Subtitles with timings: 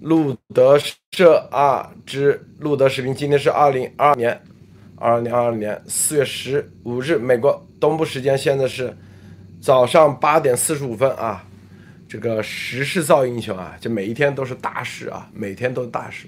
[0.00, 0.78] 路德
[1.12, 4.40] 社啊之路德视频，今天是二零二二年
[4.96, 8.96] 二零二二年四月十五日，美国东部时间现在是
[9.60, 11.44] 早上八点四十五分啊。
[12.08, 16.26] 这个时势造英雄啊，就每一天都是大事啊，每天都大事。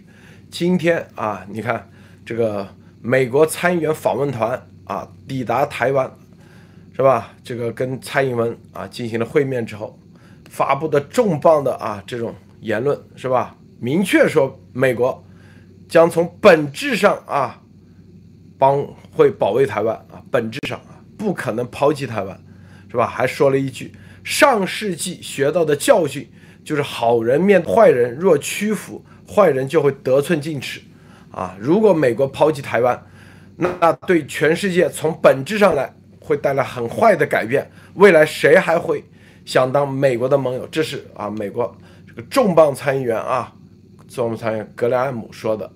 [0.50, 1.90] 今天啊，你看
[2.24, 2.68] 这个
[3.00, 6.08] 美国参议员访问团啊抵达台湾，
[6.94, 7.32] 是吧？
[7.42, 9.98] 这个跟蔡英文啊进行了会面之后，
[10.48, 13.56] 发布的重磅的啊这种言论，是吧？
[13.82, 15.24] 明确说美国
[15.88, 17.60] 将从本质上啊
[18.56, 22.40] 帮会保卫台湾啊，本质上啊不可能抛弃台湾，
[22.88, 23.04] 是吧？
[23.04, 23.92] 还说了一句。
[24.22, 26.30] 上世纪学到的教训
[26.62, 30.80] 就是：好人面坏人若屈服，坏人就会得寸进尺。
[31.32, 33.04] 啊，如果美国抛弃台湾，
[33.56, 37.68] 那对全世界从本质上来会带来很坏的改变。
[37.94, 39.02] 未来谁还会
[39.44, 40.68] 想当美国的盟友？
[40.68, 41.76] 这是啊，美国
[42.06, 43.52] 这个重磅参议员啊，
[44.14, 45.70] 是我们参议员格雷厄姆说的。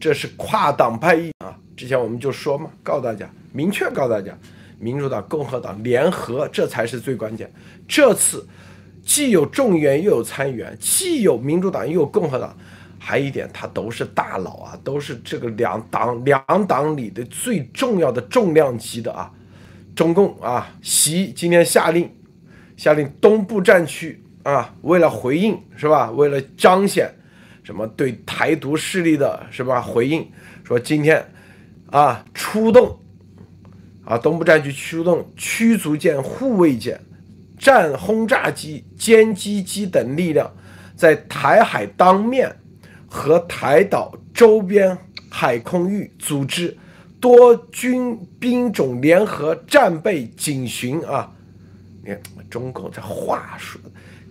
[0.00, 1.56] 这是跨党派议啊。
[1.76, 4.36] 之前我们就说嘛，告诉大家，明确告诉大家。
[4.80, 7.50] 民主党、共和党联合，这才是最关键。
[7.88, 8.46] 这次
[9.04, 12.56] 既有众议员，又有参议员，既有民主党，又有共和党，
[12.96, 19.32] 还有一点，他都是大佬啊，都是这个两党两党里的最重要的重量级的啊。
[19.96, 22.08] 中共啊，习今天下令，
[22.76, 26.08] 下令东部战区啊，为了回应是吧？
[26.12, 27.12] 为了彰显
[27.68, 29.78] 什么对台独势力的是吧？
[29.78, 30.26] 回应
[30.64, 31.22] 说今天
[31.90, 32.98] 啊，出动。
[34.06, 36.98] 啊，东部战区出动驱逐舰、护卫舰、
[37.58, 40.50] 战轰炸机、歼击机等力量，
[40.96, 42.50] 在台海当面
[43.06, 44.96] 和台岛周边
[45.28, 46.74] 海空域组织
[47.20, 51.30] 多军兵种联合战备警巡啊！
[52.02, 53.78] 你看中共这话说，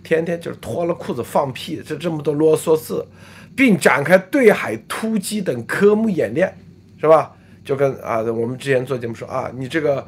[0.08, 3.06] 天天就是脱了裤子放屁，这这么多啰嗦字，
[3.54, 6.56] 并展开对海突击等科目演练，
[6.98, 7.32] 是吧？
[7.62, 10.06] 就跟啊，我们之前做节目说啊，你这个，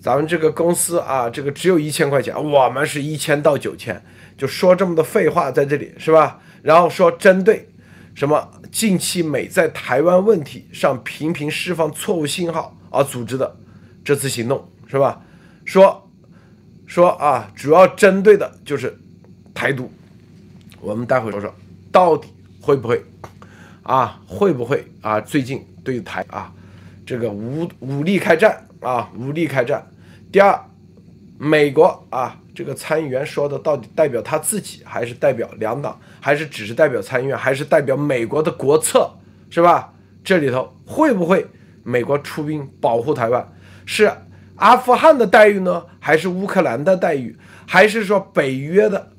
[0.00, 4.00] 咱们这个公司啊，这个只有一千块钱，我们是一千到九千，
[4.38, 6.38] 就说这么多废话在这里是吧？
[6.62, 7.68] 然后说针对
[8.14, 13.56] 什么近期美在台湾问题上频频释放错误信号而组织的
[14.04, 15.20] 这次行动是吧？
[15.64, 16.08] 说
[16.86, 18.96] 说啊，主要针对的就是
[19.62, 19.88] 台独。
[20.80, 21.54] 我们待会说说
[21.92, 22.26] 到底
[22.60, 23.00] 会不会
[23.84, 24.20] 啊？
[24.26, 25.20] 会不会啊？
[25.20, 26.52] 最近对台啊？
[27.06, 29.86] 这个武武力开战啊，武力开战。
[30.32, 30.60] 第二，
[31.38, 39.08] 美国啊，这个参议员说的到底代表他自己，还是代表两党，还是只是代表参议院，还是代表美国的国策，
[39.48, 39.92] 是吧？
[40.24, 41.46] 这里头会不会
[41.84, 43.48] 美国出兵保护台湾？
[43.86, 44.10] 是
[44.56, 49.11] 阿富汗的待遇呢，还是乌克兰的待遇，还是说北约的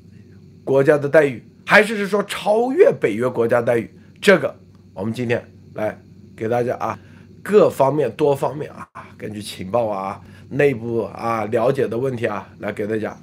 [0.64, 3.94] 国家的待遇，还是是说超越北约国家待遇？
[4.20, 4.58] 这个
[4.94, 6.00] 我们今天来
[6.36, 6.98] 给大家啊。
[7.42, 8.88] 各方面、多方面啊，
[9.18, 13.14] 根据情报啊、内部啊了解的问题啊，来给大家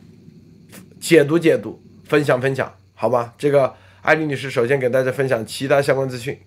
[0.99, 3.33] 解读解读、分享分享，好吗？
[3.39, 6.39] 这个艾丽女士首先给大家分享其他相关资讯。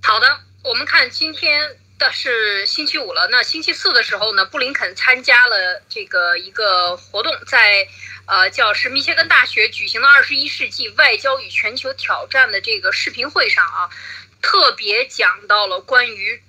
[0.00, 0.26] 好的，
[0.62, 1.60] 我们看今天
[1.98, 7.84] 的是星期五了，那星期四的时候呢，布林肯参加了这个一个活动，在
[8.28, 13.90] 呃叫是密歇根大学举行的二十一世纪外交与全球挑战的这个视频会上啊。
[14.40, 16.40] 特别讲到了关于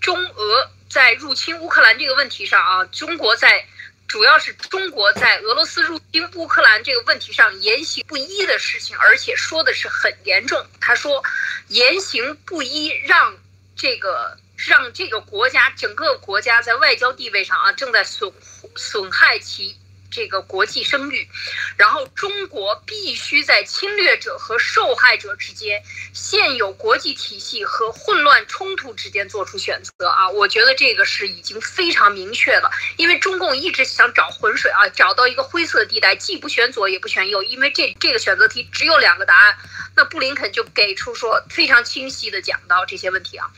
[0.00, 3.66] 中俄在入侵乌克兰这个问题上啊，中国在
[4.08, 10.66] 主要是中国在俄罗斯入侵乌克兰这个问题上言行不一的事情，而且说的是很严重。
[10.80, 11.22] 他说，
[11.68, 13.36] 言行不一让
[13.76, 18.32] 这个让这个国家整个国家在外交地位上啊正在损
[18.76, 19.76] 损害其。
[20.10, 21.28] 这个国际声誉，
[21.76, 25.82] 然后中国必须在侵略者和受害者之间、
[26.12, 30.28] 现有国际体系和混乱冲突之间做出选择啊！
[30.30, 39.58] 我觉得这个是已经非常明确了，因为中共一直想找浑水啊，找到一个灰色地带，既不选左也不选右，因为这这个选择题只有两个答案。
[39.96, 43.50] 那布林肯就给出说非常清晰的讲到这些问题啊，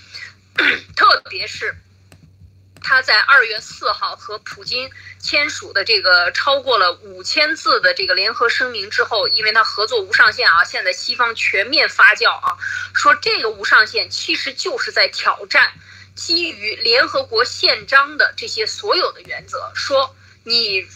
[0.96, 1.76] 特别是。
[2.82, 12.56] 他在二月四号和普京签署的这个超过了五千字的这个联合声明之后，因为他合作无上限啊，现在西方全面发酵啊，
[12.94, 15.72] 说这个无上限其实就是在挑战
[16.14, 19.70] 基于联合国宪章的这些所有的原则。
[19.74, 20.86] 说你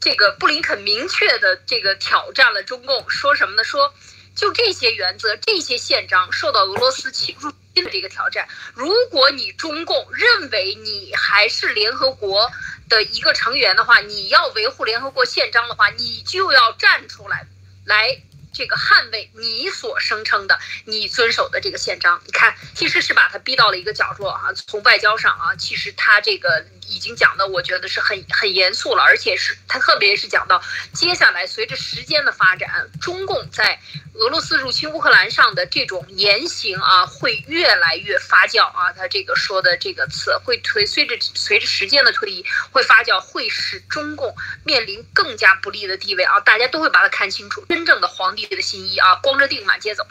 [0.00, 3.62] 这个布林肯明确的这个挑战了中共，说什么呢？
[3.62, 3.94] 说
[4.34, 7.52] 就这些原则、这些宪章受到俄罗斯侵入。
[7.76, 12.50] 新的这个挑战，如果你中共认为你还是联合国
[12.88, 17.46] 的一个成员的话，你要维护联合国宪章的话，你就要站出来，
[17.84, 18.18] 来
[18.56, 22.18] 这个捍卫你所声称的、你遵守的这个宪章。
[22.24, 24.50] 你看，其实是把他逼到了一个角落啊。
[24.66, 30.62] 从外交上啊，其实他这个已经讲的，我觉得是很很严肃了，而且是他特别是讲到
[30.94, 33.78] 接下来随着时间的发展，中共在
[34.14, 38.90] 俄罗斯入侵乌克兰上的这种言行啊，会越来越发酵啊。
[38.94, 46.40] 他这个说的这个词会推随着随着时间的推移会发酵，会使中共面临更加不利的地位啊。
[46.40, 50.06] 大家都会把它看清楚，真正的皇帝的新衣啊，光着腚满街走，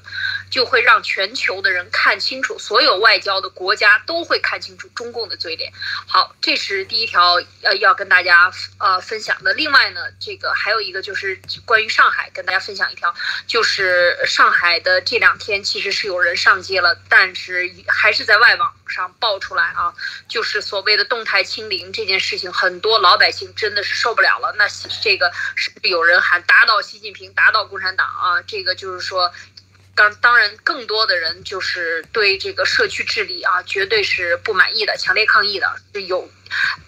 [0.49, 5.71] 就会让全球的人看清楚，所有外交的国家都会看清楚中共的嘴脸。
[6.07, 9.53] 好，这是第一条要要跟大家呃分享的。
[9.53, 13.13] 另外呢，这个还有一个就是关于上海，跟大家分享一条，
[13.47, 19.93] 就是上海的这两天其实是有人上街了，但是还是在外网上爆出来啊，
[20.27, 24.53] 就是所谓的动态清零这件事情，很多老百姓真的是受不了了。
[24.57, 24.67] 那
[25.01, 29.33] 这个是有人喊打倒习近平，打倒共产党啊，这个就是说。
[29.95, 35.73] 当当然，更多的人就是对这个社区治理啊，绝对是不满意的，强烈抗议的。
[36.01, 36.29] 有，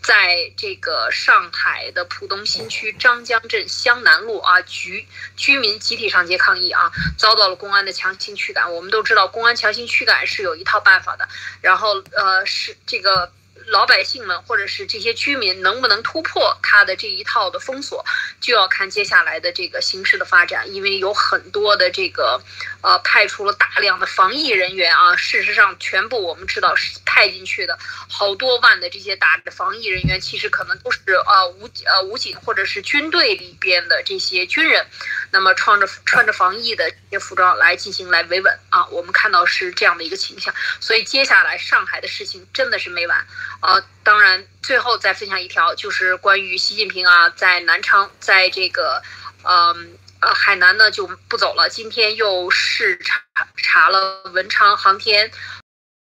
[0.04, 5.08] 在这个上海的浦东新区张江镇湘南路啊，居
[5.38, 8.74] 居民集体上街抗议啊，遭到了公安的强行驱赶。
[8.74, 11.30] 我们都知道，公安强行驱赶是有一套办法的。
[11.62, 13.32] 然后，呃，是这个。
[13.68, 18.06] 老百姓们或者是这些居民能不能突破他的这一套的封锁，
[18.40, 20.74] 就要看接下来的这个形势的发展。
[20.74, 22.42] 因为有很多的这个，
[22.82, 25.16] 呃，派出了大量的防疫人员啊。
[25.18, 27.78] 事实上，全部我们知道是派进去的
[28.08, 34.88] 好多万的这些大的防疫人员，其实可能都是呃武呃武警或者是军队里边的这些军人。
[35.30, 43.28] 那么穿着穿着防疫的这些服装来进行来维稳啊，我们看到是这样的一个倾向，所以接下来上海的事情真的是没完
[43.60, 43.82] 啊。
[44.04, 49.04] 当然，最后再分享一条，就是关于习近平啊，在南昌，在这个，
[49.44, 53.22] 嗯呃海南呢就不走了，今天又视察
[53.58, 55.30] 查了文昌航天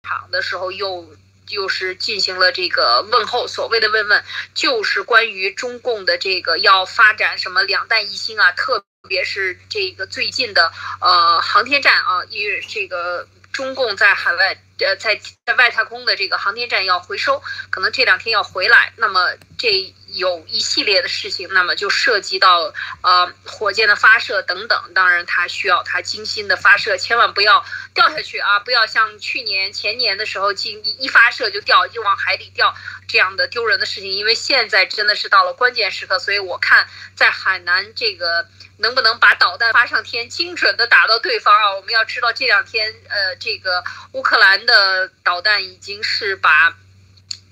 [0.04, 1.16] 场的时候，又
[1.48, 4.24] 又是进行了这个问候，所谓的问问，
[4.54, 13.26] 就是关于中共的这个要发展什么两弹一星啊，特别是这个最近的呃航天站啊，因为这个
[13.56, 18.92] 中共在海外呃在在外太空的这个航天站要回收，可能这两天要回来。
[18.96, 24.92] 那么这有一系列的事情，那么就涉及到呃火箭的发射等等。
[24.94, 27.64] 当然，它需要它精心的发射，千万不要
[27.94, 28.58] 掉下去啊！
[28.58, 32.74] 不要像去年前年的时候，进一发射就掉，就往海里掉
[33.08, 34.12] 这样的丢人的事情。
[34.12, 38.46] 因为现在真的是到了关键时刻，所以我看在海南这个。
[38.78, 41.74] 能不能把导弹发上天，精准的打到对方啊？
[41.74, 43.82] 我们要知道这两天，呃，这个
[44.12, 46.74] 乌克兰的导弹已经是把，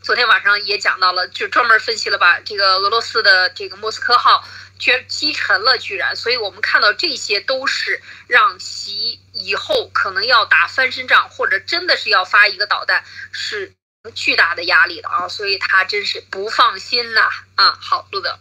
[0.03, 4.47] 昨天晚上也讲到了，就专门分析了把这个俄罗斯的这个莫斯科号
[4.79, 6.15] 居然击沉了，居然。
[6.15, 13.73] 所以我们看到这些都是让习以后可能要打翻身仗，或者真的是要发一个导弹，是
[14.15, 15.27] 巨大的压力的啊！
[15.27, 17.79] 所以他真是不放心呐啊！
[17.81, 18.38] 好，路德，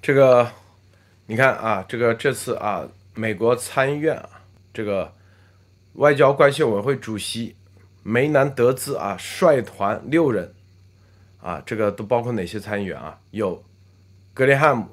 [0.00, 0.52] 这个。
[1.26, 4.42] 你看啊，这个这次啊，美国参议院啊，
[4.74, 5.10] 这个
[5.94, 7.56] 外交关系委员会主席
[8.02, 10.54] 梅南德兹啊，率团六人
[11.40, 13.18] 啊，这个都包括哪些参议员啊？
[13.30, 13.64] 有
[14.34, 14.88] 格林汉姆、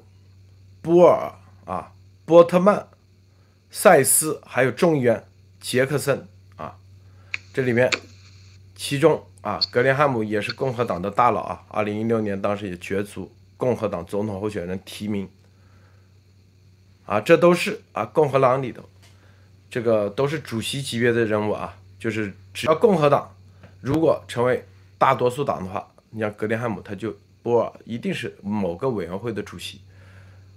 [0.80, 1.34] 波尔
[1.66, 1.92] 啊、
[2.24, 2.88] 波特曼、
[3.70, 5.26] 塞斯，还有众议员
[5.60, 6.26] 杰克森
[6.56, 6.78] 啊。
[7.52, 7.90] 这里面，
[8.74, 15.28] 其中啊，格林汉姆也是共和党的大佬啊，二零一六年当时也角逐共和党总统候选人提名。
[17.12, 18.82] 啊，这都是啊，共和党里头，
[19.68, 21.76] 这个都是主席级别的人物啊。
[21.98, 23.36] 就是只要共和党
[23.82, 24.64] 如果成为
[24.96, 29.82] 大多数党的话，你像格林汉姆，他就波尔一定是某个委员会的主席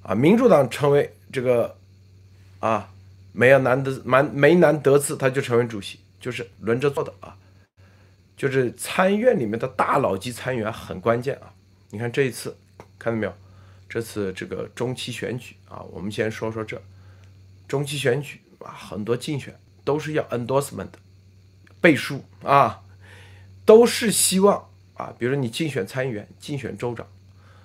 [0.01, 0.15] 啊。
[0.15, 1.75] 民主党成为这个
[2.59, 2.89] 啊，
[3.33, 7.35] 梅尔南德梅梅南德兹，他就成为主席，就是轮着做的啊。
[8.37, 11.51] 就是参议院里面的大佬级参议员很关键啊。
[11.89, 12.55] 你看这一次，
[12.97, 13.33] 看到没有？
[13.95, 16.81] 这次这个中期选举啊，我们先说说这
[17.65, 20.89] 中期选举啊，很多竞选都是要 endorsement
[21.79, 22.81] 背书啊，
[23.63, 27.07] 都是希望啊，比如说你竞选参议员、竞选州长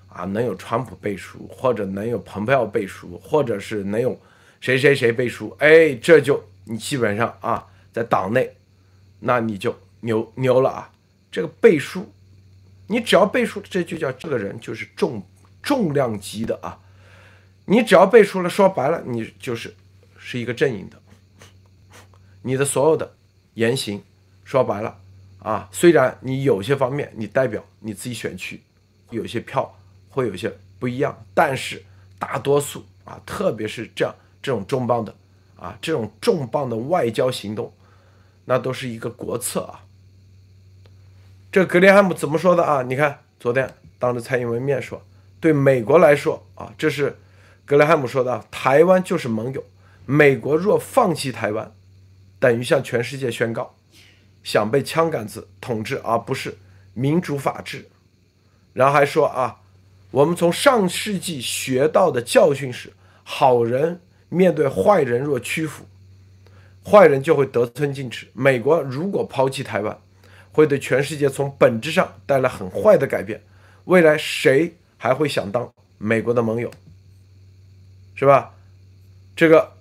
[0.08, 4.16] 啊，能有川普背书，或者能有蓬佩奥背书，或者是能有
[4.60, 8.54] 谁谁谁背书，哎，这就你基本上啊，在党内
[9.18, 10.92] 那你就牛牛了啊。
[11.32, 12.08] 这个背书，
[12.86, 15.20] 你只要背书，这就叫这个人就是重。
[15.62, 16.78] 重量级的啊，
[17.66, 19.74] 你只要背出了，说白了，你就是
[20.18, 20.98] 是一个阵营的。
[22.42, 23.14] 你的所有的
[23.54, 24.02] 言行，
[24.44, 24.98] 说白了
[25.40, 28.62] 啊，虽然你有些方面你代表你自己选区，
[29.10, 29.76] 有些票
[30.08, 31.82] 会有些不一样，但是
[32.18, 35.14] 大多数啊，特别是这样这种重磅的
[35.56, 37.72] 啊，这种重磅的外交行动，
[38.46, 39.84] 那都是一个国策啊。
[41.52, 42.82] 这格林汉姆怎么说的啊？
[42.82, 45.02] 你看，昨天当着蔡英文面说，
[45.40, 47.16] 对美国来说啊，这是
[47.64, 49.64] 格雷汉姆说的，台湾就是盟友，
[50.04, 51.72] 美国若放弃台湾，
[52.38, 53.74] 等于向全世界宣告，
[54.42, 56.58] 想被枪杆子统治，而不是
[56.92, 57.88] 民主法治。
[58.72, 59.60] 然后还说啊，
[60.10, 62.92] 我们从上世纪学到的教训是，
[63.24, 65.86] 好人面对坏人若屈服，
[66.84, 68.28] 坏人就会得寸进尺。
[68.32, 69.98] 美国如果抛弃台湾，
[70.52, 73.42] 会对全世界从本质上带来很坏的改变。
[73.84, 75.66] 未来谁还会想当
[75.96, 76.70] 美国的盟友？
[78.14, 78.52] 是吧？
[79.34, 79.72] 这个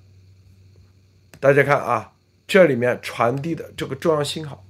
[1.42, 2.14] 大家看啊，
[2.48, 4.64] 这里面传递的这个重要信号，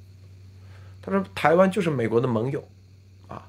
[1.04, 2.68] 他说台湾就是美国的盟友
[3.28, 3.44] 啊。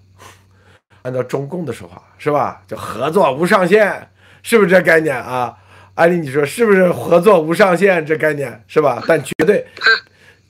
[1.01, 2.63] 按照中共的说法，是吧？
[2.69, 4.11] 叫合作无上限，
[4.43, 5.57] 是不是这概念啊？
[5.95, 9.03] 安利，你说是不是合作无上限这概念是吧？
[9.09, 9.67] 但绝对。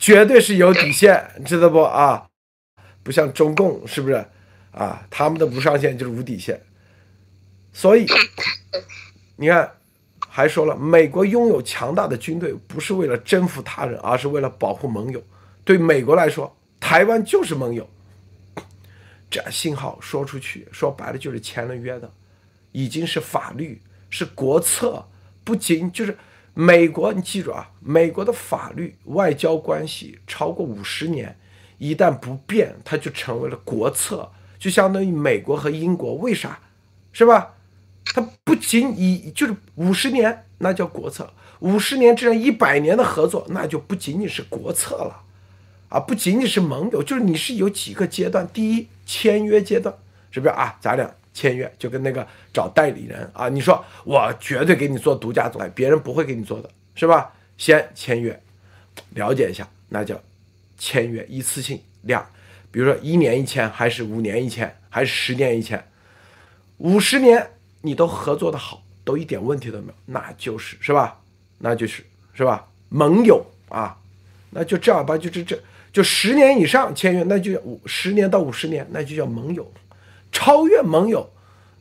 [0.01, 2.27] 绝对是有底线，知道不啊？
[3.05, 4.27] 不像中共，是不是
[4.73, 5.07] 啊？
[5.11, 6.61] 他们的无上限就是无底线。
[7.73, 8.07] 所以，
[9.37, 9.71] 你看，
[10.29, 15.23] 还说了，美国拥有强大的军队，不是为了征服他人，而是为了保护盟友。
[15.65, 17.89] 对美国来说，台湾就是盟友。
[19.31, 22.13] 这信号说出去，说白了就是签了约的，
[22.73, 25.07] 已经是法律，是国策，
[25.45, 26.17] 不仅就是。
[26.53, 31.39] 美国，你记住啊，美国的法律、外交关系超过五十年，
[31.79, 34.31] 一旦不变，它就成为了国策，
[34.61, 36.61] 就相当于美国和英国，为啥？
[37.13, 37.55] 是吧？
[38.05, 41.25] 它不仅以就是五十年，那叫国策；
[41.59, 45.23] 五十年这样一百年的合作，那就不仅仅是国策了，
[45.89, 49.93] 啊，不仅仅是盟友，就是你是有几个阶段，第一，签约阶段，
[50.31, 50.79] 是不是啊？
[50.81, 51.13] 咱俩。
[51.33, 57.33] 签约就跟那个找代理人啊，你说我绝对给你做独家总代，别人不会给你做的，是吧？
[57.57, 58.39] 先签约，
[59.11, 60.21] 了解一下，那叫
[60.77, 62.27] 签约一次性量，
[62.71, 65.85] 比如说一年一签，还是五年一签，还是十年一签，
[66.79, 67.51] 五十年
[67.83, 71.21] 你都合作的好，都一点问题都没有，那就是是吧？
[71.59, 72.67] 那就是是吧？
[72.89, 73.99] 盟友啊，
[74.51, 75.59] 那就正儿八经就这
[75.93, 79.71] 就十年以上签约，那就五十年到五十年，那就叫盟友。
[80.33, 81.29] 超越盟友，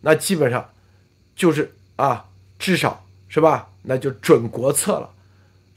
[0.01, 0.69] 那基本上
[1.35, 2.25] 就是啊，
[2.57, 3.69] 至少是吧？
[3.83, 5.11] 那就准国策了。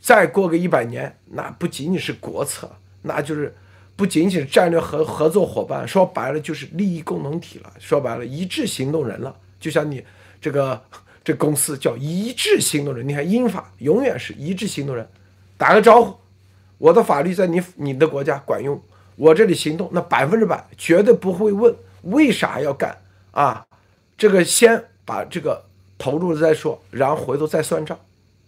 [0.01, 2.71] 再过个一百年，那不仅仅是国策，
[3.03, 3.55] 那就是
[4.03, 7.73] 不仅仅是战略合合作伙伴，说白了就是利益共同体了。
[7.79, 9.33] 说白了，一致行动人了。
[9.61, 10.05] 就像你
[10.41, 10.83] 这个
[11.23, 15.07] 这公司叫一致行动人，你看英法永远是一致行动人，
[15.57, 16.17] 打个招呼，
[16.79, 18.83] 我的法律在你你的国家管用，
[19.15, 21.73] 我这里行动那百分之百绝对不会问。
[22.03, 22.99] 为啥要干
[23.31, 23.65] 啊？
[24.19, 25.65] 这个先把这个
[25.97, 27.97] 投入了再说，然后回头再算账，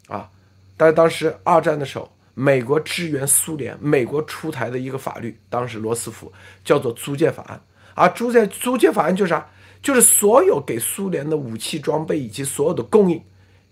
[0.09, 0.29] 啊！
[0.77, 6.33] 但是当时二战的时候，美国支援苏联，美国出台的一个法律，当时罗斯福
[6.65, 7.61] 叫做租借法案，
[7.95, 9.49] 啊，租借租借法案就是啥？
[9.83, 13.23] 就是所有给苏联的武器装备以及所有的供应，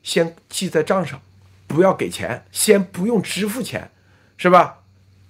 [0.03, 1.21] 先记在账上，
[1.67, 3.91] 不要给钱，先不用支付钱，
[4.37, 4.79] 是吧？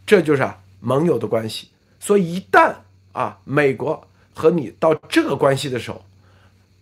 [0.06, 0.48] 这就是
[0.80, 1.68] 盟友的关系。
[1.98, 2.74] 所以一旦
[3.12, 4.06] 啊美国。
[4.34, 6.02] 和你到这个关系的时候，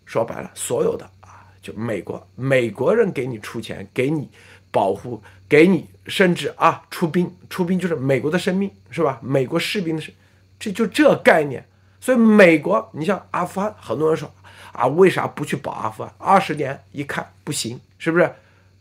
[0.06, 4.28] 说白了，所有的啊，就美国美国人给你出钱，给你
[4.70, 9.18] 保护，给你甚至啊出兵，出兵就是美国的生命，是吧？
[9.20, 10.14] 美国士兵的生，
[10.60, 11.66] 这就这概念。
[12.00, 14.32] 所以美国，你像阿富汗，很多人说
[14.72, 16.14] 啊，为啥不去保阿富汗？
[16.18, 18.32] 二十年一看不行，是不是？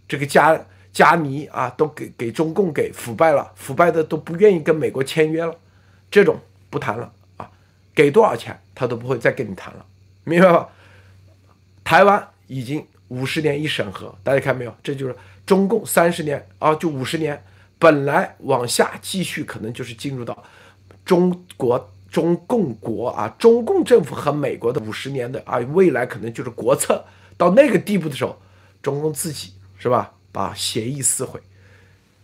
[0.07, 0.57] 这个加
[0.93, 5.53] 加尼啊，都给给中共给腐败了，腐败的都不愿意跟美国签约了，
[6.11, 7.49] 这种不谈了啊。
[7.95, 9.85] 给多少钱，他都不会再跟你谈了，
[10.23, 10.69] 明白吧？
[11.83, 14.73] 台湾已经五十年一审核，大家看没有？
[14.83, 15.15] 这就是
[15.49, 17.43] 中共三十年啊，就五十年，
[17.79, 20.43] 本来往下继续可能就是进入到
[21.03, 27.03] 中国中共国啊，中共政府和美国的五十年的啊，未来可能就是国策
[27.35, 28.39] 到那个地步的时候，
[28.83, 30.13] 中共自己是吧？
[30.31, 31.41] 把协议撕毁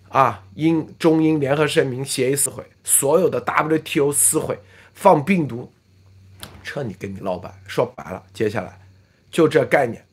[0.10, 4.60] 啊，英中英联合声明协议撕毁，所有的 WTO 撕毁。
[4.94, 5.74] 放病毒，
[6.64, 8.22] 彻底跟你老板说白了。
[8.36, 8.80] 接下来
[9.32, 10.06] 就这概念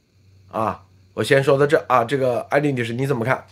[0.51, 0.83] 啊，
[1.15, 2.05] 我先说到这啊。
[2.05, 3.47] 这个艾丽女士你怎么看？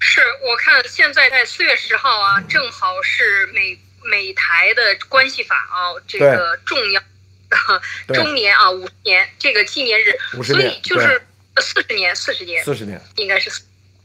[0.00, 7.02] 是我看现在在四月十号啊，正好是美美台的关系法啊，这个重要
[8.14, 11.22] 周年啊，五十年这个纪念日，所以就是
[11.60, 13.50] 四十年，四十年，四十年应该是。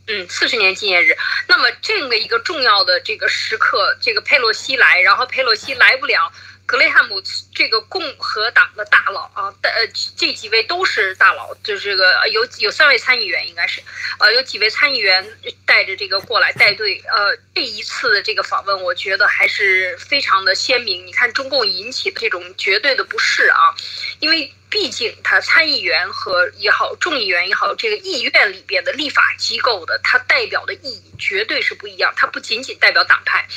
[0.05, 1.15] 嗯，四十年纪念日，
[1.47, 6.29] 那么这么一个重要的这个时刻，这个佩洛西来，然后佩洛西来不了，
[6.65, 7.21] 格雷汉姆
[7.53, 13.81] 这个共和党的大佬啊，呃，这几位都是大佬，就是这个有有三位参议员应该是，
[14.19, 15.25] 呃，有几位参议员
[15.65, 21.05] 带着这个过来带队，呃，这一次的这个访问，我觉得还是非常的鲜明。
[21.05, 23.75] 你看中共引起的这种绝对的不适啊，
[24.19, 24.53] 因为。
[24.73, 32.11] 毕竟，他参议员和也好，众议员也好，这个议院里边的立法机构的，它代表的意义绝对是不一样。
[32.17, 33.47] 它不仅仅代表党派，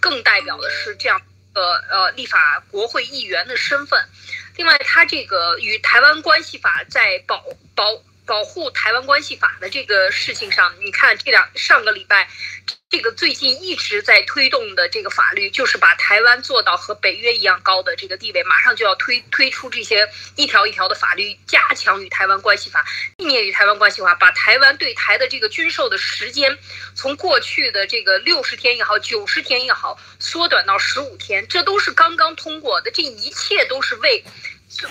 [0.00, 1.22] 更代表的是这样
[1.54, 4.08] 呃呃立法国会议员的身份。
[4.56, 7.42] 另外，他这个与台湾关系法在保
[7.74, 7.84] 保
[8.26, 12.28] 保护台湾关系法的这个事情上，你看这两上个礼拜。
[12.94, 22.86] 这个最近一直在推动的这个法律，就是把台湾做到和北约一样高的这个地位，马上就要推推出这些一条一条的法律，加强与台湾关系法，
[23.16, 26.56] 避免与台湾关系法，把台湾对台的这个军售的时间，
[26.94, 34.22] 从过去的这个六十天也好，九十天也好，缩短到十五天，这都是刚刚通过的，这一切都是为。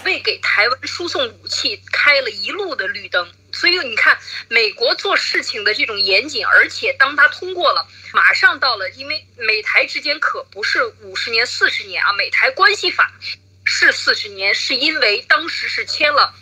[0.06, 4.18] 为给台湾输送武器开了一路的绿灯，所以你看
[4.50, 13.14] 美国做事情的这种严谨，而且当他通过了，马上到了，因为美台之间可不是五十年、四十年啊，美台关系法
[13.64, 16.34] 是四十年，是因为当时是签了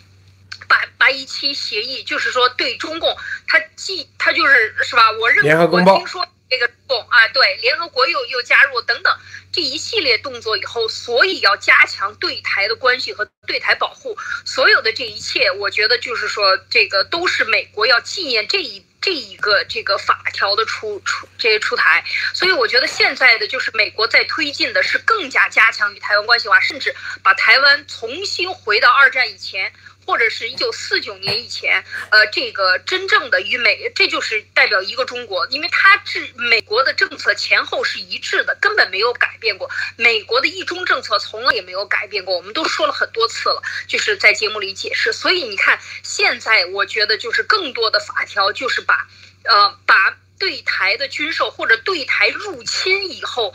[0.66, 3.16] 八八一七协议，就是说对中共，
[3.46, 5.12] 他既他就是是吧？
[5.12, 6.26] 我认为我听说。
[6.52, 9.18] 这个共啊，对，联合国又又加入等等
[9.50, 14.11] 这一系列动作以后，所以要加强对台的关系和对台保护，
[14.54, 22.04] 所有的这一切，我觉得就是说，这个都是美国要纪念这一这一个这个法条的出出这些出台，
[22.34, 29.72] 所以我觉得现在的就是美国在推进的是更加加强与台湾关系化，甚至把台湾重新回到二战以前。
[30.06, 39.70] 或者是一九四九年以前，呃，这个真正的与美，这就是代表一个中国，因为它制美国的政策前后是一致的，根本没有改变过。
[39.96, 45.12] 美国的一中政策从来也没有改变过，我们都说了很多次了，就是在节目里解释。
[45.12, 49.08] 所以你看，现在我觉得就是更多的法条就是把，
[49.44, 53.54] 呃，把对台的军售或者对台入侵以后。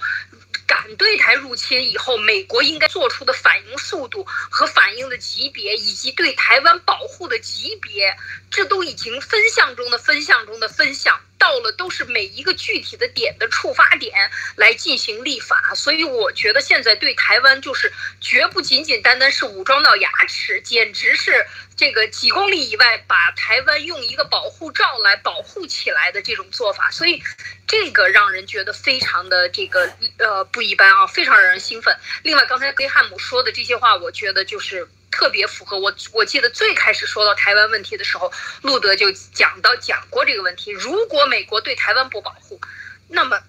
[0.68, 8.14] 敢对台入侵以后，美国应该做出的反应速度和反应的级别，以及对台湾保护的级别，
[8.52, 15.74] 这都已经分项中的分项中的分项，到了都是每一个具体的点的触发点来进行立法。
[15.74, 21.48] 所以我觉得现在对台湾就是绝不仅仅单单是武装到牙齿，简直是。
[21.78, 27.22] 这个几公里以外，把台湾用一个保护罩来保护起来的这种做法，所以
[27.68, 29.88] 这个让人觉得非常的这个
[30.18, 31.96] 呃不一般啊，非常让人兴奋。
[32.24, 35.94] 另外，刚才贝汉姆说的这些话，我觉得就是特别符合我。
[36.14, 42.60] 我记得最开始说到台湾问题的时候，路德就讲到讲过这个问题：如果美国对台湾不保护，
[43.08, 43.40] 那么。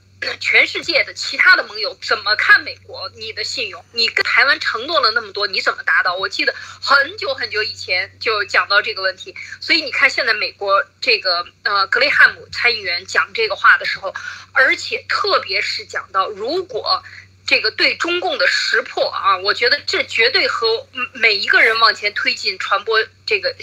[0.40, 3.08] 全世界的其他的盟友怎么看美国？
[3.14, 6.14] 你的信用，你跟台湾承诺了那么多，你怎么达到？
[6.16, 14.12] 我记得很久很久以前就讲到这个问题，所以你看现在美国这个呃格雷汉姆参议员讲这个话的时候，
[14.52, 17.02] 而且特别是讲到如果
[17.46, 23.54] 这个对中共的识破啊，我觉得这绝对和每一个人往前推进传播这个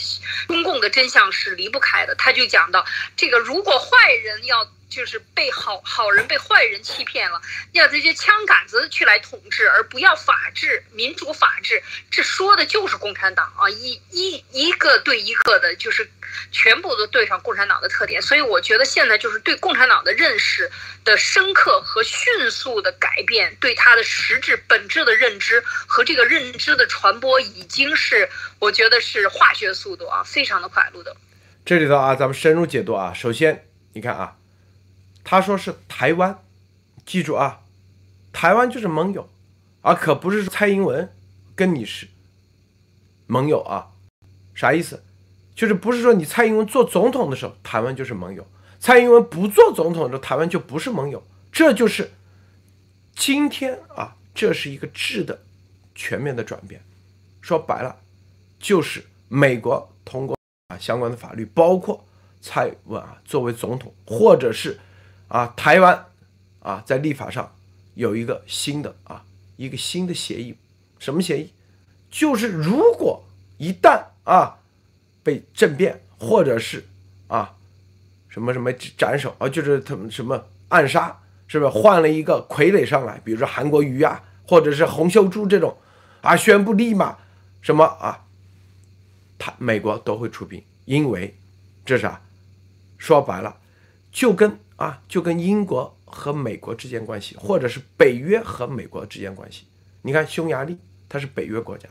[0.48, 2.16] 中共的真相是离不开的。
[2.16, 2.86] 他就讲到
[3.18, 4.72] 这个，如果坏人要。
[4.96, 7.42] 就是被好好人被坏人欺骗了，
[7.74, 13.70] 要这些枪杆子去来统治，而不要法治、民主法治，这说的就是共产党啊！
[13.70, 16.10] 一一一个对一个的，就是
[16.50, 18.22] 全部都对上共产党的特点。
[18.22, 20.72] 所以我觉得现在就是对共产党的认识
[21.04, 28.30] 的深刻和迅速的改变，对它的实质本质的认知和这个认知的传播，已经是
[28.60, 31.18] 我觉得是化学速度啊，非常的快，路的。
[31.66, 34.38] 这里头啊，咱们深入解读啊，首先你看啊。
[35.26, 36.40] 他说是台湾，
[37.04, 37.62] 记住啊，
[38.32, 39.28] 台湾就是盟友，
[39.82, 41.12] 啊可不是蔡英文
[41.56, 42.08] 跟你是
[43.26, 43.90] 盟友啊，
[44.54, 45.04] 啥意思？
[45.56, 48.46] 就是不是说你蔡英文做总统的时候，台湾就是盟友，
[48.80, 52.12] 蔡英文不做总统的时候，台湾就不是盟友，这就是
[53.16, 55.42] 今天啊，这是一个质的
[55.96, 56.84] 全面的转变。
[57.42, 57.98] 说白了，
[58.60, 62.06] 就是美国通过啊相关的法律，包括
[62.42, 64.78] 蔡英文啊作为总统，或者是。
[65.28, 66.06] 啊，台湾
[66.60, 67.52] 啊，在立法上
[67.94, 69.24] 有一个新的啊，
[69.58, 70.56] 一个新的协议，
[71.00, 71.52] 什么协议？
[72.10, 73.24] 就是如果
[73.58, 74.60] 一旦啊
[75.24, 76.86] 被政变，或者是
[77.28, 77.56] 啊
[78.30, 83.20] 什么什么斩首啊，就是他们什么暗杀，是不是换了一个傀儡上来？
[83.24, 85.78] 比如说韩国瑜啊，或者是洪秀柱这种
[86.22, 87.18] 啊，宣布立马
[87.62, 88.26] 什么啊，
[89.38, 91.36] 他美国都会出兵，因为
[91.84, 92.22] 这啥？
[92.98, 93.58] 说白了，
[94.16, 94.58] 就跟。
[94.78, 99.64] 啊，就跟英国和美国之间关系，或者是北约和美国之间关系，
[100.02, 101.88] 你看匈牙利，它是北约国家，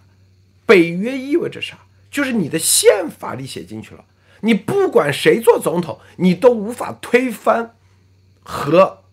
[0.66, 1.78] 北约意味着啥？
[2.10, 4.04] 就是你的宪法里写进去了，
[4.40, 7.74] 你不管谁做总统，你都无法推翻
[8.42, 9.04] 和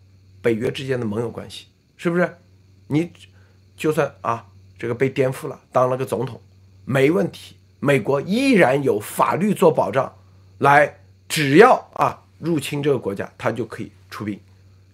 [0.42, 2.36] 北约之间的盟友关系，是不是？
[2.88, 3.10] 你
[3.74, 4.48] 就算啊，
[4.78, 6.38] 这个被颠覆了，当了个总统，
[6.84, 10.14] 没问题，美国依然有法律做保障，
[10.58, 14.38] 来，只要啊入侵这个国家，他就可以出兵，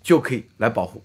[0.03, 1.03] 就可以来保护，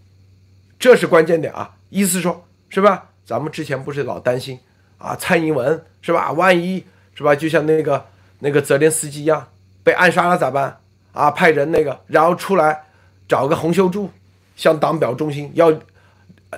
[0.78, 1.76] 这是关键点啊。
[1.90, 3.10] 意思说，是吧？
[3.26, 4.60] 咱们之前不是老担心
[4.98, 6.32] 啊，蔡英文是吧？
[6.34, 6.84] 万一。
[7.16, 7.36] 是吧？
[7.36, 8.04] 就像那个
[8.40, 9.48] 那个泽连斯基一样，
[9.84, 10.80] 被暗杀了咋办？
[11.12, 12.86] 啊，派人那个，然后出来
[13.28, 14.10] 找个洪秀柱，
[14.56, 15.72] 向党表忠心，要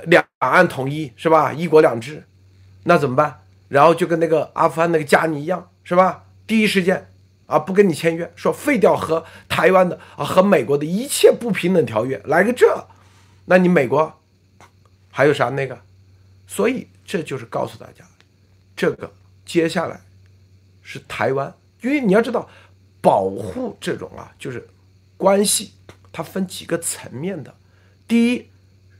[0.05, 1.51] 两岸统一，是吧？
[1.51, 2.23] 一国两制，
[2.83, 3.41] 那怎么办？
[3.67, 6.23] 然后就跟那个阿富汗那个加尼一样，是吧？
[6.47, 7.05] 第一时间
[7.45, 12.87] 啊，不跟你签约，说废掉和台湾的啊和美国的一切不平等条约，来个这，
[13.45, 14.21] 那你美国
[15.11, 15.79] 还有啥那个？
[16.47, 18.05] 所以这就是告诉大家，
[18.75, 19.11] 这个
[19.45, 20.01] 接下来。
[20.87, 22.47] 是台湾，因为你要知道，
[23.01, 24.69] 保护这种啊，就是
[25.17, 25.73] 关系，
[26.13, 27.55] 它分几个层面的。
[28.07, 28.47] 第一，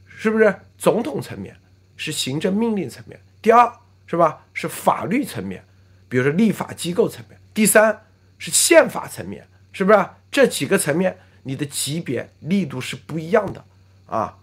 [0.08, 1.56] 是不是总统层面，
[1.96, 3.72] 是行政命令层面；第二，
[4.08, 5.64] 是吧，是法律层面，
[6.10, 8.05] 比如说立法机构层面；第三，
[8.46, 10.06] 是宪法层面，是不是？
[10.32, 13.64] 这几个层面，你的级别力度是不一样的
[14.06, 14.38] 啊。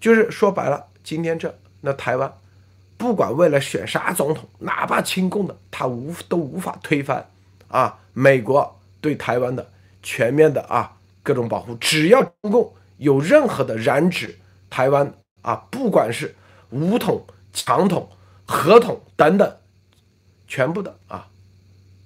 [0.00, 2.32] 就是说白了，今天这那台湾。
[2.96, 7.28] 不管未来选啥总统，哪怕亲共的，他无都无法推翻
[7.66, 7.98] 啊！
[8.12, 9.72] 美国对台湾的
[10.04, 14.38] 全面的啊各种保护，只要中共有任何的染指
[14.70, 16.36] 台湾啊，不管是
[16.70, 18.08] 武统、强统、
[18.46, 19.56] 合统等等，
[20.46, 21.26] 全部的啊，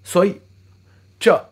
[0.02, 0.40] 所以
[1.18, 1.48] 这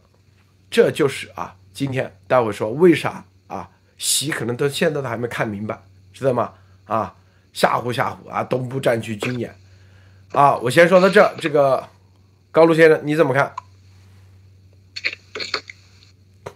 [0.70, 3.70] 这就是啊，今天待会说为啥啊？
[3.96, 6.52] 习可能到现在都还没看明白，知道吗？
[6.86, 7.14] 啊！
[7.52, 8.42] 吓唬吓唬啊！
[8.42, 9.56] 东部战区军演
[10.32, 10.56] 啊！
[10.56, 11.88] 我先说到这，这个
[12.50, 13.54] 高卢先生你怎么看？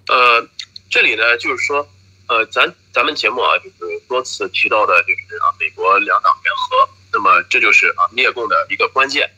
[0.09, 0.49] 呃，
[0.91, 1.89] 这里呢就是说，
[2.27, 9.31] 呃，咱咱们节目啊，就是多次提到的，就是啊，美国两党联合，那么这就是啊灭共的一个关键。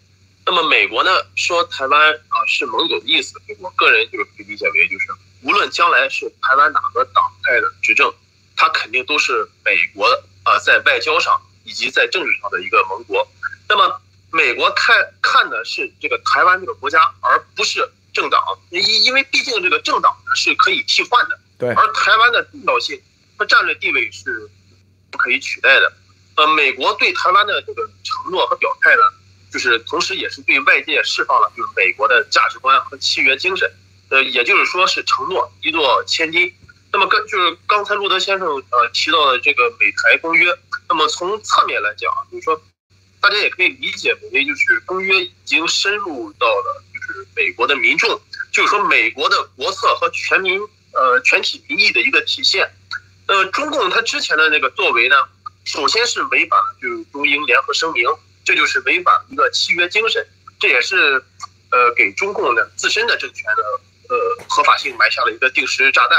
[0.51, 5.07] 那么美国呢说台湾啊是盟友的意思，我个人就是可以理解为，就是
[5.43, 8.13] 无论将来是台湾哪个党派的执政，
[8.57, 10.07] 它肯定都是美国
[10.43, 11.41] 啊在外交上。
[11.63, 13.25] 以及在政治上的一个盟国，
[13.69, 14.01] 那么
[14.33, 23.01] 美国看看的是这个台湾这个国家，而不是政党，因因为毕竟这个政党呢是可以替换的，对，而台湾的重要性
[23.37, 24.51] 和战略地位是
[25.13, 25.93] 不可以取代的。
[26.37, 29.03] 呃，美国对台湾的这个承诺和表态呢，
[29.53, 33.71] 就是同时也是对外界释放了就是美国的价值观和契约精神，
[34.11, 36.53] 呃，也就是说是承诺一诺千金。
[36.93, 40.47] 那么跟就是刚才路德先生呃提到的这个美台公约。
[40.89, 42.61] 那么从侧面来讲，就是说，
[43.21, 50.61] 大家也可以理解为，就是公约已经深入到了就是美国的民众，就是说美国的国策和全民
[50.93, 52.69] 呃全体民意的一个体现。
[53.29, 55.15] 呃，中共他之前的那个作为呢，
[55.65, 58.05] 首先是违反了就是中英联合声明，
[58.45, 60.27] 这就是违反一个契约精神，
[60.59, 61.23] 这也是
[61.71, 63.63] 呃给中共的自身的政权的
[64.15, 66.19] 呃合法性埋下了一个定时炸弹。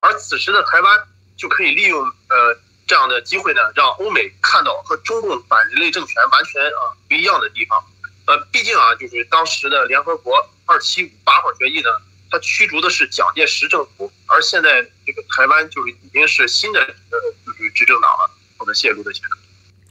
[0.00, 1.00] 而此时的台湾
[1.36, 2.58] 就可以利用呃。
[2.84, 7.82] 这样的机会呢，让欧美看到和中共反人类政权完全啊不一样的地方。
[8.26, 11.88] 呃，毕竟啊，就是当时的联合国二七五八号决议呢，
[12.28, 18.30] 它驱逐的是蒋介石政府，而现在这个台湾就是已经是新的呃就是执政党了。
[18.58, 19.24] 我们谢路的钱。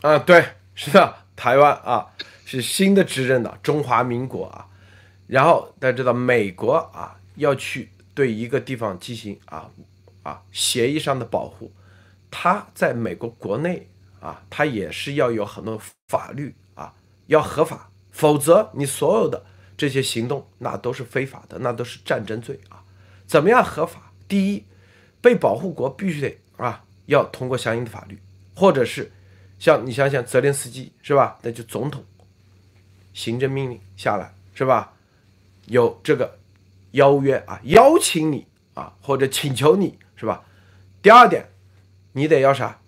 [0.01, 2.07] 啊，对，是的，台湾啊
[2.45, 4.67] 是新的执政党，中华民国啊。
[5.27, 9.69] 然后大家知道，美国啊要去对一个地方进行啊
[10.23, 11.71] 啊协议上的保护。
[12.29, 13.89] 他在美国国内
[14.19, 16.93] 啊，他也是要有很多法律啊，
[17.27, 19.45] 要合法，否则你所有的
[19.77, 22.83] 这些行动那都是非法的，那都是战争罪啊。
[23.25, 24.11] 怎么样合法？
[24.27, 24.65] 第一，
[25.21, 28.17] 被保护国必须得啊，要通过相应的法律，
[28.55, 29.11] 或者是
[29.61, 31.37] 像你想想泽连斯基是吧？
[31.43, 32.03] 那就总统
[33.13, 34.91] 行政命令下来是吧？
[35.67, 36.39] 有这个
[36.93, 40.43] 邀约啊，邀请你啊，或者请求你是吧？
[41.03, 41.47] 第二点。
[42.13, 42.79] 你得要啥？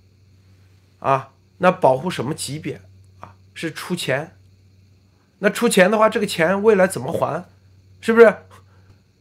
[1.00, 2.82] 啊，那保护什么级别
[3.22, 3.36] 啊？
[3.54, 4.36] 是出钱？
[5.40, 7.46] 那出钱的话，这个钱未来怎么还？
[8.02, 8.36] 是不是？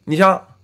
[0.05, 0.57] 你像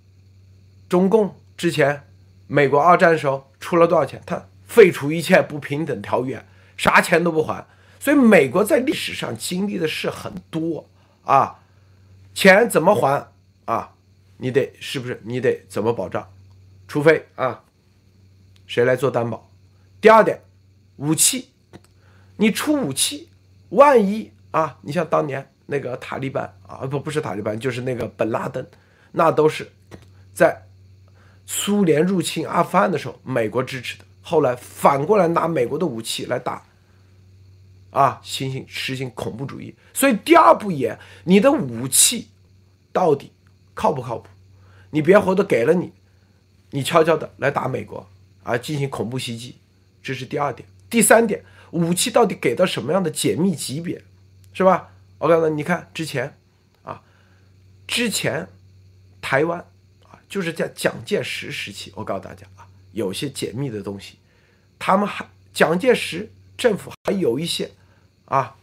[0.89, 2.03] 中共之前，
[2.47, 4.21] 美国二战的时候出了多少钱？
[4.25, 6.45] 他废除一切不平等条约，
[6.79, 7.67] 啥钱都不还。
[7.99, 10.89] 所以美国在历史上经历的事很多
[11.25, 11.59] 啊，
[12.33, 13.29] 钱怎么还
[13.65, 13.93] 啊？
[14.37, 15.19] 你得是不是？
[15.25, 16.25] 你得怎么保障？
[16.87, 17.61] 除非啊。
[18.65, 19.49] 谁来做担保？
[19.99, 20.41] 第二点，
[20.97, 21.49] 武器，
[22.37, 23.27] 你出武器
[23.69, 28.65] 万一啊，你像当年那个塔利班啊，不不是塔利班，就是那个本拉登，
[29.11, 29.69] 那都是
[30.33, 30.67] 在
[31.47, 34.05] 苏联入侵阿富汗的时候，美国支持的。
[34.21, 36.63] 后来反过来拿美国的武器来打
[37.91, 39.75] 啊，行行实行恐怖主义。
[39.93, 42.27] 所以第二步也，你的武器
[42.91, 43.31] 到底
[43.73, 44.29] 靠不靠谱？
[44.91, 45.91] 你别回头给了你，
[46.71, 48.07] 你悄悄的来打美国
[48.43, 49.57] 啊，进行恐怖袭击，
[50.01, 50.67] 这是第二点。
[50.89, 54.01] 第三点，武器到底给到什么样的解密级别，
[54.53, 54.91] 是吧？
[55.19, 56.35] 我告诉，你看之前
[56.81, 57.03] 啊，
[57.85, 58.47] 之前
[59.21, 59.59] 台湾
[60.03, 64.15] 啊，就是在蒋介石时期，我告诉大家啊，有些解密的东西，
[64.79, 67.69] 他们还蒋介石政府还有一些
[68.29, 68.55] 啊，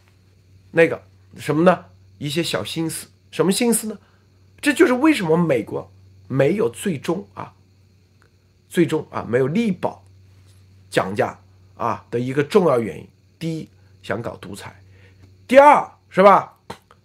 [0.71, 1.03] 那个
[1.37, 1.85] 什么呢？
[2.17, 3.99] 一些小心思，什么心思呢？
[4.59, 5.91] 这就是为什么美国
[6.27, 7.53] 没有最终啊，
[8.67, 10.03] 最终啊没有力保
[10.89, 11.39] 讲价。
[11.77, 13.69] 啊的一个重要原因，第一
[14.01, 14.81] 想搞独裁，
[15.47, 16.57] 第二是吧？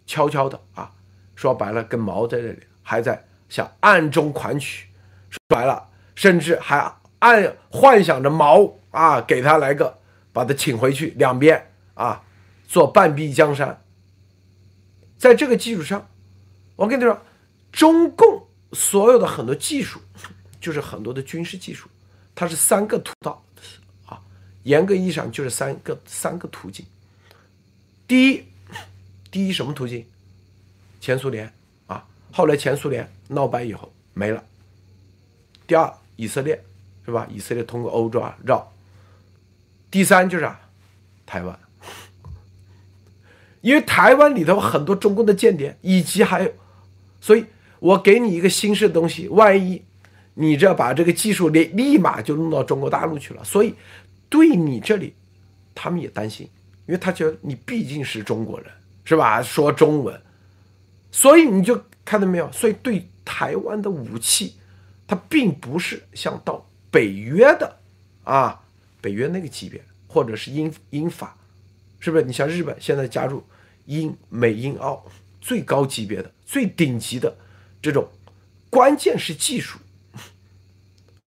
[0.06, 0.90] 悄悄的啊，
[1.34, 4.88] 说白了跟毛在这里还在想暗中款曲，
[5.28, 9.98] 说白了，甚至还暗幻想着毛啊给他来个
[10.32, 12.24] 把他请回去，两边啊
[12.72, 13.84] 做半壁江山。
[15.18, 16.08] 在这个基础上，
[16.74, 17.20] 我跟你说，
[17.70, 20.00] 中共所有的很多技术，
[20.58, 21.86] 就是很多的军事技术，
[22.34, 23.44] 它是三个通道
[24.06, 24.18] 啊。
[24.62, 26.86] 严格意义上就是三个三个途径。
[28.08, 28.44] 第一，
[29.30, 30.06] 第一什么途径？
[30.98, 31.52] 前苏联
[31.86, 34.42] 啊，后来前苏联闹掰以后没了。
[35.66, 36.64] 第二，以色列
[37.04, 37.28] 是吧？
[37.30, 38.66] 以色列通过欧洲啊绕。
[39.90, 40.50] 第三就是，
[41.26, 41.60] 台湾，
[43.62, 46.52] 因为台湾里头很多中共的间谍，以及还有，
[47.20, 47.46] 所以
[47.80, 49.82] 我给你一个新式的东西，万一
[50.34, 53.74] 你这把这个技术立立马就弄到中国大陆去了，所以。
[54.32, 55.12] 对你这里，
[55.74, 56.48] 他们也担心，
[56.86, 58.72] 因为他觉得你毕竟是中国人，
[59.04, 59.42] 是吧？
[59.42, 60.18] 说中文，
[61.10, 62.50] 所以你就看到没有？
[62.50, 64.54] 所以对台湾的武器，
[65.06, 67.76] 它并不是像到北约的
[68.24, 68.58] 啊，
[69.02, 71.36] 北约那个级别，或者是英英法，
[72.00, 72.24] 是不是？
[72.24, 73.44] 你像日本现在加入
[73.86, 75.04] 英美英澳
[75.40, 77.36] 最高级别的、最顶级的
[77.80, 78.08] 这种，
[78.70, 79.78] 关键是技术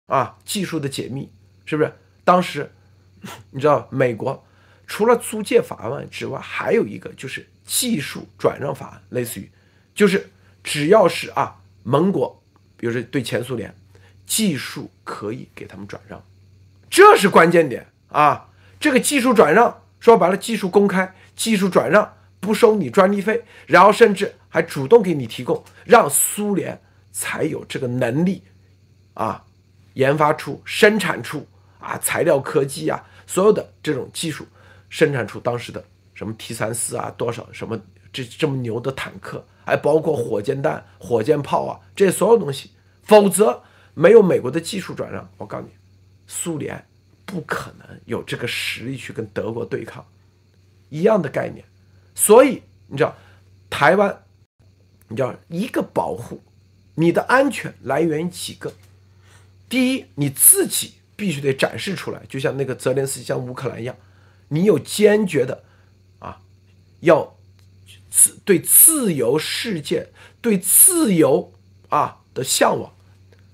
[0.06, 1.30] 啊，技术的解密，
[1.64, 1.92] 是不是？
[2.24, 2.72] 当时。
[3.50, 4.46] 你知道美国
[4.86, 9.50] 除了租借法案之外，还有一个就是技术转让法案，类似于
[9.96, 10.30] 就是
[10.62, 12.40] 只要是啊盟国，
[12.76, 13.74] 比如说对前苏联，
[14.26, 16.24] 技术可以给他们转让，
[16.88, 18.48] 这是关键点啊。
[18.78, 26.80] 这个技术转让说白了，技术公开，技术转让不收你专利费，然后甚至还主动给你提供，让苏联
[27.12, 28.42] 才有这个能力
[29.14, 29.44] 啊
[29.94, 31.46] 研发出、生产出。
[31.78, 34.44] 啊，材料科技啊，所有的这种技术，
[34.88, 37.80] 生产出当时的什么 T 三四啊，多少什么
[38.12, 42.72] 这这么牛的坦克，还包括火箭弹、火箭炮啊，这些所有东西，
[43.04, 43.62] 否则
[43.94, 45.70] 没有美国的技术转让，我告诉你，
[46.26, 46.84] 苏联
[47.24, 50.04] 不可能有这个实力去跟德国对抗，
[50.88, 51.64] 一样的概念。
[52.16, 53.16] 所以你知道，
[53.70, 54.24] 台湾，
[55.06, 56.42] 你知道一个保护
[56.96, 58.72] 你的安全来源于几个，
[59.68, 60.94] 第一，你自己。
[61.18, 63.96] 必须得展示出来，就像那个泽连斯基像乌克兰一样，
[64.48, 65.64] 你有坚决的
[66.18, 66.42] 啊，
[67.00, 67.38] 要
[68.10, 70.10] 自对自由世界、
[70.42, 71.54] 对自由
[71.88, 72.92] 啊的向往，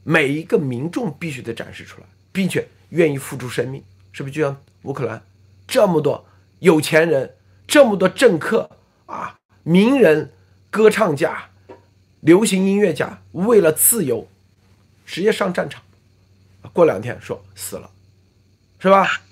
[0.03, 4.35] 每一个民众必须得展示出来，并且愿意付出生命，是不是？
[4.35, 5.25] 就像乌克兰
[5.69, 6.27] 这么多
[6.59, 7.37] 有钱人、
[7.73, 8.69] 这么多政客
[9.07, 10.31] 啊、名人、
[10.69, 11.49] 歌唱家、
[12.21, 14.29] 流行音乐家，为了自由，
[15.07, 15.83] 直接上战场。
[16.75, 17.91] 过两天说死了，
[18.79, 19.23] 是吧？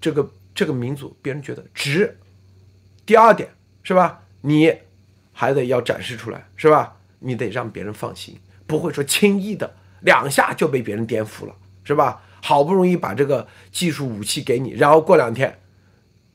[0.00, 2.18] 这个这个民族，别人觉得值。
[3.06, 3.50] 第二点
[3.84, 4.24] 是吧？
[4.40, 4.76] 你
[5.32, 6.96] 还得要展示出来，是吧？
[7.20, 12.20] 你得让别人放心，不会说轻易的两下就被别人颠覆了，是吧？
[12.42, 15.56] 好不容易把这个技术武器给你，然后过两天，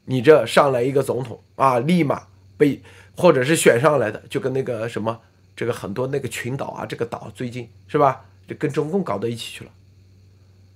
[0.06, 2.82] 你这上来一个总统啊，立马被
[3.15, 5.20] 或者是选上来的，就跟那个什么
[5.56, 8.26] 这个很多那个群岛啊，这个岛最近是吧？
[8.48, 9.72] 就跟中共搞到一起去了，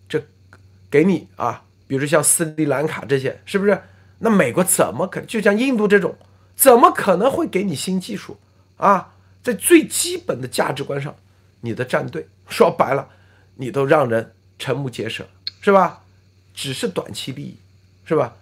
[0.07, 0.19] 这
[0.89, 3.79] 给你啊，比如像斯里兰卡这些，是不是？
[4.17, 5.27] 那美国怎么可能？
[5.27, 6.15] 就像印度这种，
[6.55, 8.37] 怎么可能会给你新技术
[8.77, 9.13] 啊？
[9.43, 11.15] 在最基本的价值观上，
[11.61, 13.07] 你的战队说白了，
[13.55, 15.27] 你都让人瞠目结舌，
[15.61, 16.03] 是吧？
[16.53, 17.57] 只是短期利益，
[18.03, 18.35] 是吧？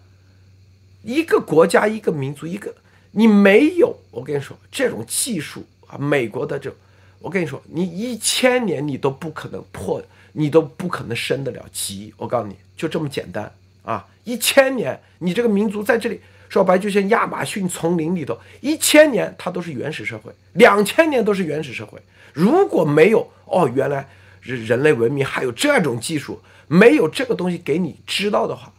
[1.04, 2.74] 一个国家、一个民族、一个
[3.12, 6.74] 你没有，我跟你说，这种技术啊，美国的这。
[7.20, 10.00] 我跟你说，你一千年你都不可能破，
[10.34, 12.14] 你都不可能升得了级。
[12.18, 14.06] 我告诉你，就这么简单啊！
[14.24, 22.00] 一千年，你这个民族在这里说白就像亚马逊丛林里头，一千年它都是原始社会，两千年都是原始社会。
[22.34, 24.08] 如果没有哦，原来
[24.42, 28.72] 人人类文明还有这种技术，没有这个东西给你知道的话，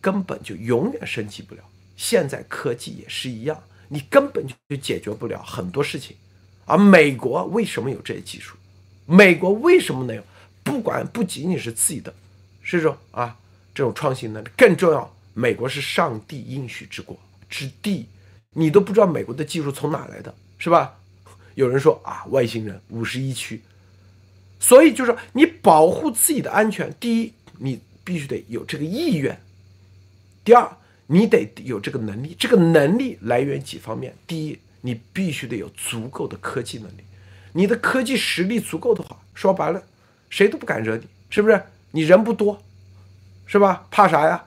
[0.00, 1.62] 根本就永远升级不了。
[1.96, 6.16] 现在科技也是一样，你根本就解决不了很多事情。
[6.64, 8.56] 而美国为什么有这些技术？
[9.06, 10.22] 美国为什么能有？
[10.62, 12.12] 不管不仅仅是自己的，
[12.62, 13.36] 是说啊
[13.74, 15.10] 这种创新能力，更重要。
[15.34, 17.16] 美国是上帝应许之国
[17.48, 18.06] 之地，
[18.50, 20.94] 你都不知道美国的技术从哪来的，是吧？
[21.54, 23.60] 有人说啊，外星人五十一区，
[24.60, 29.34] 所以就是说，你保护自己的安全，第一，你必须得有这个意愿；
[30.48, 30.66] 第二，
[31.08, 32.34] 你得有这个能力。
[32.38, 37.04] 这个能力来源几方面：第一，你必须得有足够的科技能力，
[37.52, 39.82] 你的科技实力足够的话，说白了，
[40.30, 41.62] 谁都不敢惹你，是不是？
[41.90, 42.62] 你人不多，
[43.44, 43.86] 是吧？
[43.90, 44.46] 怕啥呀？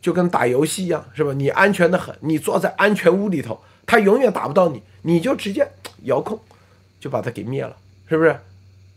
[0.00, 1.32] 就跟打游戏一样，是吧？
[1.32, 5.64] 你安全的很，你坐在安全屋里头，他永远打不到你，你就直接
[6.02, 6.40] 遥控，
[6.98, 7.76] 就把他给灭了，
[8.08, 8.36] 是不是？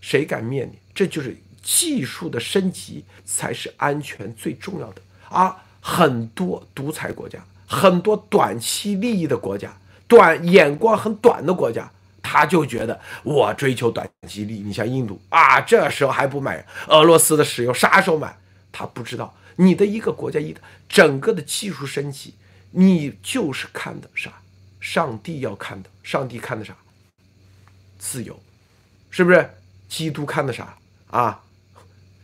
[0.02, 0.80] 谁敢灭你？
[0.96, 5.02] 这就是技术的升级才是安全最重要的。
[5.30, 9.76] 啊很多独裁国家，很多短期利益的国家，
[10.08, 11.92] 短眼光很短的国家，
[12.22, 14.62] 他就觉得我追求短期利益。
[14.62, 18.34] 你像印度啊，这时候还不买俄罗斯的石油，啥时候买？
[18.72, 19.36] 他不知道。
[19.58, 22.34] 你的一个国家一的整个的技术升级，
[22.72, 24.32] 你就是看的啥？
[24.80, 26.74] 上帝要看的，上帝看的啥？
[28.00, 28.40] 自由，
[29.12, 29.50] 是不是？
[29.90, 30.76] 基督看的啥
[31.12, 31.42] 啊？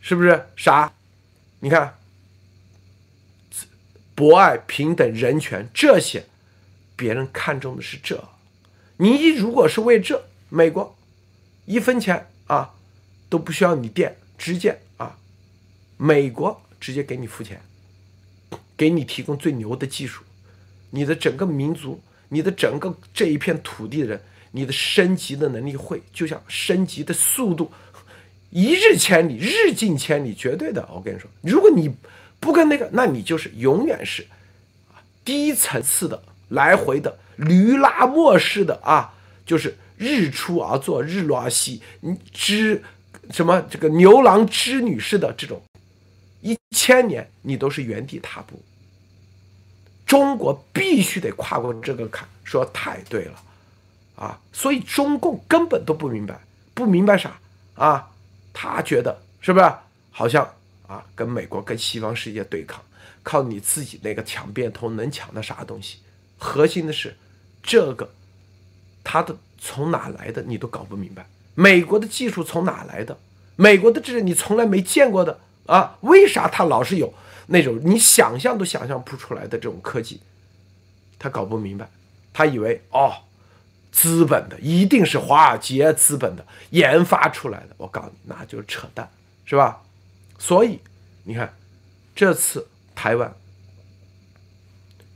[0.02, 0.91] 是不是啥？
[1.60, 1.93] 你看，
[4.20, 6.26] 博爱、平等、人权这些，
[6.98, 8.22] 别人看重的是这。
[8.98, 10.98] 你如果是为这，美国
[11.64, 12.74] 一分钱啊
[13.30, 15.16] 都不需要你垫，直接啊，
[15.96, 16.62] 美国。
[16.82, 17.62] 直接给你付钱，
[18.78, 20.24] 给你提供最牛的技术，
[20.92, 27.70] 你的整个民族，你的整个这一片土地的人，你的升级的能力会就像升级的速度，
[28.50, 30.88] 一日千里，日进千里，绝对的。
[30.94, 31.94] 我跟你说，如果你
[32.39, 34.25] 不跟那个，那你就是永远是
[34.91, 39.13] 啊低层次的来回的驴拉磨式的啊，
[39.45, 42.84] 就是日出而作，日落而息，你织
[43.32, 45.62] 什么这个牛郎织女式的这种。
[46.41, 48.62] 一千年你都是原地踏步，
[50.06, 53.43] 中国必须得跨过这个坎，说太对了，
[54.15, 56.39] 啊，所以中共根本都不明白，
[56.73, 57.38] 不明白啥
[57.75, 58.10] 啊？
[58.54, 59.69] 他觉得是不是
[60.12, 60.49] 好像
[60.89, 62.84] 啊，跟美国跟西方世界对抗，
[63.21, 65.99] 靠你自己那个抢变通能抢到啥东西？
[66.39, 67.15] 核心的是
[67.62, 68.10] 这个，
[69.04, 73.15] 他的从哪来的你都搞不明白，美国的技术从哪来的？
[73.56, 75.39] 美国的这是你从来没见过的。
[75.67, 77.13] 啊，为啥他老是有
[77.45, 80.19] 那种你想象都想象不出来的这种科技？
[81.19, 81.88] 他搞不明白，
[82.34, 83.13] 他以为哦，
[83.91, 87.75] 资本的一定是华尔街资本的研发出来的。
[87.78, 89.08] 我告诉你，那就是扯淡，
[89.45, 89.84] 是吧？
[90.39, 90.80] 所以
[91.23, 91.56] 你看，
[92.15, 93.32] 这次台湾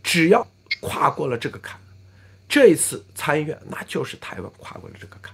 [0.04, 0.48] 只要
[0.82, 1.82] 跨过了这个坎，
[2.48, 5.34] 这一次参议院那就是台湾跨过了这个坎。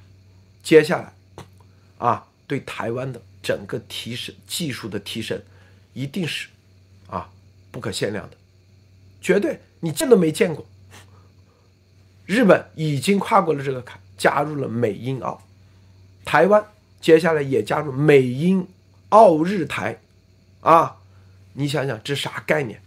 [0.64, 1.14] 接下来
[1.98, 3.22] 啊，对台湾的。
[3.42, 5.42] 整个提升技术的提升，
[5.94, 6.50] 一定是
[7.08, 7.32] 啊
[7.72, 8.36] 不可限量的，
[9.22, 10.68] 绝对你见都没见过。
[12.26, 15.42] 日本已经跨过了这个坎，加入了美英澳，
[16.26, 16.64] 台湾
[17.00, 18.68] 接下来也加入美英
[19.10, 20.00] 澳日台，
[20.62, 20.98] 啊，
[21.54, 22.82] 你想想这啥概念？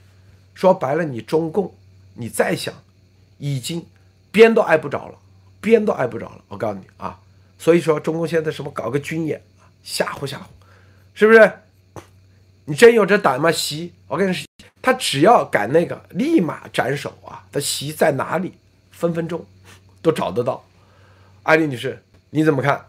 [0.54, 1.74] 说白了，你中共
[2.14, 2.74] 你再想，
[3.38, 3.86] 已经
[4.30, 5.18] 边都挨不着了，
[5.60, 6.44] 边都挨不着了。
[6.48, 7.18] 我告诉你啊，
[7.58, 9.42] 所以说中共现在什么搞个军演。
[9.82, 10.42] 吓唬吓唬，
[11.12, 11.52] 是不是？
[12.66, 13.50] 你真有这胆吗？
[13.50, 14.46] 习，我跟你说，
[14.80, 17.44] 他只要敢那个，立马斩首啊！
[17.50, 18.52] 他习在哪里，
[18.92, 19.44] 分分钟
[20.00, 20.64] 都找得到。
[21.42, 22.86] 艾丽女士，你怎么看？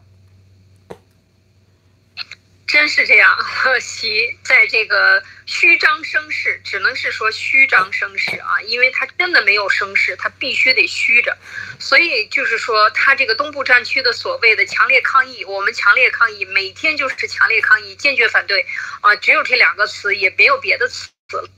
[2.73, 3.37] 真是这样，
[3.79, 11.37] 习在这个虚张声势，只能是说虚张声势啊，因为他真的没有声势，他必须得虚着，
[11.79, 18.65] 所以就是说他这个东部战区的所谓的强烈抗议，我们强烈抗议，每天就是强烈抗议，坚决反对
[19.01, 21.11] 啊，只有这两个词，也没有别的词，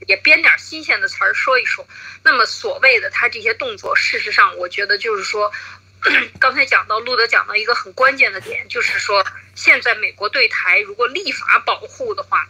[0.06, 1.88] 也编点新鲜的词儿说一说。
[2.24, 5.50] 那么所谓的他这些动作，事实上我觉得就是说。
[6.38, 12.46] 刚才讲到路德讲到一个很关键的点，就是说现在美国对台如果立法保护的话，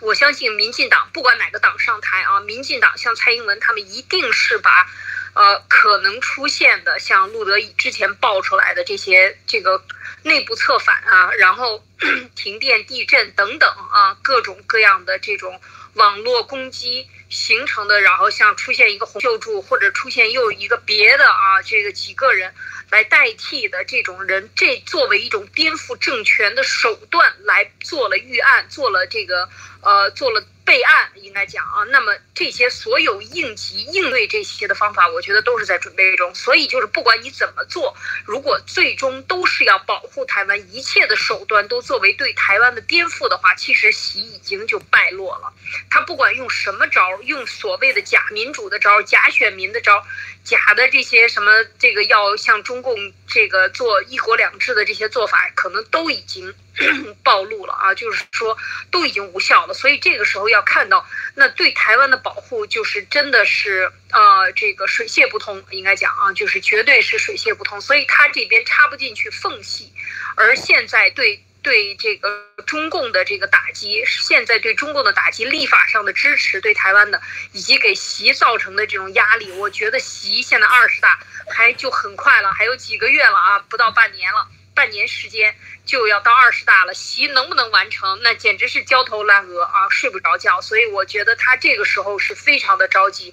[0.00, 4.88] 我相信民进党不管哪个党上台啊，民进党像蔡英文他们一定是把，
[5.34, 9.84] 呃可能出现的像路德之前爆出来的这些这个
[10.22, 11.84] 内部策反啊，然后
[12.34, 15.60] 停电、地震等等啊各种各样的这种
[15.94, 22.54] 网络攻击形成的，然后像出现一个红救助，或者出现又一个别的啊，这个几个人
[22.90, 29.48] 来代替的这种人，这作为一种颠覆政权的手段来做了预案，做了这个
[29.82, 30.44] 呃，做了。
[30.72, 36.34] 备案应该讲啊，那么这些所有应急应对这些的方法，我觉得都是在准备中。
[36.34, 37.94] 所以就是不管你怎么做，
[38.24, 45.52] 如果最终都是要保护台湾，一切的手段都作为对台湾的颠覆的话，其实习已经就败落了。
[45.90, 50.02] 他不管用什么招，用所谓的假民主的招、假选民的招、
[50.44, 56.54] 假的这些什么这个要向中共这个做一国两制的这些做法，可能都已经。
[57.22, 58.56] 暴露了啊，就是说
[58.90, 69.92] 都已经无效了，所以这个时候要看到，那对台湾的保护就是真的是呃这个水泄不通，应该讲啊，就是绝对是水泄不通，所以他这边插不进去缝隙，
[70.34, 72.28] 而现在对对这个
[72.66, 77.20] 中共的这个打击，现在对中共的打击，立法上的支持，对台湾的
[77.52, 84.48] 以及给习造成的这种压力，我觉得习现在二十大还就很快了，还有几个月了啊，不到半年了。
[84.74, 85.54] 半年时间
[85.84, 88.20] 就要到二十大了，习能不能完成？
[88.22, 90.62] 那简直是焦头烂额啊，睡不着觉。
[90.62, 93.30] 所以我觉得他这个时候是非常的着急，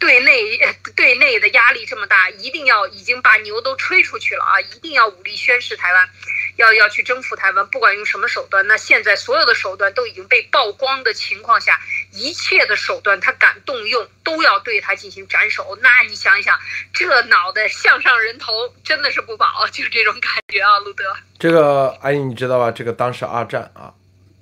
[0.00, 0.58] 对内
[0.96, 6.10] 对内的压力这么大，一定要已经把牛都吹出去了啊，一定要武力宣示台湾。
[6.56, 11.80] 要要去征服台湾，不管用什么手段，那现在所有的手段都已经被曝光的情况下，
[12.12, 15.78] 一切的手段他敢动用，都要对他进行斩首。
[15.82, 16.58] 那你想一想，
[16.92, 18.52] 这脑袋向上人头
[18.84, 21.04] 真的是不保，就这种感觉啊，路德。
[21.38, 22.70] 这个阿姨你知道吧？
[22.70, 23.94] 这个当时二战啊，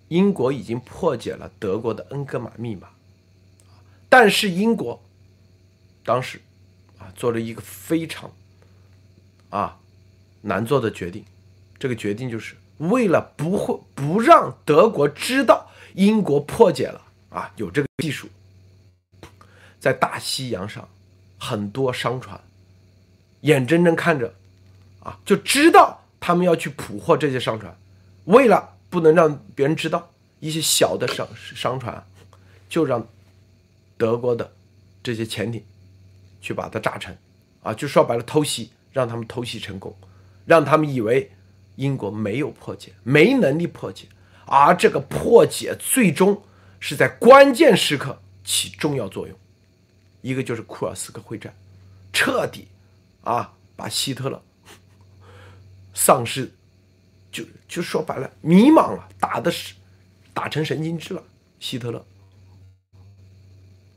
[0.08, 2.88] 英国已经破解了德国的恩格玛密码，
[4.08, 5.02] 但是英国
[6.04, 6.40] 当时
[6.98, 8.34] 啊做了一个非常
[9.48, 9.78] 啊
[10.42, 11.24] 难做的决定。
[11.80, 17.00] 这个决定就是为了不会不让德国知道英国破解了
[17.30, 18.28] 啊，有这个技术，
[19.80, 20.86] 在大西洋上
[21.38, 22.38] 很多商船
[23.40, 24.34] 眼睁睁看着
[25.02, 27.74] 啊，就知道他们要去捕获这些商船，
[28.26, 32.06] 为了不能让别人知道一些小的商商船，
[32.68, 33.08] 就让
[33.96, 34.52] 德国的
[35.02, 35.64] 这些潜艇
[36.42, 37.16] 去把它炸沉
[37.62, 39.96] 啊，就说白了偷袭，让他们偷袭成功，
[40.44, 41.32] 让他们以为。
[41.80, 44.06] 英国没有破解，没能力破解，
[44.44, 46.42] 而这个破解最终
[46.78, 49.34] 是在关键时刻起重要作用。
[50.20, 51.54] 一个就是库尔斯克会战，
[52.12, 52.68] 彻底
[53.24, 54.42] 啊把希特勒
[55.94, 56.52] 丧失，
[57.32, 59.74] 就就说白了迷茫了，打的是
[60.34, 61.22] 打成神经质了。
[61.58, 62.04] 希特勒，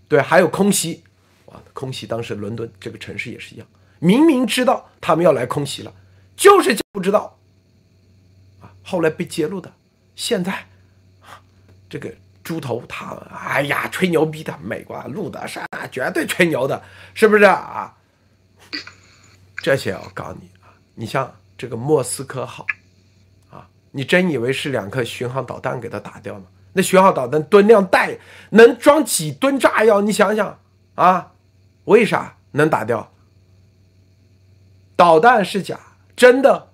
[0.07, 1.03] 对，还有空袭，
[1.47, 3.67] 哇，空袭当时伦敦这个城市也是一样，
[3.99, 5.93] 明明知道他们要来空袭了，
[6.37, 7.37] 就是不知道。
[8.83, 9.71] 后来被揭露的，
[10.15, 10.65] 现在
[11.89, 12.13] 这个
[12.43, 17.95] 猪头他，哎呀，吹牛逼的，美国路德山绝对吹牛的，是不是啊？
[19.57, 22.65] 这些我告诉你啊，你像这个莫斯科号，
[23.49, 26.45] 啊，你真以为是两颗巡航导弹给它打掉吗？
[26.73, 28.09] 那巡航导弹吨量大，
[28.49, 30.01] 能装几吨炸药？
[30.01, 30.59] 你想想
[30.95, 31.31] 啊，
[31.85, 33.13] 为啥能打掉？
[34.95, 35.79] 导弹是假，
[36.15, 36.72] 真的。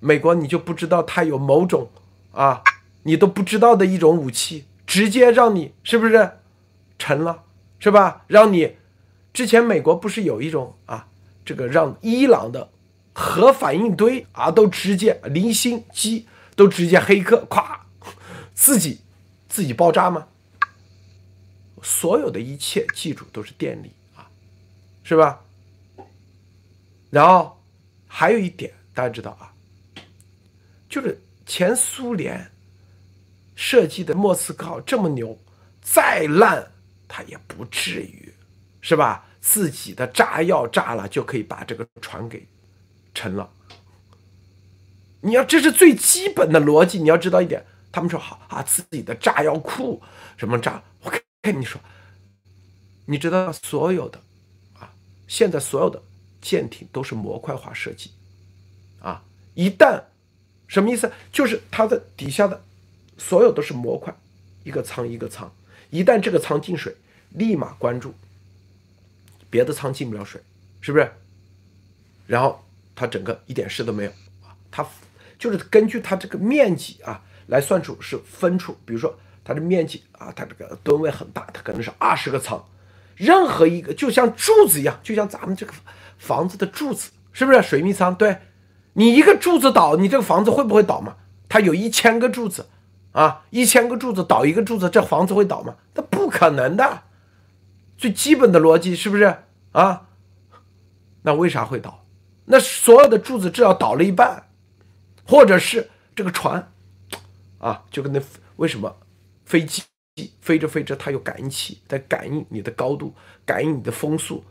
[0.00, 1.88] 美国，你就不知道它有某种
[2.32, 2.62] 啊，
[3.02, 6.38] 你都不知道的一种武器，直接让你是不是
[6.98, 7.44] 沉了，
[7.78, 8.24] 是吧？
[8.26, 8.76] 让你
[9.32, 11.06] 之前美国不是有一种啊，
[11.44, 12.70] 这个让伊朗的
[13.12, 16.26] 核反应堆啊都直接离心机
[16.56, 17.80] 都直接黑客咵
[18.54, 19.00] 自己
[19.48, 20.26] 自己爆炸吗？
[21.82, 24.28] 所有的一切，记住都是电力啊，
[25.02, 25.40] 是吧？
[27.10, 27.60] 然后
[28.06, 29.49] 还有一点，大家知道啊。
[30.90, 32.50] 就是前苏联
[33.54, 35.38] 设计的莫斯科这么牛，
[35.80, 36.68] 再烂
[37.06, 38.34] 它也不至于，
[38.80, 39.24] 是吧？
[39.40, 42.46] 自己的炸药炸了就可以把这个船给
[43.14, 43.48] 沉了。
[45.20, 47.64] 你要这是最基本的逻辑，你要知道一点。
[47.92, 50.02] 他们说好啊，自己的炸药库
[50.36, 50.82] 什么炸？
[51.02, 51.80] 我跟你说，
[53.06, 54.20] 你知道所有的
[54.78, 54.92] 啊，
[55.28, 56.02] 现在所有的
[56.40, 58.10] 舰艇都是模块化设计
[59.00, 59.22] 啊，
[59.54, 60.02] 一旦。
[60.70, 61.10] 什么意思？
[61.32, 62.62] 就是它的底下的
[63.18, 64.14] 所有都是模块，
[64.62, 65.52] 一个仓一个仓，
[65.90, 66.94] 一旦这个仓进水，
[67.30, 68.14] 立马关注，
[69.50, 70.40] 别的仓进不了水，
[70.80, 71.10] 是不是？
[72.28, 72.64] 然后
[72.94, 74.10] 它整个一点事都没有
[74.44, 74.86] 啊，它
[75.40, 82.64] 就是根据它这个面积啊来算出是分出，比如说它的面积啊，它这个吨位很大，它可能是二十个仓，
[83.16, 85.72] 任何一个就像柱子一样，就像咱们这个
[86.16, 88.14] 房子的柱子，是不是水密仓？
[88.14, 88.38] 对。
[88.94, 91.16] 你一个柱子倒，你这个房子会不会倒嘛？
[91.48, 92.68] 它有一千个柱子，
[93.12, 95.74] 啊，一千个柱子倒一个柱子，这房子会倒吗？
[95.94, 97.02] 那不可能的。
[97.96, 99.36] 最基本的逻辑是不是
[99.72, 100.08] 啊？
[101.22, 102.04] 那为啥会倒？
[102.46, 104.48] 那所有的柱子至少倒了一半，
[105.24, 106.72] 或者是这个船
[107.58, 108.20] 啊，就跟那
[108.56, 108.96] 为什么
[109.44, 109.82] 飞机
[110.40, 113.14] 飞着飞着它有感应器在感应你的高度，
[113.44, 114.42] 感应你的风速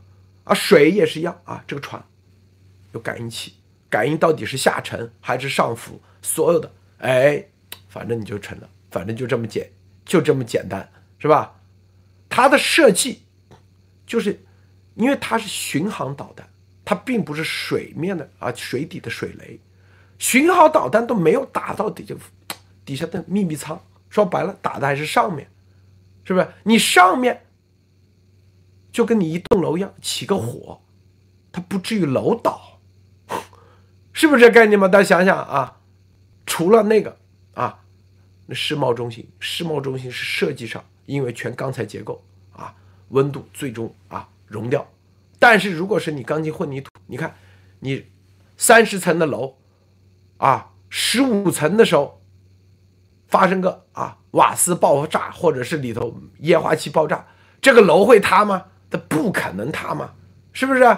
[0.43, 2.01] 啊，水也是一样啊，这个船
[2.93, 3.53] 有感应器，
[3.89, 7.43] 感应到底是下沉还是上浮，所有的哎，
[7.87, 9.69] 反正你就沉了，反正就这么简，
[10.05, 11.59] 就这么简单，是吧？
[12.29, 13.23] 它的设计。
[14.05, 14.43] 就是，
[14.95, 16.49] 因为它是巡航导弹，
[16.83, 19.59] 它并不是水面的啊，水底的水雷，
[20.17, 22.15] 巡航导弹都没有打到底下，
[22.83, 23.79] 底下的秘密舱，
[24.09, 25.47] 说白了，打的还是上面，
[26.23, 26.47] 是不是？
[26.63, 27.45] 你上面
[28.91, 30.81] 就跟你一栋楼一样，起个火，
[31.51, 32.68] 它不至于楼倒，
[34.19, 34.85] 是不是这概念吗？
[34.85, 35.77] 大家想想啊，
[36.45, 37.15] 除了那个
[37.53, 37.79] 啊，
[38.47, 42.75] 那世贸中心，世贸中心是设计上，因为全钢材结构啊。
[43.11, 44.85] 温度最终啊融掉，
[45.39, 47.33] 但是如果是你钢筋混凝土，你看
[47.79, 48.07] 你
[48.57, 49.55] 三十层的楼
[50.35, 52.21] 啊，十五层的时候
[53.29, 57.25] 发生个啊瓦斯爆炸，或者是里头液化气爆炸，
[57.61, 58.65] 这个楼会塌吗？
[58.89, 60.11] 它不可能塌嘛，
[60.51, 60.97] 是不是？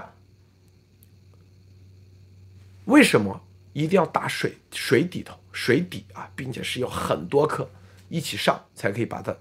[2.86, 3.42] 为什么
[3.74, 7.70] 一定要打水水底头水底啊，并且是有很多颗
[8.10, 9.36] 一起上才可以把它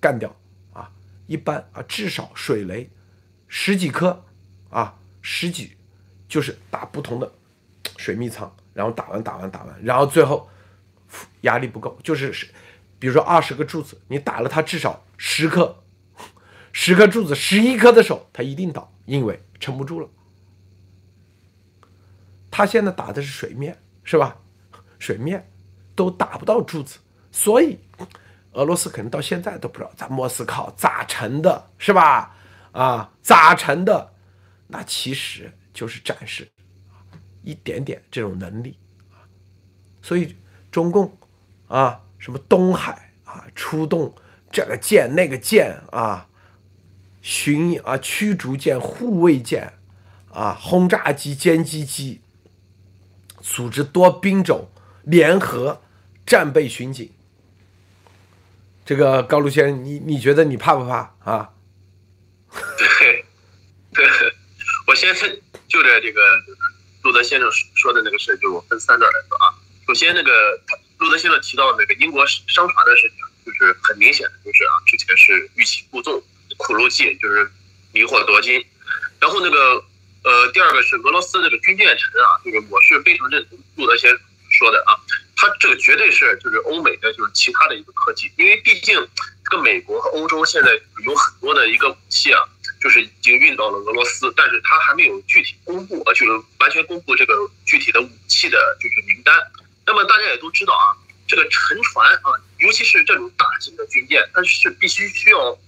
[0.00, 0.34] 干掉
[0.72, 0.90] 啊？
[1.26, 2.88] 一般啊，至少水雷
[3.48, 4.24] 十几颗
[4.70, 5.76] 啊，十几
[6.28, 7.32] 就是打不同的
[7.96, 10.48] 水密舱，然后打完打完打完，然后最后
[11.42, 12.46] 压力不够，就是是，
[12.98, 15.82] 比如说二十个柱子，你打了它至少十颗，
[16.72, 20.08] 十颗柱子十一颗的时候，它一定倒，因为撑不住了。
[22.52, 24.36] 他现在打的是水面，是吧？
[25.00, 25.50] 水面
[25.96, 27.00] 都打不到柱子，
[27.32, 27.80] 所以。
[28.54, 32.36] 俄罗斯可能到现在都不知道咱莫斯科咋沉的，是吧？
[32.72, 34.12] 啊，咋沉的？
[34.66, 36.46] 那其实就是展示
[37.40, 38.78] 一点点这种能力。
[40.02, 40.36] 所以
[40.70, 41.16] 中共
[41.66, 44.14] 啊，什么东海啊，出动
[44.50, 46.28] 这个舰那个舰啊，
[47.22, 49.72] 巡啊驱逐舰、护卫舰
[50.30, 52.20] 啊，轰炸机、歼击机，
[53.42, 54.70] 组织多兵种
[55.02, 55.82] 联合
[56.24, 57.12] 战备巡警。
[58.84, 61.50] 这个高卢先生，你你觉得你怕不怕啊？
[62.78, 63.24] 对，
[63.94, 64.06] 对，
[64.86, 65.14] 我先
[65.68, 66.20] 就着这个
[67.02, 69.54] 路德先生说的那个事，就是我分三段来说啊。
[69.86, 70.30] 首先，那个
[70.98, 76.22] 路德先生提到那个英国商船的事情，就是很明显的，就是啊，之前是欲擒故纵、
[76.56, 77.50] 苦肉计，就是
[77.92, 78.64] 迷惑夺金。
[79.20, 79.84] 然后那个
[80.24, 84.10] 呃，第二个是俄罗斯这个军舰沉啊，这个我是非常认同路德先
[84.50, 84.94] 说的啊。
[85.36, 88.94] 它这个绝对是就是欧美的就是其他的一个科技，因为毕竟
[89.50, 90.70] 这个美国和欧洲现在
[91.04, 92.38] 有很多的一个武器啊，
[92.80, 99.36] 就是已经运到了俄罗斯，但是它还没有具体公布，呃，就是完全公布这个具体的武器的就是名单。
[99.84, 100.94] 那么大家也都知道啊，
[101.26, 105.58] 这个沉船啊，尤其是这种大型的军舰，它是必须需要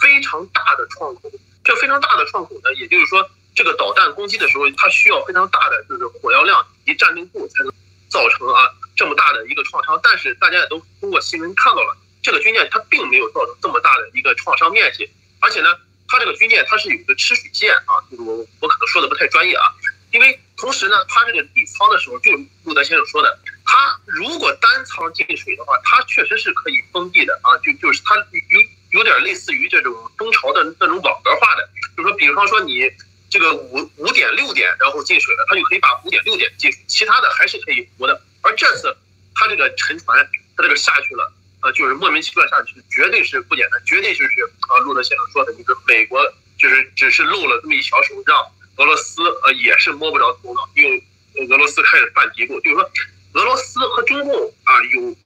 [0.00, 1.22] 非常大的创口。
[1.64, 7.72] 这非常大的创口呢，也就是说，这个导弹攻击的时候，它需要非常大的就是火药量以及战斗部才能
[8.08, 8.68] 造成啊。
[8.96, 15.68] 这么大的一个创伤，但是大家也都通过新闻看到了，这个军舰它并没有造成这么大的一个创伤面积，而且呢，
[16.06, 19.66] 它这个军舰它是有一个吃水线啊，我我可能说的不太专业啊，
[20.12, 22.30] 因为同时呢，它这个底舱的时候，就
[22.62, 32.88] 陆德先生说的，它如果单舱进水的话，它确实是可以封闭的啊，就就是它有有点类似于这种中朝的那种网格化的，就是说，比方说你
[33.34, 38.22] 这个五五点六点然后进水了，它就可以把五点六点进，其他的还是可以浮的。
[38.42, 38.96] 而这次，
[39.34, 40.16] 他这个沉船，
[40.56, 44.30] 他这个下去了，呃，就是莫名其妙下去，绝对是不简单，绝对就是
[44.68, 46.24] 啊，路德先生说的，就是美国
[46.56, 48.38] 就是只是露了这么一小手，让
[48.76, 51.02] 俄罗斯呃也是摸不着头脑，因为
[51.50, 52.88] 俄罗斯开始犯嘀咕，就是说
[53.32, 55.16] 俄罗斯和中共啊有，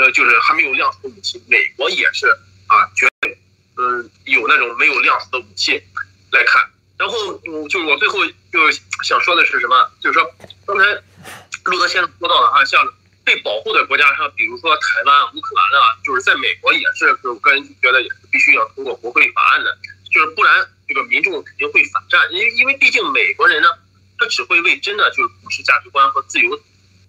[0.00, 2.28] 呃，就是还没有亮出武器，美国也是
[2.68, 3.36] 啊，绝对
[3.76, 5.82] 嗯有那种没有亮出的武器
[6.30, 6.62] 来看，
[6.98, 8.70] 然后嗯，就我最后就
[9.02, 10.34] 想说的是什么，就是说
[10.66, 10.84] 刚才。
[11.66, 12.80] 路德先生说到了啊，像
[13.24, 19.76] 被保护的国家，像比如说台湾、乌克兰啊，就是在美国也是，就个人觉得也是必须要通过国会法案的，
[20.12, 23.68] 就是不然这个民众肯定会反战，因因为毕竟美国人呢，
[24.16, 26.54] 他只会为真的就是普世价值观和自由，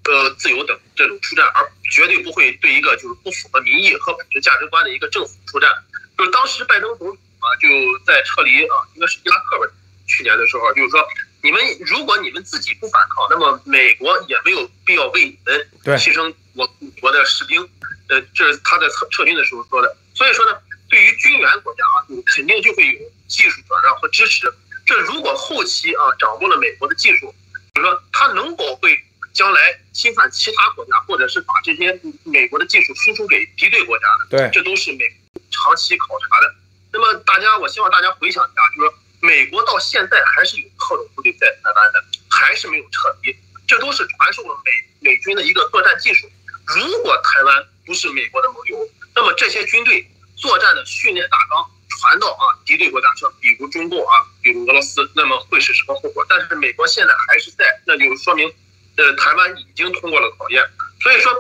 [0.06, 5.70] 呃自由等这种出战，而绝对不会对一个就是不符合民意和普世价值观的一个政府出战。
[6.18, 7.68] 就是当时拜登总统啊，就
[8.06, 9.72] 在撤离啊，应该是伊拉克吧，
[10.08, 11.06] 去年的时候，就是说。
[11.44, 16.68] 你们如果你们自己不反抗，那么美国也没有必要为你们牺牲我
[17.00, 17.62] 国的士兵，
[18.10, 19.96] 呃，这是他在撤撤军的时候说的。
[20.16, 20.58] 所以说呢，
[20.90, 24.52] 对于军援国家啊，肯定就会有技术转让和支持。
[24.86, 27.34] 这如果后期啊掌握了美国的技术，
[27.74, 29.00] 比如说他能否会
[29.32, 35.06] 将来侵犯其他国家，或者是把这些美国的技术输出给敌对国家的，对，这都是美
[35.52, 36.56] 长期考察的。
[36.98, 43.38] 那么大家，我希望大家回想一下，就是说美国到现在还是有特种部队在台湾的，还是没有撤离，
[43.68, 46.28] 这都是传授了美美军的一个作战技术。
[46.66, 51.70] 如果台湾不是美国的盟友，那么这些军队作战的训练大纲。
[52.00, 56.24] 传到啊敌对国家，像比如中共啊，比如俄罗斯，那么会是什么后果？
[56.30, 58.48] 但是美国现在还是在，那就说明，
[58.98, 60.64] 呃，台湾已经通过了考验。
[61.02, 61.34] 所以说，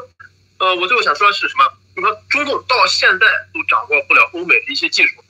[0.57, 1.71] 呃，我最后想说的是什么？
[1.95, 5.23] 就说中共到现在都掌握不了欧美的一些技术，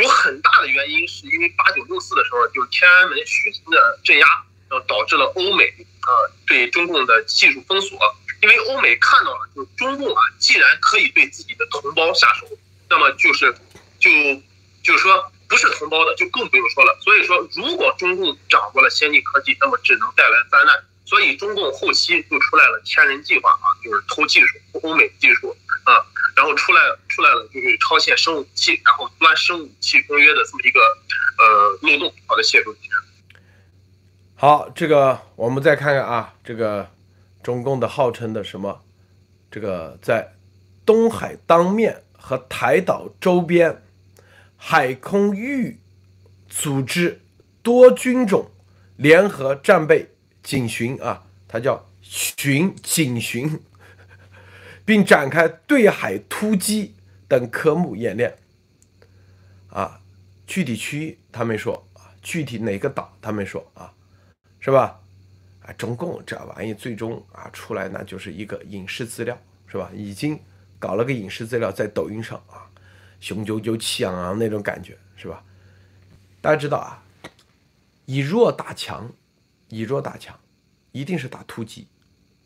[0.00, 4.26] 有很大的原因是因为八九六四的时候，就是天安门虚情的镇压，
[4.70, 5.66] 呃，导致了欧美
[6.00, 6.10] 啊
[6.46, 7.98] 对中共的技术封锁。
[8.42, 12.46] 因为欧美看到了，就是中共啊，既然可以对自己的同胞下手，
[12.88, 13.54] 那么就是
[13.98, 14.10] 就。
[14.84, 16.94] 就是说，不是同胞的就更不用说了。
[17.00, 20.84] 所以说，如果中共掌握了先进科技，那么只能带来灾难。
[21.04, 26.00] 所以中共后期就出来了天人计划啊，就是偷技术、偷欧美技术啊，
[26.36, 30.80] 然后出来出来了就是超限生物武器，然后钻生物武器公约的这么一个
[31.38, 32.14] 呃漏洞。
[32.26, 33.40] 好的，谢谢主持人。
[34.34, 36.90] 好，这个我们再看看啊，这个
[37.42, 38.82] 中共的号称的什么，
[39.50, 40.34] 这个在
[40.86, 43.80] 东海当面和台岛周边。
[44.56, 45.78] 海空域
[46.48, 47.20] 组织
[47.62, 48.50] 多军种
[48.96, 50.13] 联合战备
[50.44, 53.58] 警巡啊，它叫巡警巡，
[54.86, 56.94] 并展开对海突击
[57.26, 58.38] 等科目演练。
[59.70, 60.00] 啊，
[60.46, 63.92] 具体区域他没说啊，具体哪个岛他没说啊，
[64.60, 65.00] 是吧？
[65.62, 69.36] 啊，中共这玩意最终啊出来那就是一个影视资料，
[69.66, 69.90] 是吧？
[69.92, 70.38] 已经
[70.78, 72.70] 搞了个影视资料在抖音上啊。
[73.18, 75.42] 雄赳赳气昂昂那种感觉是吧？
[76.42, 77.02] 大家知道啊，
[78.04, 79.10] 以弱打强，
[79.76, 80.38] 以弱打强，
[80.92, 81.88] 一定是打突击，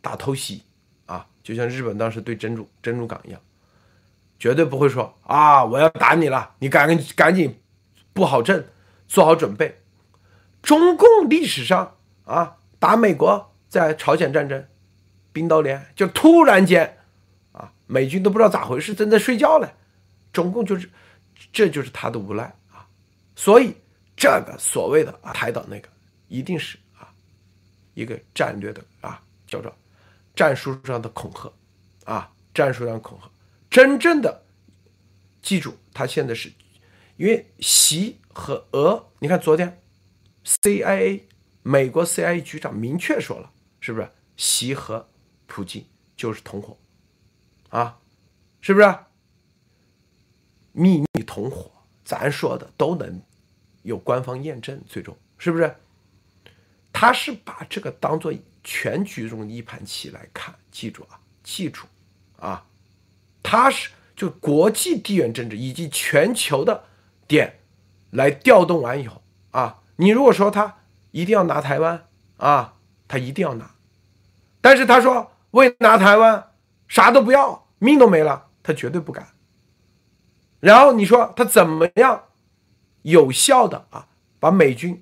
[0.00, 0.62] 打偷袭
[1.04, 1.26] 啊！
[1.42, 3.40] 就像日本当时对珍珠珍珠港一样，
[4.38, 7.60] 绝对不会说啊，我要打你了，你赶紧赶紧
[8.14, 8.66] 布好阵，
[9.06, 9.82] 做好准备。
[10.62, 14.66] 中共历史上啊，打美国在朝鲜战争，
[15.30, 16.98] 冰刀连就突然间
[17.52, 19.68] 啊，美军都不知道咋回事，正在睡觉呢。
[20.32, 20.88] 中共就是，
[21.52, 22.88] 这就是他的无赖啊！
[23.36, 23.74] 所以
[24.16, 25.88] 这个所谓的啊台岛那个，
[26.28, 26.78] 一定是
[27.98, 29.74] 一个战略的啊叫做
[30.36, 31.52] 战术上的恐吓
[32.04, 33.28] 啊，战术上恐吓。
[33.68, 34.44] 真正的
[35.42, 36.52] 记住，他现在是
[37.16, 39.82] 因为习和俄，你看昨天
[40.44, 41.22] CIA
[41.64, 45.08] 美国 CIA 局长明确说了，是不是习和
[45.48, 45.84] 普京
[46.16, 46.76] 就是同伙
[47.70, 47.98] 啊？
[48.60, 48.96] 是不是？
[50.70, 51.72] 秘密同伙，
[52.04, 53.20] 咱说的都能
[53.82, 55.74] 有官方验证，最终是不是？
[57.00, 58.34] 他是把这个当做
[58.64, 61.86] 全局中的一盘棋来看，记住啊，记住
[62.40, 62.64] 啊，
[63.40, 66.82] 他是就国际地缘政治以及全球的
[67.28, 67.60] 点
[68.10, 69.22] 来调动完以后
[69.52, 70.78] 啊，你如果说他
[71.12, 72.04] 一定要拿台湾
[72.36, 72.74] 啊，
[73.06, 73.70] 他一定要拿，
[74.60, 76.50] 但是他说为拿台湾
[76.88, 79.28] 啥都不要，命都没了，他绝对不敢。
[80.58, 82.24] 然后你说他怎么样
[83.02, 84.08] 有效的啊，
[84.40, 85.00] 把美军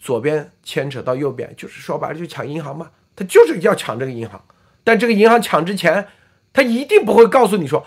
[0.00, 4.42] 左边牵扯到右边，就是说白了就抢银行嘛，他就是要抢这个银行。
[4.82, 6.08] 但这个银行抢之前，
[6.52, 7.86] 他一定不会告诉你说，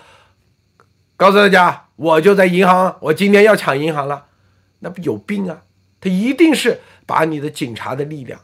[1.17, 4.27] 告诉大家我就在银行，我今天要抢银行了，
[4.79, 5.63] 那不有病啊？
[5.99, 8.39] 他一定是把你的警察的力量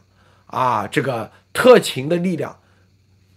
[0.46, 2.58] 啊，这个特勤的力量，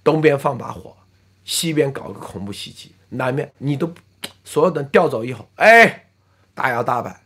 [0.04, 0.98] 东边放把火，
[1.46, 3.94] 西边搞个恐怖袭击，南面你都。
[4.46, 6.06] 所有的调走以后，哎，
[6.54, 7.24] 大摇大摆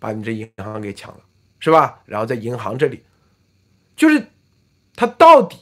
[0.00, 1.20] 把你这银行给抢了，
[1.64, 2.02] 是吧？
[2.04, 3.02] 然后在银行这里，
[3.96, 4.28] 就是
[4.94, 5.56] 他到底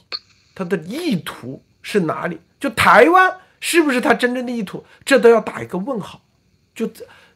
[0.53, 2.41] 他的意图是哪里？
[2.59, 4.83] 就台湾是不是他真正的意图？
[5.05, 6.21] 这都要打一个问号。
[6.75, 6.91] 就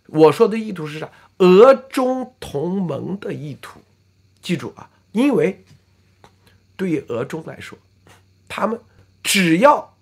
[0.07, 1.09] 我说的意图是啥？
[1.37, 3.79] 俄中同盟的意图。
[4.41, 5.63] 记住啊，因为
[6.75, 7.79] 对于俄中来说，
[8.49, 8.77] 他们
[9.23, 9.95] 只要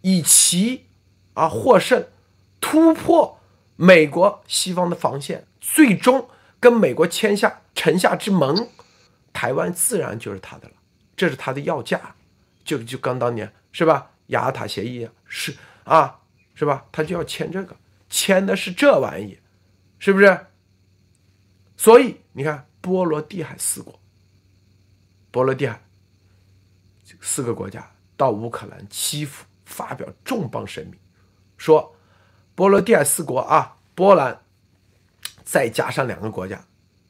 [0.00, 0.86] 以其
[1.34, 2.06] 啊获胜。
[2.64, 3.38] 突破
[3.76, 6.28] 美国西方的防线，最终
[6.62, 8.68] 跟美国签下城下之盟，
[9.32, 10.74] 台湾自然就是他的了。
[11.16, 12.14] 这是他的要价，
[12.64, 14.12] 就就刚当年是吧？
[14.28, 16.20] 雅尔塔协议是啊，
[16.54, 16.86] 是吧？
[16.92, 17.76] 他就要签这个，
[18.08, 19.40] 签的是这玩意，
[19.98, 20.46] 是不是？
[21.76, 23.98] 所以你看，波罗的海四国，
[25.32, 25.80] 波罗的海
[27.20, 30.94] 四个国家到乌克兰欺负发表重磅声明，
[31.56, 31.96] 说
[32.54, 34.41] 波罗的海四国啊，波兰
[35.44, 36.66] 再加上两个国家，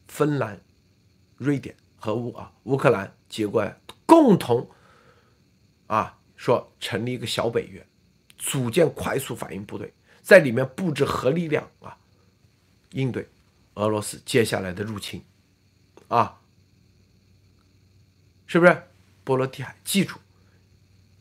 [0.09, 0.61] 芬兰、
[1.37, 3.70] 瑞典和乌啊乌克兰结果
[4.07, 4.68] 共同
[5.87, 7.87] 啊说成立一个小北约，
[8.37, 11.97] 组建快速反应部队，在里面布置核力量啊，
[12.91, 13.28] 应对
[13.74, 15.24] 俄罗斯接下来的入侵
[16.09, 16.41] 啊，
[18.47, 18.83] 是不是？
[19.24, 20.18] 波罗的海，记住，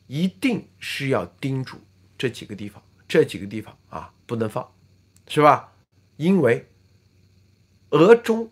[0.08, 1.80] 一定是要盯住
[2.18, 4.74] 这几个地方，这几个地方啊不能放，
[5.28, 5.72] 是吧？
[6.18, 6.68] 因为
[7.92, 8.50] 俄中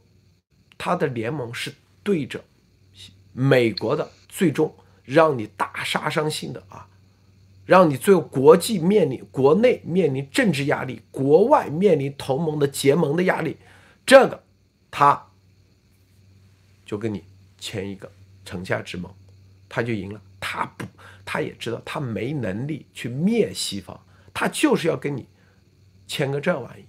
[0.78, 1.74] 它的联盟是
[2.04, 2.44] 对着
[3.34, 4.74] 美国的，最终
[5.04, 6.88] 让你大杀伤性的啊，
[7.66, 13.58] 让你最后国际面临国内面临政治压力，国外面临同盟的结盟的压力，
[14.06, 14.44] 这个
[14.90, 15.28] 他
[16.86, 17.24] 就跟你
[17.58, 18.12] 签一个
[18.46, 19.12] 城下之盟。
[19.72, 20.86] 他就赢了，他不，
[21.24, 25.28] 他也知道他没能力去灭西方，他就是要跟你
[26.08, 26.84] 签个这玩意，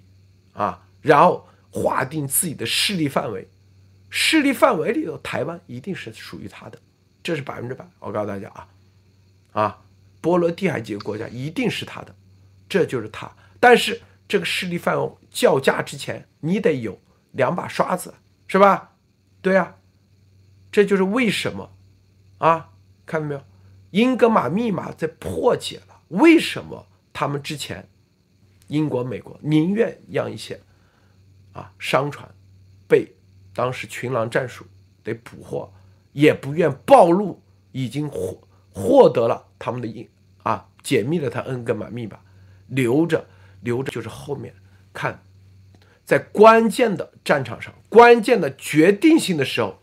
[0.54, 3.48] 啊，然后划定自己的势力范围，
[4.08, 6.78] 势力范围里头，台湾一定是属于他的，
[7.22, 8.68] 这是百分之百，我告诉大家啊，
[9.52, 9.82] 啊，
[10.20, 12.14] 波罗的海几个国家一定是他的，
[12.68, 16.98] 这就是他，但是这个势力范围叫价之前，你得有
[17.32, 18.14] 两把刷子，
[18.46, 18.92] 是吧？
[19.42, 19.76] 对啊，
[20.70, 21.72] 这就是为什么。
[22.38, 22.70] 啊，
[23.04, 23.42] 看到没有？
[23.90, 27.86] 英格玛密码在破解了为什么他们之前
[28.68, 30.58] 英国、美国宁愿让一些
[31.52, 32.28] 啊商船
[32.86, 33.14] 被
[33.54, 34.64] 当时群狼战术
[35.02, 35.72] 得捕获，
[36.12, 37.40] 也不愿暴露
[37.72, 38.40] 已经获
[38.72, 40.08] 获得了他们的印
[40.42, 42.18] 啊解密了他恩格玛密码，
[42.68, 43.26] 留着
[43.62, 44.54] 留着就是后面
[44.92, 45.22] 看
[46.04, 49.80] 在关键的战场上、关键的决定性的时候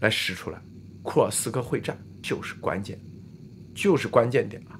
[0.00, 0.60] 来使出来。
[1.02, 2.98] 库尔斯克会战就是关键，
[3.74, 4.74] 就是关键点啊！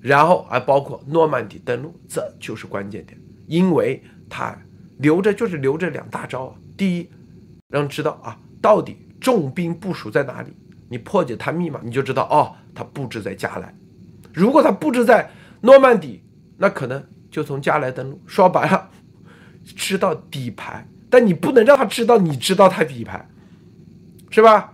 [0.00, 4.56] 然后还包括诺曼底登陆，这就是关键点，因为他
[4.98, 6.54] 留着就是留着两大招啊。
[6.76, 7.10] 第一，
[7.68, 10.52] 让知道啊，到底重兵部署在哪里？
[10.88, 13.74] 你破解他密码，你就知道哦，他布置在加莱。
[14.32, 16.22] 如果他布置在诺曼底，
[16.56, 18.20] 那可能就从加莱登陆。
[18.26, 18.90] 说白了，
[19.64, 23.28] 知道底牌，但你不能让他知道你知道他底牌，
[24.30, 24.72] 是吧？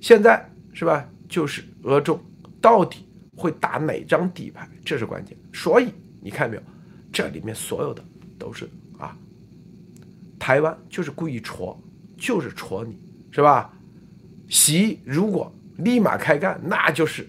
[0.00, 1.06] 现在是吧？
[1.28, 2.20] 就是俄中
[2.60, 5.36] 到底会打哪张底牌，这是关键。
[5.52, 6.62] 所以你看没有，
[7.12, 8.04] 这里面所有的
[8.40, 8.68] 都是
[8.98, 9.16] 啊，
[10.38, 11.78] 台湾就是故意戳，
[12.16, 12.98] 就是戳你，
[13.30, 13.72] 是吧？
[14.48, 17.28] 习如果立马开干，那就是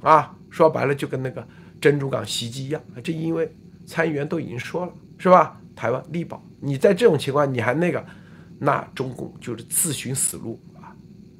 [0.00, 1.46] 啊，说白了就跟那个
[1.78, 2.80] 珍珠港袭击一样。
[3.02, 5.60] 这因为参议员都已经说了，是吧？
[5.76, 8.02] 台湾力保，你在这种情况你还那个，
[8.60, 10.94] 那中共就是自寻死路啊。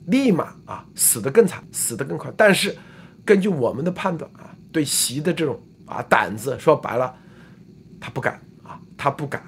[0.06, 2.30] 立马啊，死得更惨，死得更快。
[2.36, 2.76] 但是，
[3.24, 7.14] 根据我们的判断啊，对习的这种啊胆子，说白了，
[8.00, 8.38] 他不敢，
[8.96, 9.42] 他不敢，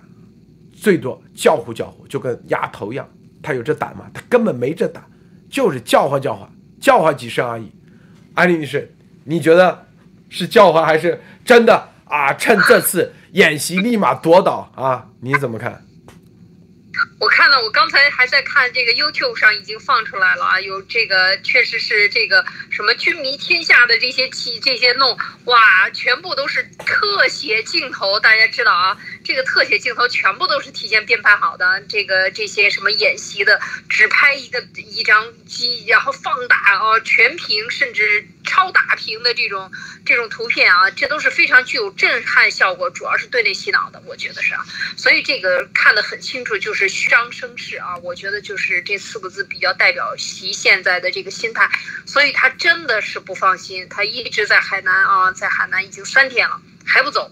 [0.74, 3.08] 最多叫呼叫呼，就跟丫头一样。
[3.42, 4.10] 他有这胆吗？
[4.12, 5.04] 他根本没这胆，
[5.48, 7.70] 就是叫唤叫唤，叫唤几声而已。
[8.34, 8.92] 安利女士，
[9.24, 9.86] 你觉得
[10.28, 12.32] 是叫唤还是真的啊？
[12.34, 15.08] 趁这次演习立马夺岛啊？
[15.20, 15.82] 你怎么看？
[17.18, 28.96] 我看到，我刚才还在看这个 YouTube 上已经放出来了啊，有这个确实是这个什么军迷天下的这些气这些弄，哇，全部都是特写镜头，大家知道啊，
[29.26, 39.70] 这个特写镜头全部都是提前编排好的，这个这些什么演习的，只拍一个一张机，然后放大啊，全屏甚至超大屏的这种
[40.04, 44.64] 这种图片啊，这都是非常具有震撼效果，主要是对内洗脑的，我觉得是啊，
[44.96, 46.88] 所以这个看得很清楚，就是。
[46.88, 51.68] 虚张声势啊，我觉得就是这四个字比较代表习现在的这个心态，
[52.06, 57.30] 所以他真的是不放心，他一直在海南啊，在海南已经三天了还不走，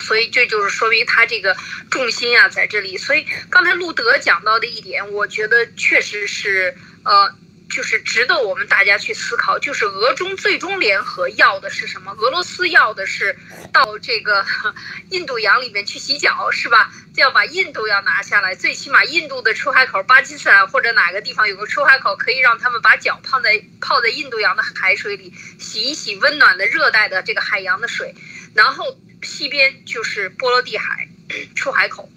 [0.00, 1.56] 所以这就是说明他这个
[1.90, 2.98] 重心啊在这里。
[2.98, 7.34] 所以刚才路德讲到的一点，我觉得确实是呃。
[7.70, 12.10] 就是值得我们大家去思考，就是俄中最终联合要的是什么？
[12.12, 13.36] 俄罗斯要的是
[13.74, 14.42] 到这个
[15.12, 16.90] 印度洋里面去洗脚，是吧？
[17.16, 28.14] 要把印度要拿下来，最起码印度的出海口，巴基斯坦或者哪个地方有个出海口，可以让他们把脚泡在泡在印度洋的海水里洗一洗温暖的热带的这个海洋的水，
[28.54, 31.08] 然后西边就是波罗的海
[31.54, 32.10] 出海口。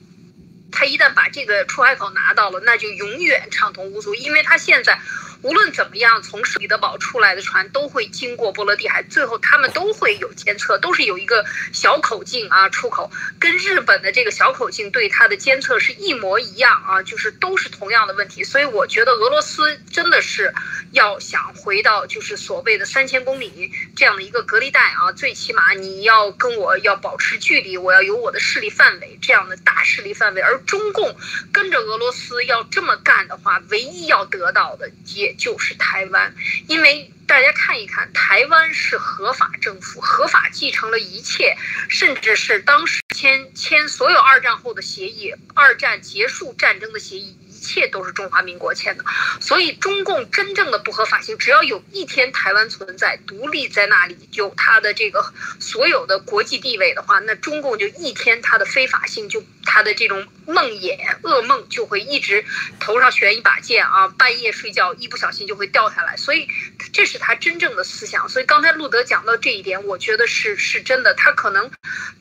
[0.71, 4.97] 他一旦把这个出海口拿到了，那就永远畅通无阻，因为他现在
[5.41, 18.43] 无论怎么样，从彼得堡出来的船都会经过波罗的海，最后他们都会有监测，都是有一个小口径啊出口，跟日本的这个小口径对它的监测是一模一样啊，就是都是同样的问题。
[18.43, 20.53] 所以我觉得俄罗斯真的是
[20.91, 31.15] 要想回到就是所谓的三千公里这样的一个隔离带啊，最起码你要跟我要保持距离，我要有我的势力范围这样的大势力范围，而中共
[31.51, 36.33] 跟着俄罗斯要这么干的话，唯一要得到的也就是台湾，
[36.67, 41.55] 因为大家看一看，台湾是合法政府，合法继承了一切，
[41.89, 47.37] 甚至是当时签签所有二战后的协议，二战结束战争的协议。
[47.61, 49.05] 一切都是中华民国签的，
[49.39, 62.43] 所以中共真正的不合法性，只要有一天台湾存在独立在那里，有它的这个所有的国际地位的话，那中共就一天它的非法性就它的这种梦魇噩梦就会一直
[62.79, 66.47] 头上悬一把剑啊，半夜睡觉一不小心就会掉下来，所以
[66.91, 68.27] 这是他真正的思想。
[68.27, 71.13] 所以刚才路德讲到这一点，我觉得是是真的。
[71.13, 71.69] 他可能，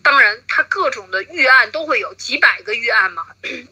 [0.03, 3.24] 当然他各种的预案都会有几百个预案嘛，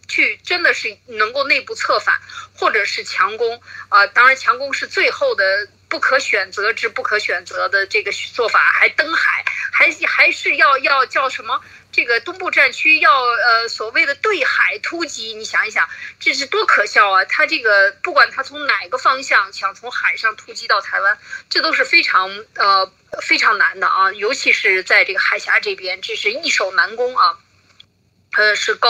[0.09, 2.21] 去真的是能够内内部策反，
[2.55, 4.07] 或者是强攻啊。
[4.07, 11.61] 当然强攻是最后的不可选择之不可选择的这个做法，还登海，还还是要要叫什么？
[11.91, 15.89] 这个东部战区要呃所谓的对海突击，你想一想，
[16.21, 17.25] 这是多可笑啊！
[17.25, 22.93] 他这个不管他从哪个方向想从海上突击到台湾，这都是非常呃
[23.23, 24.13] 非常难的啊！
[24.13, 27.39] 尤其是在这个海峡这边，这是易守难攻啊，
[28.39, 28.89] 呃是高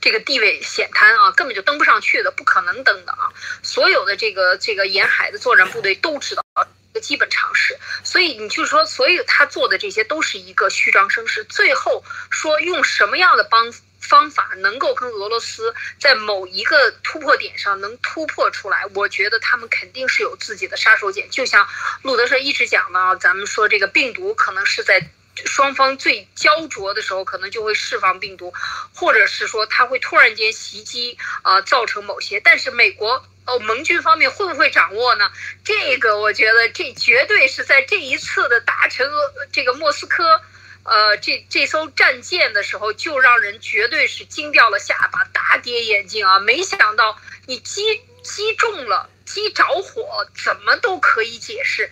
[0.00, 3.30] 这个地位险滩啊，根本就登不上去的，不可能登的啊！
[3.62, 7.00] 所有的这个这个沿海的作战部队都知道一个。
[7.00, 11.44] 基本常识，所以你就说，所以他做的这些都是一个虚张声势。
[11.44, 18.84] 最后说用什么样的帮方法能够跟俄罗斯在某一个突破点上能突破出来？
[18.96, 21.28] 我觉得他们肯定是有自己的杀手锏。
[21.30, 21.68] 就像
[22.02, 25.08] 路德社一直讲的啊，咱们说这个病毒可能是在
[25.46, 28.52] 双方最焦灼的时候，可能就会释放病毒，
[28.94, 32.40] 或者是说他会突然间袭击啊，造成某些。
[32.40, 33.24] 但是美国。
[33.48, 35.32] 哦，盟军方面会不会掌握呢？
[35.64, 39.10] 这个我觉得这绝对是在这一次的打沉
[39.50, 40.42] 这个莫斯科，
[40.82, 46.38] 呃，这这艘战舰的时候，就让人绝对是惊掉了下巴，大跌眼镜啊！
[46.40, 51.90] 没想到你击击中了，击着火，怎么都可以解释，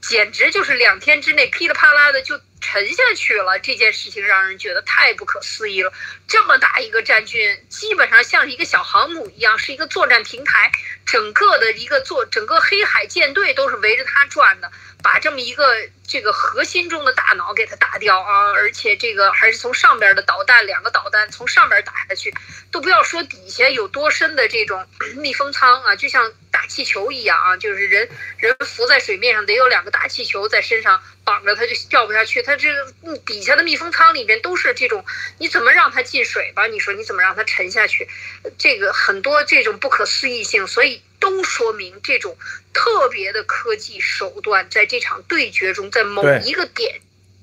[0.00, 2.40] 简直就是两天之内噼里啪啦的就。
[2.66, 5.92] 沉下去了，这件事情让人觉得太不可思议了。
[6.26, 10.72] 这么大一个战军，基本上像一个小航母一样，是一个作战平台，
[11.04, 14.72] 整个的一个作，整个黑海舰队都是围着它转的。
[15.04, 15.62] 把这么一个
[16.08, 18.50] 这个核心中的大脑给它打掉啊！
[18.52, 22.32] 而且这个还是从上边的导弹，两个导弹从上边打下去，
[22.72, 24.86] 都不要说底下有多深的这种
[25.20, 32.42] 密封舱啊，就像大气球一样啊，就是人人浮在水面上得有两个大气球在身上绑着，它就掉不下去。
[32.42, 35.04] 它这个底下的密封舱里面都是这种，
[35.38, 36.66] 你怎么让它进水吧？
[36.66, 38.08] 你说你怎么让它沉下去？
[38.56, 41.02] 这个很多这种不可思议性，所以。
[41.24, 42.36] 都说明这种
[42.74, 47.00] 特别的科技手段，在这场对决中，在某一个点，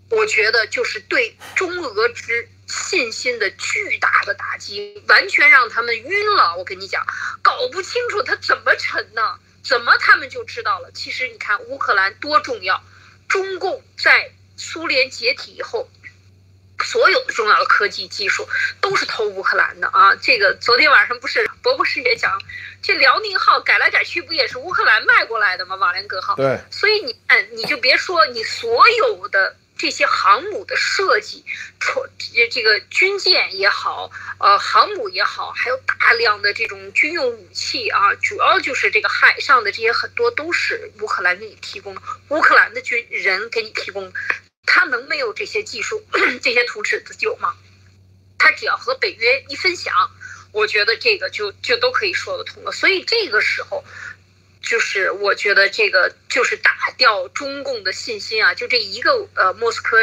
[0.10, 6.56] 我觉得就是对中俄之信心的巨大的打击，完全让他们晕了。
[6.58, 7.04] 我跟你讲，
[7.42, 9.40] 搞不清楚他怎么沉呢？
[9.64, 10.92] 怎么他们就知道了？
[10.92, 12.84] 其实你看乌克兰多重要，
[13.28, 15.90] 中共在苏联解体以后。
[16.84, 18.48] 所有的重要的科技技术
[18.80, 20.16] 都是偷乌克兰的啊！
[20.16, 22.42] 这个昨天晚上不是博博士也讲，
[22.82, 25.76] 这辽宁号改来改去不也是乌克兰卖过来的吗？
[25.76, 26.36] 瓦良格号。
[26.36, 26.60] 对。
[26.70, 31.44] 所以你看，你就别说你所有的这些航母的设计，
[31.80, 32.06] 出
[32.52, 44.12] 这个军舰也好，呃，航母也好，还有大量的这种军用武器啊，主要就是这个海上的这些很多都是乌克兰给你提供的，乌克兰的军人给你提供。
[44.66, 46.04] 他能没有这些技术、
[46.42, 47.54] 这些图纸的有吗？
[48.38, 49.94] 他只要和北约一分享，
[50.52, 52.72] 我觉得这个就就都可以说得通了。
[52.72, 53.84] 所以这个时候，
[54.62, 58.54] 就是我觉得这个就是打掉中共的信心啊！
[58.56, 59.98] 就这一个呃莫斯科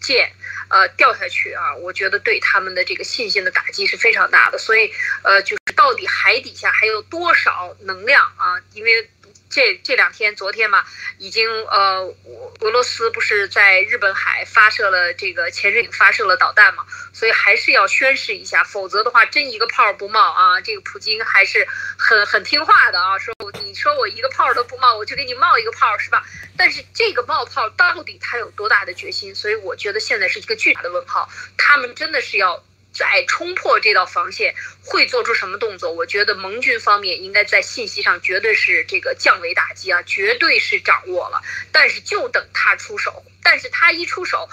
[0.00, 0.32] 舰
[0.68, 4.56] 呃掉下去啊，我觉得对他们的这个信心的打击是非常大的。
[4.56, 4.90] 所以
[5.22, 8.60] 呃，就是到底海底下还有多少能量啊？
[8.72, 9.10] 因为。
[9.52, 10.82] 这这两天，昨天嘛，
[11.18, 12.12] 已经呃，
[12.60, 20.60] 俄罗斯不是在日本海发射了这个潜水艇发射了导弹嘛，所以还是要宣示一下，否则的话，真一个炮不冒啊！
[20.62, 26.24] 这个普京还是很很听话的啊，说你说我一个炮都不冒，我就给你冒一个炮，是吧？
[26.56, 29.34] 但是这个冒泡到底他有多大的决心？
[29.34, 31.28] 所以我觉得现在是一个巨大的问号，
[31.58, 34.54] 他们真的是要再冲破这道防线，
[34.84, 35.90] 会做出什么动作？
[35.92, 41.40] 我觉得盟军方面应该在信息上绝对是这个降维打击啊，绝对是掌握了。
[41.70, 44.48] 但是就等他出手，但是他一出手，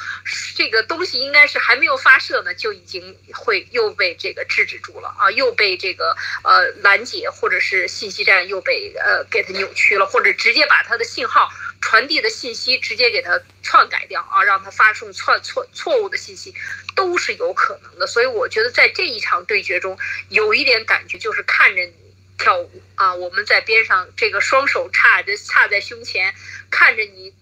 [0.55, 11.49] 这个东西应该是还没有发射呢，就已经会又被这个制止住了啊，又被这个呃拦截，或者是信息站又被呃给他扭曲了，或者直接把他的信号。
[11.81, 16.53] 传递的信息直接给他篡改掉啊，让他发送错错错误的信息，
[16.93, 18.05] 都是有可能的。
[18.05, 19.97] 所以我觉得在这一场对决中，
[20.27, 21.93] 有一点感觉就是看着你
[22.37, 26.33] 跳舞啊，我们在边上这个双手叉着叉在胸前，
[26.69, 27.33] 看着你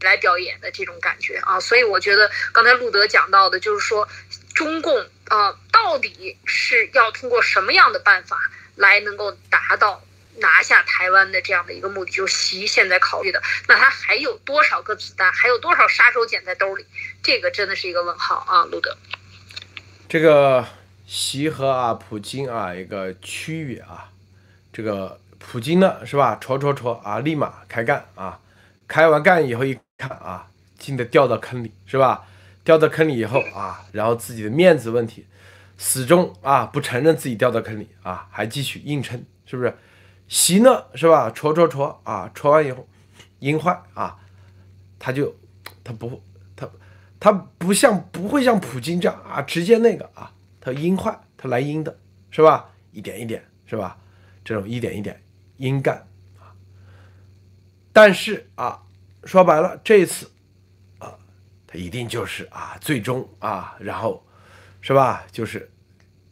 [0.00, 1.60] 来表演的这种感觉啊。
[1.60, 4.08] 所以我觉得刚才路德讲到的就是说，
[4.54, 8.38] 中共啊到底是要通过什么样的办法
[8.74, 10.02] 来能够达到？
[10.36, 16.84] 拿下台湾的这样的一个目的，就是习现在考虑的，那他还有多少个子弹，还有多少杀手锏在兜里？
[17.22, 18.98] 这个真的是一个问号啊，路德。
[20.08, 20.66] 这个
[21.06, 24.10] 习和啊，普京啊，一个区域啊，
[24.72, 26.36] 这个普京呢，是吧？
[26.40, 28.40] 戳戳戳啊，立马开干啊！
[28.88, 30.48] 开完干以后一看啊，
[30.78, 32.26] 进的掉到坑里，是吧？
[32.64, 35.26] 掉到坑里以后啊，然后自己的面子问题，
[35.76, 39.76] 始终啊不承认自己掉到坑里啊，还继续硬撑，是不是？
[40.26, 41.30] 习呢是吧？
[41.30, 42.30] 戳戳戳啊！
[42.34, 42.88] 戳完以后，
[43.40, 44.16] 阴坏啊，
[44.98, 45.36] 他就
[45.84, 46.22] 他不
[46.56, 46.66] 他
[47.20, 50.32] 他不像不会像普京这样啊，直接那个啊，
[50.64, 51.94] 他阴坏，他来阴的
[52.30, 52.70] 是吧？
[52.90, 53.98] 一点一点是吧？
[54.42, 55.22] 这种一点一点
[55.58, 55.96] 阴干
[56.38, 56.48] 啊。
[57.92, 58.82] 但是啊，
[59.24, 60.30] 说白了这一次
[60.98, 61.12] 啊，
[61.66, 64.24] 他一定就是啊，最终啊，然后
[64.80, 65.22] 是吧？
[65.30, 65.70] 就是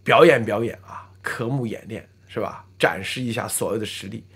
[0.02, 2.64] 表演表演啊，科目演练是吧？
[2.78, 4.26] 展示一下所有的实力，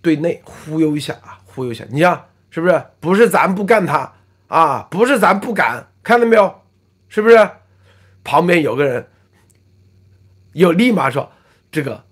[0.00, 2.82] 对内忽悠一下啊，忽悠一下，你像是不是？
[2.98, 4.10] 不是咱不干他
[4.48, 6.62] 啊，不是咱不敢，看到没有？
[7.08, 7.36] 是不是？
[8.24, 9.08] 旁边有个人，
[10.52, 11.32] 又立马说
[11.70, 12.04] ：“这个，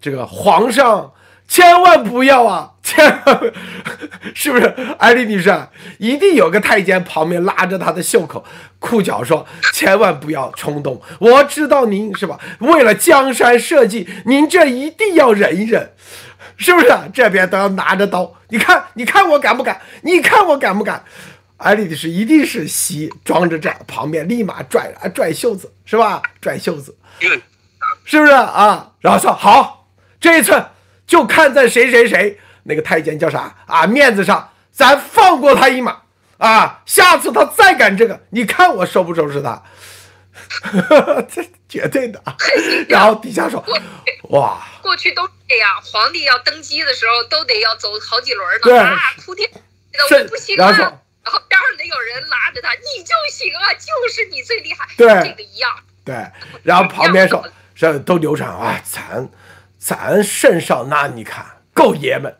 [0.00, 1.12] 这个皇上
[1.46, 3.52] 千万不要啊！” 千万
[4.34, 4.66] 是不是？
[4.98, 5.50] 艾丽女士
[5.96, 8.44] 一定有个太监旁边拉着她的袖口、
[8.78, 12.38] 裤脚说：“千万不要冲动，我知道您是吧？
[12.58, 15.92] 为了江山社稷，您这一定要忍一忍，
[16.58, 16.88] 是不是？
[17.14, 19.80] 这边都要拿着刀，你看，你看我敢不敢？
[20.02, 21.02] 你看我敢不敢？”
[21.62, 26.20] 艾丽女士一定是西装着站，旁边立马拽啊拽袖子，是吧？
[26.40, 26.96] 拽袖子，
[28.04, 28.92] 是不是啊？
[29.00, 29.88] 然后说好，
[30.20, 30.66] 这一次
[31.06, 32.38] 就看在谁谁谁。
[32.64, 33.86] 那个太监叫啥啊？
[33.86, 36.02] 面子上，咱放过他一马
[36.38, 36.82] 啊！
[36.86, 39.62] 下次他再敢这个，你看我收不收拾他？
[41.28, 42.22] 这绝对的。
[42.88, 43.64] 然后底下说，
[44.30, 51.01] 哇，过去都这样，皇帝要登基的时候都得要走好几轮呢，啊，铺天，我不行啊。
[51.24, 54.88] 然后边上得有人拉着他，你就行啊，就是你最厉害。
[54.96, 55.70] 对，这个一样。
[56.04, 56.30] 对，
[56.62, 59.28] 然后旁边说，这都流传啊，咱
[59.78, 62.36] 咱圣上那你看够爷们。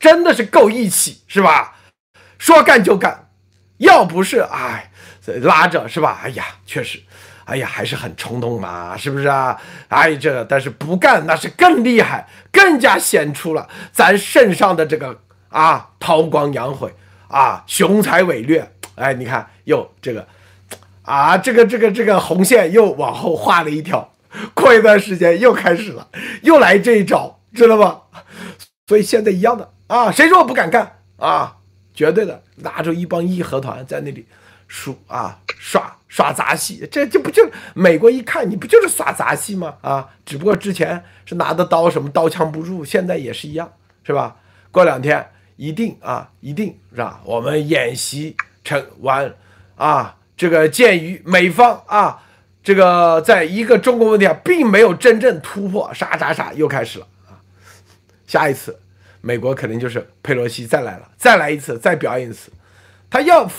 [0.00, 1.74] 真的是够义气，是吧？
[2.38, 3.30] 说干就干，
[3.78, 4.92] 要不是哎
[5.42, 6.20] 拉着是吧？
[6.22, 7.02] 哎呀，确实，
[7.46, 9.60] 哎呀，还是很冲动嘛，是不是啊？
[9.88, 16.94] 哎，这但是不干那是更厉害，更加显出了咱圣上的这个啊韬光养晦
[17.28, 18.72] 啊雄才伟略。
[18.96, 20.26] 哎，你看又这个
[21.02, 24.12] 啊这个这个这个红线又往后画了一条，
[24.54, 26.08] 过一段时间又开始了，
[26.42, 28.02] 又来这一招，知道吧？
[28.88, 29.72] 所以现在一样的。
[29.86, 31.56] 啊，谁说我不敢干啊？
[31.94, 34.26] 绝对的，拿着一帮义和团在那里，
[34.66, 39.74] 数啊耍耍杂戏，这这不就美国一看你不就是耍杂戏吗？
[39.80, 43.72] 啊，只不过之前是拿的刀什么刀枪不入，现在也是一样，
[44.04, 44.36] 是吧？
[44.70, 47.20] 过两天一定啊，一定是吧？
[47.24, 49.34] 我们演习成完
[49.74, 52.22] 啊，这个鉴于美方啊，
[52.62, 57.42] 这个在一个中国问题上并没有真正突破，啥啥啥又开始了啊，
[58.26, 58.80] 下一次。
[59.20, 62.52] 美国肯定就是佩洛西再来了，再来一次，再表演一次，
[63.10, 63.50] 他要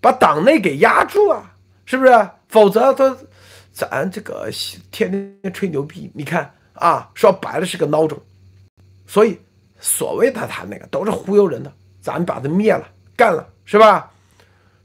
[0.00, 2.30] 把党内给压住啊，是不是？
[2.48, 3.14] 否则他
[3.72, 4.50] 咱这个
[4.90, 8.18] 天天吹牛逼，你看啊，说白了是个孬种，
[9.06, 9.38] 所以
[9.82, 11.70] 所谓的他那个都是忽悠人的，
[12.00, 14.10] 咱把他灭了，干了，是吧？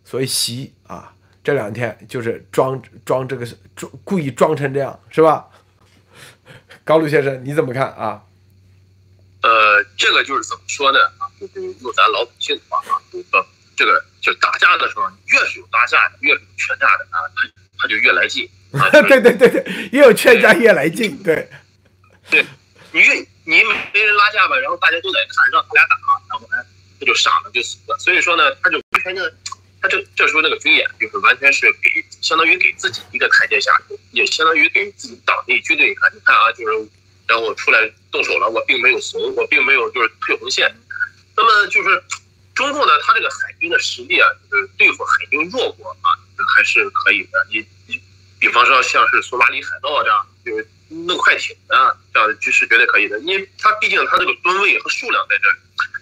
[0.03, 5.47] 所以习啊，这两天就是装装这个装故意装成这样，是吧？
[6.83, 8.23] 高露先生你怎么看啊？
[9.43, 10.97] 呃，这个就是怎么说呢？
[11.19, 12.97] 啊，用咱老百姓的话啊，
[13.29, 13.45] 说
[13.75, 18.49] 这个就打架的时候，越是有打架的，越是有劝架的啊，他他就越来劲。
[19.07, 21.21] 对对对对，越有劝架越来劲。
[21.23, 21.47] 对，
[22.29, 22.45] 对，
[22.91, 25.95] 你越你没人拉架吧，然后大家都在看，让他俩打，
[26.27, 26.57] 然后呢，
[26.99, 27.97] 他就傻了，就死了。
[27.97, 29.33] 所以说呢，他就完全的，
[29.81, 31.89] 他这这时候那个军演就是完全是给
[32.19, 33.71] 相当于给自己一个台阶下，
[34.11, 36.89] 也相当于给自己党内军队看，你看啊，就是
[37.25, 40.69] 然后我出来动手了，我并没有怂，我并没有就是退红线。
[41.33, 42.03] 那么就是
[42.53, 46.11] 中共呢，他这个海军的实力啊，就是对付海军弱国啊，
[46.53, 47.47] 还是可以的。
[47.49, 48.01] 你你
[48.41, 53.19] 比方说像是索马里海盗这样，就是弄快艇啊，这样的局势绝对可以的。
[53.19, 55.55] 因为它毕竟它这个吨位和数量在这儿，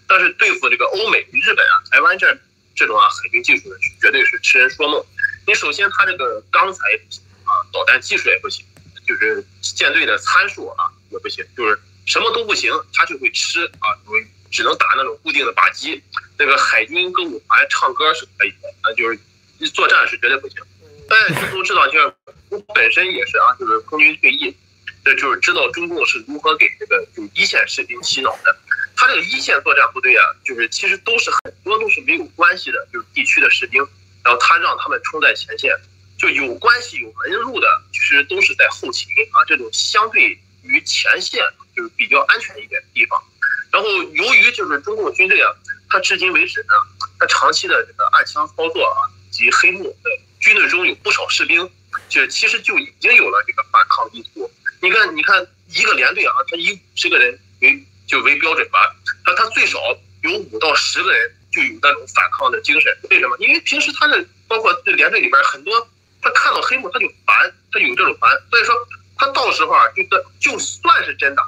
[0.07, 2.37] 但是对付这个欧美、日本啊、台湾这
[2.75, 5.03] 这种啊海军技术呢，绝对是痴人说梦。
[5.47, 6.79] 你首先它这个钢材
[7.43, 8.65] 啊，导弹技术也不行，
[9.07, 13.93] 就是舰队的参数啊也不行，就是什么都不行，它就会吃啊，
[14.51, 16.01] 只能打那种固定的靶机。
[16.37, 20.57] 那个海军歌舞团唱歌是可以的，啊，就是作战是绝对不行。
[21.07, 22.13] 大家都知道，就是
[22.49, 24.55] 我本身也是啊，就是空军退役。
[25.05, 28.57] 这就是知道中共是如何给这个就一线士兵洗脑的。
[28.97, 33.85] 他这个一线作战部队啊，就是其实都是很多都是没有关系的，就是地区的士兵，
[34.23, 35.71] 然后他让他们冲在前线，
[36.17, 41.43] 就有关系有门路的，其实都是在后勤啊这种相对于前线
[41.75, 43.21] 就是比较安全一点的地方。
[43.71, 45.51] 然后由于就是中共军队啊，
[45.89, 46.73] 他至今为止呢，
[47.19, 49.95] 他长期的这个暗枪操作啊及黑幕，
[50.39, 51.69] 军队中有不少士兵，
[52.09, 54.49] 就其实就已经有了这个反抗意图。
[54.81, 59.79] 你看，你看一个连队啊，他以五十个人为就为标准吧，他他最少
[60.23, 62.95] 有五到十个人就有那种反抗的精神。
[63.09, 63.35] 为什么？
[63.39, 65.87] 因为平时他的包括这连队里边很多，
[66.21, 68.75] 他看到黑幕他就烦，他有这种烦，所以说
[69.17, 71.43] 他到时候啊，就算就算是真打，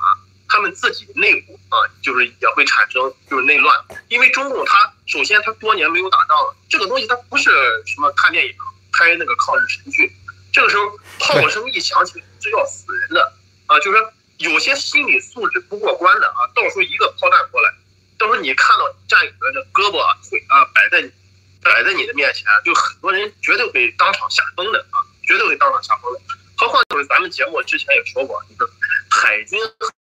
[0.49, 3.75] 他们自己内部啊，就是也会产生就是内乱。
[4.07, 7.51] 因为中共他首先他多年没有打仗了，这个东西他不是
[7.85, 8.53] 什么看电影
[8.93, 10.11] 拍那个抗日神剧。
[10.57, 13.31] 这个时候炮声一响起，是要死人的
[13.67, 13.77] 啊！
[13.77, 17.71] 就是说有些心理素质不过关的啊，到时候一个炮弹过来，
[18.17, 21.07] 到时候你看到战友的这胳膊啊、腿啊摆在
[21.61, 24.97] 摆在你的面前，就很多人绝对会当场吓疯的啊，
[25.27, 26.19] 绝对会当场吓疯的。
[26.57, 28.73] 何况就是咱们节目之前也说过，就是
[29.11, 29.59] 海军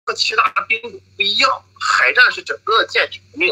[0.06, 1.49] 和其他兵种不一样，
[1.82, 3.51] 海战是整个舰艇的命。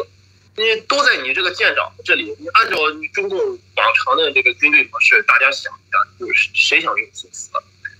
[0.58, 2.76] 你都在你这个舰长这里，你按照
[3.14, 7.49] 中共往常的这个军队模式，大家想一下，就是谁想给你送死？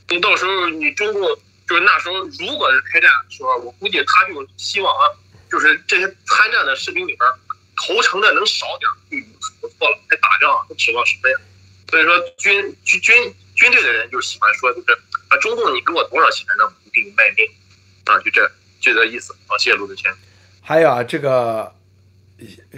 [0.10, 1.22] 你到时候你中共
[1.68, 5.04] 就是那时候，如果是开战的时候，我估计他就希望啊，
[5.49, 7.30] 就是这些参战的士兵里边，
[7.78, 9.32] 投诚的能少点就已经
[9.62, 9.97] 不错了。
[10.10, 11.38] 还打仗，他指望什么呀？
[11.89, 14.91] 所以说军军军军队的人就喜欢说，就是
[15.30, 16.66] 啊，中共你给我多少钱呢？
[16.66, 17.47] 我就给你卖命
[18.06, 18.45] 啊，就这
[18.82, 19.34] 就这意思。
[19.47, 20.14] 好，谢谢卢子谦。
[20.62, 21.74] 还有啊，这个。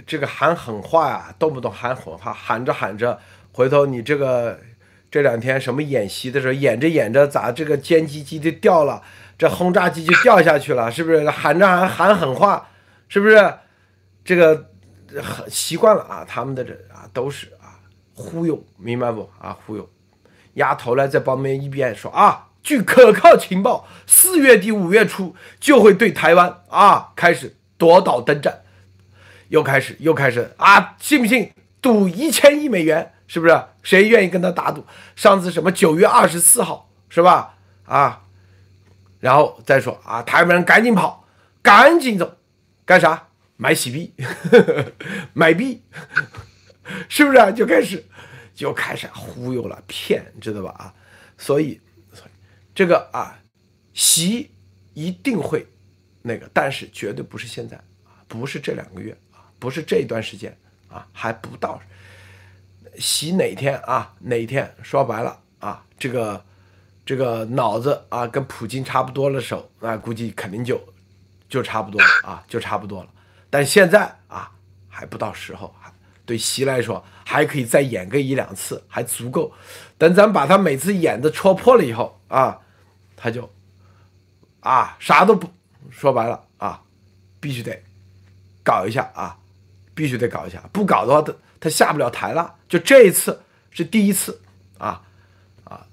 [0.06, 3.18] 这个喊狠话呀，动不动喊狠话，喊着喊着，
[3.52, 4.60] 回头你这个
[5.10, 9.02] 这两天什么演习的时候，演着演着，咋这个歼击机就掉了，
[9.38, 11.28] 这轰炸机就掉下去了，是不是？
[11.30, 12.68] 喊着喊喊狠话，
[13.08, 13.54] 是不是？
[14.24, 14.70] 这个
[15.22, 17.80] 很习惯了啊，他们的这啊都是啊
[18.14, 19.30] 忽悠，明白不？
[19.38, 19.88] 啊忽悠，
[20.54, 28.63] 丫头呢在旁边一边说啊，据可靠情报，四月底五月初就会对台湾啊开始夺岛登战。
[29.48, 30.96] 又开始，又开始啊！
[30.98, 33.12] 信不信赌一千亿美元？
[33.26, 33.62] 是不是？
[33.82, 34.84] 谁愿意跟他打赌？
[35.16, 37.56] 上次什么九月二十四号是吧？
[37.84, 38.24] 啊，
[39.20, 41.26] 然后再说啊，台湾人赶紧跑，
[41.62, 42.36] 赶紧走，
[42.84, 43.28] 干啥？
[43.56, 44.12] 买洗币，
[45.32, 45.82] 买币，
[47.08, 47.52] 是不是？
[47.52, 48.04] 就开始，
[48.54, 50.70] 就开始忽悠了，骗，知道吧？
[50.78, 50.94] 啊，
[51.38, 51.80] 所以，
[52.74, 53.38] 这个啊，
[53.92, 54.50] 洗
[54.92, 55.66] 一定会
[56.22, 57.80] 那个，但是绝对不是现在，
[58.26, 59.16] 不是这两个月。
[59.58, 60.56] 不是这一段时间
[60.88, 61.80] 啊，还不到
[62.98, 64.14] 洗哪天啊？
[64.20, 65.84] 哪天说白了啊？
[65.98, 66.44] 这个
[67.04, 70.80] 这个脑子啊，跟普京差不多的时候，那估计肯定就
[71.48, 73.08] 就差不多了啊，就差不多了。
[73.50, 74.50] 但现在啊，
[74.88, 75.74] 还不到时候，
[76.26, 79.52] 对习来说还可以再演个一两次，还足够。
[79.98, 82.60] 等咱把他每次演的戳破了以后啊，
[83.16, 83.52] 他就
[84.60, 85.48] 啊啥都不
[85.90, 86.82] 说白了啊，
[87.40, 87.82] 必须得
[88.62, 89.38] 搞一下啊。
[89.94, 92.54] 必须得搞一下，不搞的话，他他下不了台了。
[92.68, 93.40] 就这一次
[93.70, 94.40] 是第一次
[94.78, 95.00] 啊
[95.64, 95.86] 啊！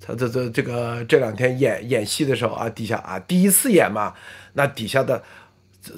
[0.00, 4.12] 他这这这个这两天演演戏的时候啊，底下啊第一次演嘛，
[4.52, 5.22] 那底下的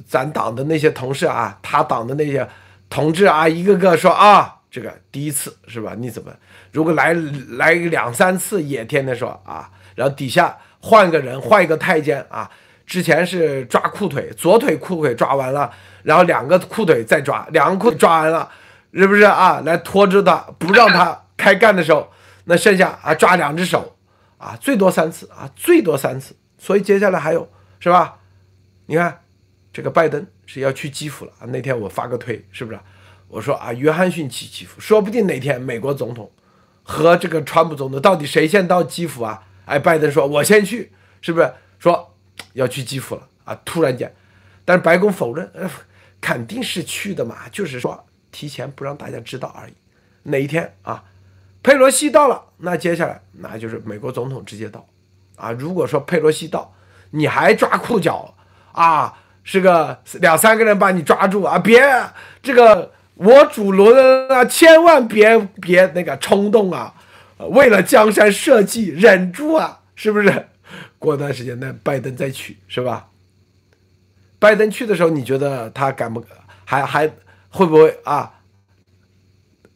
[0.06, 2.48] 咱党的那些同事啊，他党的那些
[2.88, 5.94] 同志啊，一个个说啊，这个第一次是吧？
[5.98, 6.32] 你怎么
[6.70, 7.12] 如果来
[7.58, 9.70] 来两三次也天天说啊？
[9.96, 12.50] 然后底下换个人，换一个太监啊，
[12.86, 15.72] 之前是抓裤腿，左腿裤腿抓完了。
[16.04, 18.48] 然后两个裤腿再抓，两个裤抓完了，
[18.92, 19.60] 是不是啊？
[19.64, 22.08] 来拖着他，不让他开干的时候，
[22.44, 23.96] 那剩下啊抓两只手，
[24.38, 26.36] 啊最多三次啊最多三次。
[26.56, 27.50] 所以接下来还有
[27.80, 28.18] 是吧？
[28.86, 29.22] 你看
[29.72, 31.48] 这个拜登是要去基辅了啊。
[31.48, 32.78] 那天我发个推，是不是？
[33.28, 36.30] 我说啊，约翰逊去基辅，说不定哪天美国总统
[36.82, 39.42] 和这个川普总统到底谁先到基辅啊？
[39.64, 42.14] 哎，拜登说我先去，是不是说
[42.52, 43.58] 要去基辅了啊？
[43.64, 44.14] 突然间，
[44.64, 45.50] 但是白宫否认，
[46.24, 48.02] 肯定是去的嘛，就是说
[48.32, 49.74] 提前不让大家知道而已。
[50.22, 51.04] 哪一天啊，
[51.62, 54.86] 佩洛西到了，那接下来那就是美国总统直接到
[55.36, 55.52] 啊。
[55.52, 56.72] 如果说佩洛西到，
[57.10, 58.34] 你还抓裤脚
[58.72, 61.82] 啊，是个两三个人把你抓住啊，别
[62.42, 62.92] 这个。
[63.16, 66.92] 我主伦啊，千万别别那个冲动啊！
[67.50, 70.48] 为了江山社稷，忍住啊，是不是？
[70.98, 73.06] 过段时间那拜登再去是吧？
[74.44, 76.22] 拜登去的时候，你觉得他敢不
[76.66, 77.08] 还还
[77.48, 78.30] 会不会啊？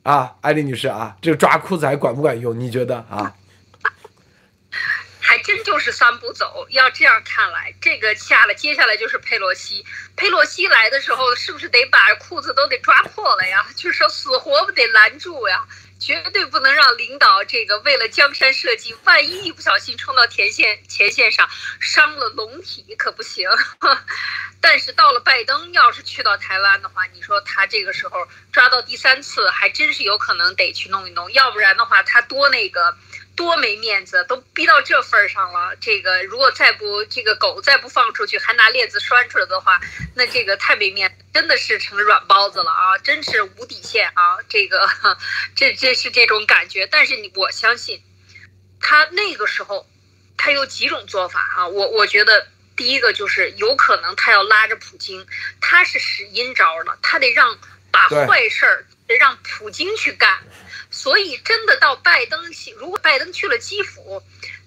[0.03, 2.61] 啊，艾丽女士啊，这个抓裤子还管不管用？
[2.61, 3.35] 你觉得啊？
[5.19, 6.66] 还真就是三步走。
[6.69, 9.86] 要这样看来，这个下了，接下来就是佩洛西。
[10.16, 13.65] 佩洛西来的时候，是不是得把裤子都得抓破了呀？
[13.74, 15.66] 就是说死活不得拦住呀，
[15.99, 21.49] 绝对不能让领导这个为了江山社稷，万一一不小心冲到前线前线上，
[21.81, 23.49] 伤了龙体可不行。
[24.61, 32.97] 但是到了拜登，要是去到台湾的话，你说他这个时候抓到第三次，还真是有可能得去弄一弄，要不然的话，他多那个。
[33.39, 35.77] 多没面子，都逼到这份儿上了。
[35.81, 39.81] 这个如果再不这个狗再不放出去，还拿链子拴出来的话，
[40.16, 42.98] 那这个太没面子，真的是成软包子了啊！
[42.98, 44.39] 真是无底线啊！
[44.48, 44.90] 这个，
[45.55, 46.89] 这这是这种感觉。
[46.89, 48.02] 但是你我相信，
[48.81, 49.89] 他那个时候，
[50.36, 51.69] 他有几种做法哈。
[51.69, 55.24] 我我觉得第一个就是有可能他要拉着普京，
[55.60, 57.56] 他是使阴招了，他得让
[57.93, 60.40] 把坏事儿得让普京去干。
[60.99, 64.20] 所以，真的到拜登去，如果拜登去了基辅，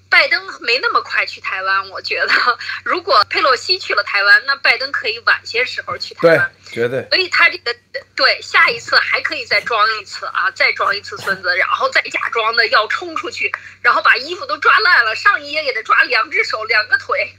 [0.09, 1.89] 拜登没那么快去台湾。
[1.89, 6.53] 我觉得，如果佩洛西去了台湾，那拜登可以晚些时候去台湾。
[6.63, 7.05] 对，绝对。
[7.09, 7.75] 所以他这个
[8.15, 13.51] 对下一次还可以再装一次啊，再装一次孙子，然后再假装的要冲出去，
[13.81, 17.35] 然后把衣服都抓烂了，上衣也给他抓两只手、两个腿，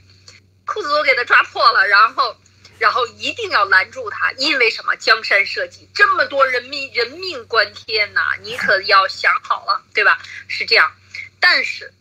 [0.67, 2.37] 裤子都给他抓破了，然后。
[2.83, 4.93] 然后一定要拦住他，因为什么？
[4.97, 10.19] 江山社稷，这么多人命人命关天呐，你可要想好了，对吧？
[10.49, 10.91] 是这样。
[11.39, 11.93] 但是，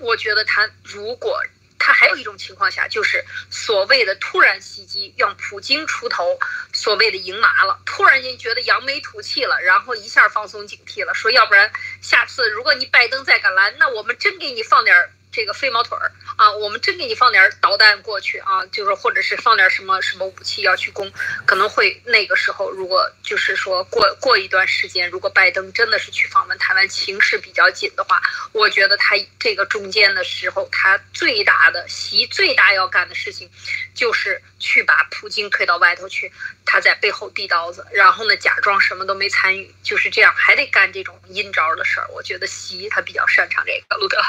[0.00, 1.44] 我觉得他如果
[1.78, 6.38] 他还有一种情况下，就是所谓的突然袭击，让普京出头，
[6.72, 11.70] 所谓的赢麻了，突然间觉得扬眉吐气了，然后一下放松警惕了，说要不然
[12.00, 15.12] 下次如果你拜登再敢拦，那我们真给你放点儿。
[15.32, 21.10] 这个飞毛腿儿啊，我们真给你放点导弹过去啊，就是或者是放点什么什么武器要去攻，
[21.46, 28.20] 可能会那个时候，如果就是说过过一段时间，如果拜登真的是去访问台湾，情势比较紧的话，
[28.52, 33.50] 我觉得他这个中间的时候，他最大的习最大要干的事情，
[33.94, 36.30] 就是去把普京推到外头去，
[36.66, 42.06] 他在背后递刀子，然后呢假装什么都没参与，就是这样，还得干这种阴招的事儿。
[42.10, 44.22] 我觉得习他比较擅长这个，路德。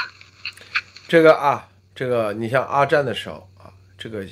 [1.14, 4.26] 这个啊，这个你像二战的时候啊，这个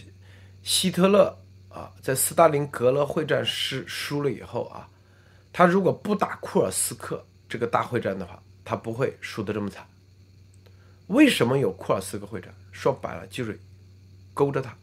[0.64, 1.38] 希特勒
[1.68, 4.88] 啊，在斯大林格勒会战失输了以后啊，
[5.52, 9.86] 他如果不打库尔斯克这个大会战的话，他不会输得这么惨。
[11.06, 12.52] 为什么有库尔斯克会战？
[12.72, 13.60] 说白了就是
[14.34, 14.76] 勾着他。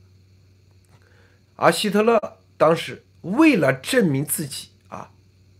[1.57, 5.11] 而希特勒当时为了证明自己啊，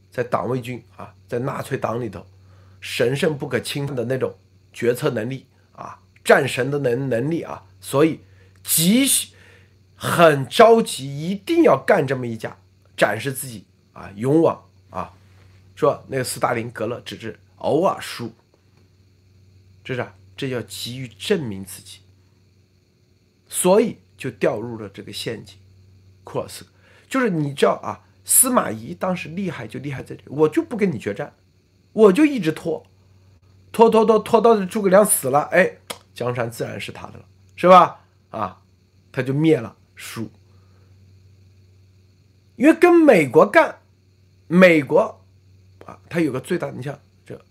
[0.09, 2.25] 在党卫军啊，在纳粹党里头
[2.79, 4.37] 神圣不可侵犯的那种
[4.71, 5.45] 决策能力。
[6.29, 8.19] 战神的能能力啊，所以
[8.63, 9.03] 急
[9.95, 12.55] 很着急，一定要干这么一架，
[12.95, 15.11] 展示自己啊勇往啊。
[15.75, 18.31] 说那个斯大林格勒只是偶尔输，
[19.83, 20.05] 这是
[20.37, 21.97] 这叫急于证明自己，
[23.47, 25.57] 所以就掉入了这个陷阱。
[26.23, 26.63] 库尔斯
[27.09, 31.33] 就是你知道啊，司马懿当时厉害就厉害在这，我就不跟你决战，
[31.93, 32.85] 我就一直拖，
[33.71, 35.77] 拖拖拖拖到诸葛亮死了，哎。
[36.19, 37.25] 江山自然是他的了，
[37.55, 37.97] 是吧？
[38.29, 38.61] 啊，
[39.09, 40.29] 他就灭了，输。
[42.57, 43.79] 因为跟美国干，
[44.47, 45.17] 美国
[45.85, 47.41] 啊，他有个最大，你像这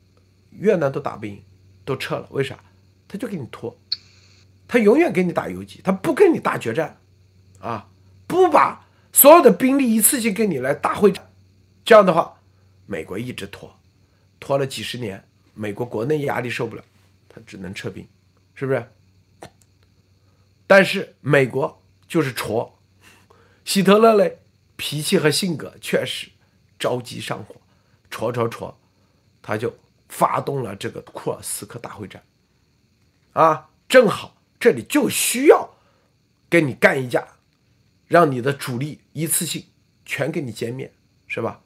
[0.51, 1.43] 越南都打不赢，
[1.86, 2.62] 都撤了，为啥？
[3.09, 3.74] 他就给你拖，
[4.66, 6.99] 他永远给你打游击，他不跟你打决战，
[7.61, 7.89] 啊，
[8.27, 11.27] 不把所有的兵力一次性跟你来大会战，
[11.86, 12.39] 这样的话，
[12.85, 13.74] 美国一直拖，
[14.39, 16.85] 拖了几十年，美国国内压力受不了，
[17.31, 18.07] 他只能撤兵。
[18.59, 18.85] 是不是？
[20.66, 22.76] 但是美国就是戳，
[23.64, 24.40] 希特勒嘞，
[24.74, 26.28] 脾气和性格确实
[26.76, 27.55] 着急上火，
[28.10, 28.76] 戳戳戳，
[29.40, 29.72] 他就
[30.09, 32.20] 发动了这个库尔斯克大会战。
[33.32, 35.76] 啊，正好这里就需要
[36.51, 37.24] 跟你干一架，
[38.09, 39.64] 让你的主力一次性
[40.05, 40.93] 全给你歼灭，
[41.28, 41.62] 是吧？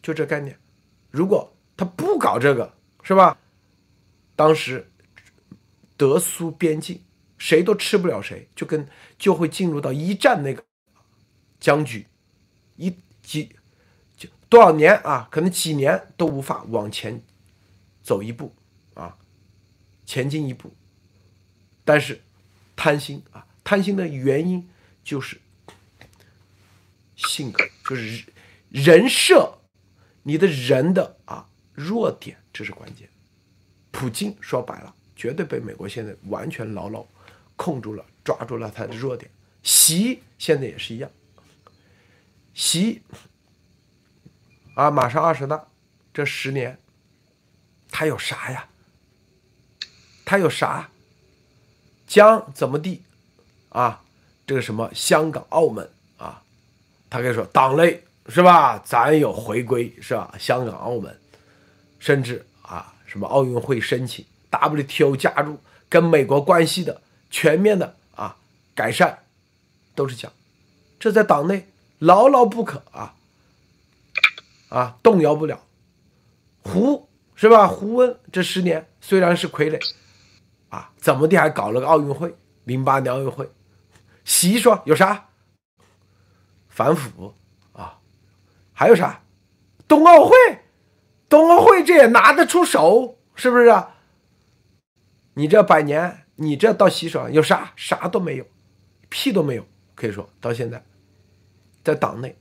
[0.00, 0.56] 就这概念。
[1.10, 2.72] 如果他不搞这个，
[3.02, 3.36] 是吧？
[4.36, 4.86] 当时。
[6.00, 7.02] 德苏边境，
[7.36, 10.64] 谁都吃不了谁，就跟就会进入到一战那个
[11.60, 12.06] 僵局，
[12.76, 13.54] 一几
[14.16, 17.22] 就多少年啊，可能几年都无法往前
[18.02, 18.50] 走一步
[18.94, 19.14] 啊，
[20.06, 20.74] 前进一步。
[21.84, 22.22] 但是
[22.74, 24.66] 贪心啊，贪心的原因
[25.04, 25.38] 就是
[27.14, 28.24] 性格，就是
[28.70, 29.58] 人设，
[30.22, 33.06] 你的人的啊弱点，这是关键。
[33.90, 37.04] 普京说白了，绝对被美国现在完全牢牢
[37.54, 39.30] 控住了，抓住了他的弱点。
[39.62, 41.10] 习现在也是一样，
[42.54, 43.02] 习
[44.74, 45.62] 啊，马上二十大，
[46.14, 46.78] 这十年
[47.90, 48.66] 他有啥呀？
[50.24, 50.88] 他有啥？
[52.06, 53.02] 将怎么地
[53.68, 54.02] 啊？
[54.46, 56.42] 这个什么香港、澳门啊，
[57.10, 58.78] 他可以说党内是吧？
[58.78, 60.34] 咱有回归是吧？
[60.38, 61.14] 香港、澳门，
[61.98, 65.58] 甚至啊，什么奥运会申请、WTO 加入、
[65.88, 67.00] 跟美国关系的
[67.30, 68.36] 全面的啊
[68.74, 69.18] 改善，
[69.94, 70.32] 都是讲，
[70.98, 71.68] 这在党内
[71.98, 73.14] 牢牢不可啊
[74.68, 75.60] 啊动摇不了。
[76.62, 77.66] 胡是吧？
[77.66, 79.80] 胡温这十年虽然是傀儡。
[80.68, 82.32] 啊，怎么的还搞了个奥运会？
[82.62, 83.50] 零八年奥运会，
[84.24, 85.30] 习说有啥？
[86.68, 87.34] 反腐
[87.72, 87.98] 啊，
[88.72, 89.22] 还有啥？
[89.88, 90.36] 冬奥会，
[91.28, 93.96] 冬奥会这也拿得出手，是不是啊？
[95.34, 97.72] 你这百年，你这到洗手有啥？
[97.76, 98.46] 啥都没有，
[99.08, 99.66] 屁都没有。
[99.94, 100.82] 可以说到现在，
[101.84, 102.36] 在党内，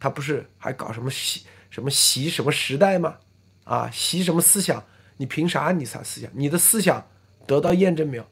[0.00, 3.18] 他不是还搞什么习什么习什么时代吗？
[3.64, 4.82] 啊，习什么思想？
[5.16, 5.72] 你凭啥？
[5.72, 6.30] 你啥思想？
[6.34, 7.06] 你的思想？
[7.46, 8.26] 得到验证没有？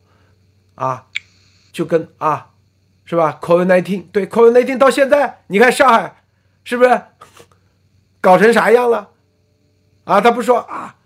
[0.75, 1.07] 啊，
[1.71, 2.55] 就跟啊，
[3.05, 6.25] 是吧？COVID-19 对 COVID-19 到现在，你看上海
[6.65, 7.03] 是不是
[8.21, 9.11] 搞成啥样了？
[10.03, 10.97] 啊，他不说啊，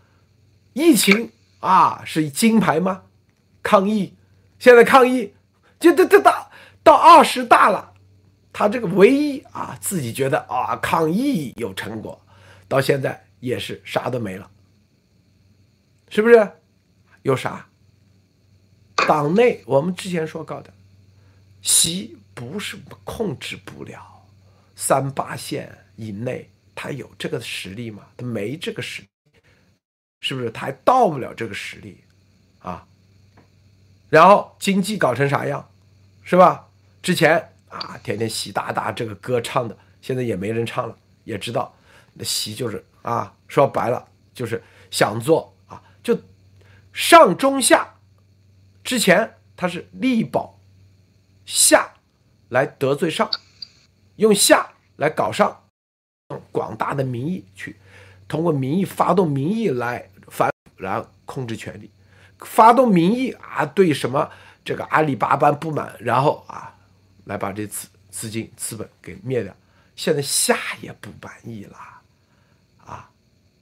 [0.73, 1.31] 疫情
[1.61, 3.03] 啊是金牌吗？
[3.63, 4.15] 抗疫，
[4.59, 5.35] 现在抗疫
[5.79, 6.51] 就这这到
[6.83, 7.93] 到二十大了，
[8.53, 12.21] 他这个唯一啊自己觉得啊抗疫有成果，
[12.67, 14.51] 到现在也是啥都没了，
[16.09, 16.51] 是不是？
[17.23, 17.67] 有啥？
[19.07, 20.73] 党内我们之前说过的，
[21.63, 24.27] 习不是控制不了
[24.77, 28.05] 三八线以内，他有这个实力吗？
[28.17, 29.09] 他没这个实力，
[30.21, 30.51] 是不是？
[30.51, 32.03] 他还到不了这个实力
[32.61, 32.87] 啊？
[34.09, 35.69] 然后经济搞成啥样，
[36.23, 36.69] 是吧？
[37.03, 41.75] 之前啊，天天习大大这个歌唱的，现在也没人唱了，也知道
[42.15, 46.19] 那习就是啊，说白了就是想做啊，就
[46.93, 47.95] 上中下。
[48.83, 50.59] 之前他是力保
[51.45, 51.93] 下
[52.49, 53.31] 来得罪上，
[54.17, 55.65] 用下来搞上，
[56.51, 57.77] 广大的民意去
[58.29, 61.91] 通过民意发动民意来反，然后控制权力，
[62.41, 64.31] 发动民意啊，对什么
[64.65, 66.75] 这个阿里巴巴不满，然后啊
[67.25, 69.55] 来把这资资金资本给灭掉。
[69.97, 71.77] 现在下也不满意了，
[72.85, 73.11] 啊，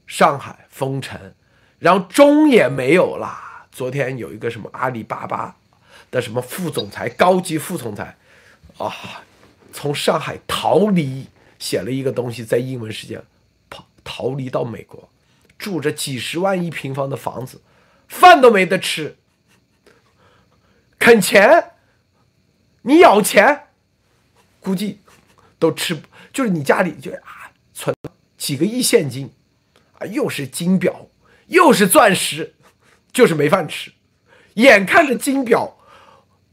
[0.06, 1.32] 上海封城，
[1.78, 3.68] 然后中也没有了。
[3.72, 5.56] 昨天有一个什么阿里巴巴
[6.10, 8.16] 的什么副总裁、高级副总裁，
[8.78, 8.92] 啊，
[9.72, 11.26] 从上海逃离，
[11.58, 13.22] 写了一个东西在英文世界
[14.06, 15.10] 逃离到美国，
[15.58, 17.60] 住着几十万一平方的房子，
[18.06, 19.16] 饭都没得吃，
[20.98, 21.72] 啃钱，
[22.82, 23.66] 你咬钱，
[24.60, 25.00] 估计
[25.58, 27.94] 都吃不，就是你家里就啊存
[28.38, 29.30] 几个亿现金，
[29.98, 31.08] 啊又是金表，
[31.48, 32.54] 又是钻石。
[33.12, 33.90] 就是没饭吃，
[34.56, 35.78] 眼看着金表、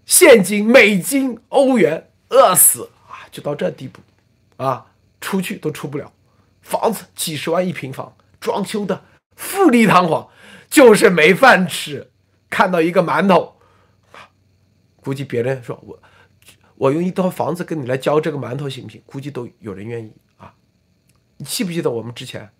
[0.05, 3.99] 现金、美金、欧元饿死啊，就到这地步，
[4.55, 4.85] 啊，
[5.19, 6.09] 出去都出不了，
[6.63, 9.03] 房子几十万一平方，装修的
[9.35, 10.27] 富丽堂皇，
[10.67, 12.09] 就是没饭吃。
[12.49, 13.55] 看到一个馒头，
[15.01, 15.99] 估计别人说我，
[16.75, 19.01] 我用一套房子跟你来交这个馒头行不行？
[19.05, 20.53] 估计都有人愿意啊。
[21.37, 22.51] 你记不记得我们之前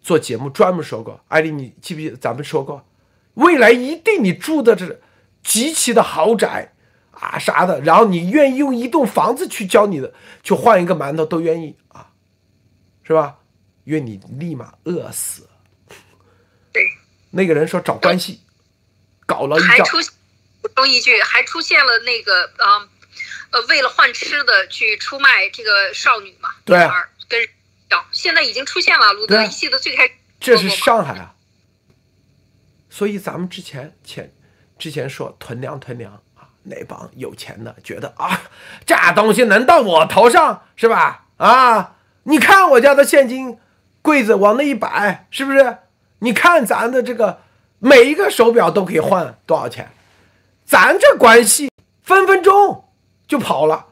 [0.00, 2.84] 做节目专门说过，艾丽，你记不记得咱们说过？
[3.34, 5.00] 未来一定你住的是
[5.42, 6.72] 极其的豪宅
[7.12, 10.12] 啊啥的，然后你愿意用一栋房子去交你的，
[10.42, 12.11] 去换一个馒头都愿意啊，
[13.12, 13.36] 是吧？
[13.84, 15.46] 因为你立马饿死。
[16.72, 16.82] 对，
[17.30, 18.40] 那个人说找关系，
[19.26, 19.98] 搞了一还出
[20.62, 22.88] 补充一句，还出现了那个啊
[23.50, 26.48] 呃，为了换吃的去出卖这个少女嘛？
[26.64, 26.78] 对，
[27.28, 27.46] 跟
[28.12, 29.12] 现在已经出现了。
[29.12, 31.34] 鲁德一系的最开始，这是上海啊。
[32.88, 34.34] 所以咱们之前前
[34.78, 38.40] 之前说囤粮囤粮啊，那帮有钱的觉得啊，
[38.86, 41.26] 这东西能到我头上是吧？
[41.36, 43.58] 啊，你看我家的现金
[44.00, 45.78] 柜子往那一摆，是不是？
[46.20, 47.40] 你看咱的这个
[47.78, 49.90] 每一个手表都可以换多少钱？
[50.64, 51.70] 咱这关系
[52.02, 52.84] 分分钟
[53.26, 53.86] 就跑了，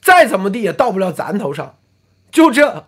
[0.00, 1.76] 再怎么地也到不了咱头上。
[2.30, 2.84] 就这，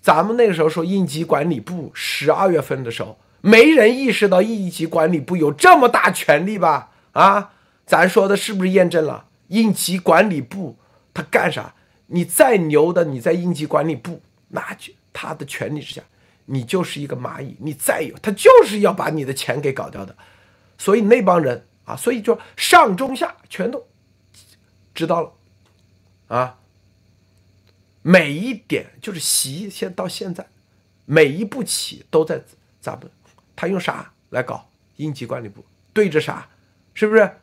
[0.00, 6.90] 咱们那个时候说应急管理部十二月份的时候，没人意识到应急管理部有这么大权力吧？
[7.12, 7.50] 啊，
[7.84, 9.24] 咱说的是不是验证了？
[9.48, 10.76] 应急管理部
[11.12, 11.72] 他干啥？
[12.06, 16.02] 你再牛的，你在应急管理部，那就他的权力之下，
[16.44, 17.56] 你就是一个蚂蚁。
[17.60, 20.16] 你再有，他就是要把你的钱给搞掉的。
[20.78, 23.86] 所以那帮人啊，所以就上中下全都
[24.94, 25.32] 知道了
[26.28, 26.58] 啊。
[28.02, 30.46] 每一点就是习现到现在，
[31.06, 32.40] 每一步棋都在
[32.80, 33.10] 咱们，
[33.56, 35.64] 他用啥来搞应急管理部？
[35.92, 36.48] 对着啥？
[36.94, 37.38] 是不是？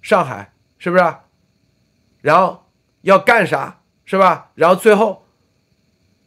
[0.00, 1.16] 上海是不是？
[2.20, 2.66] 然后
[3.02, 3.78] 要干啥？
[4.12, 4.50] 是吧？
[4.56, 5.26] 然后最后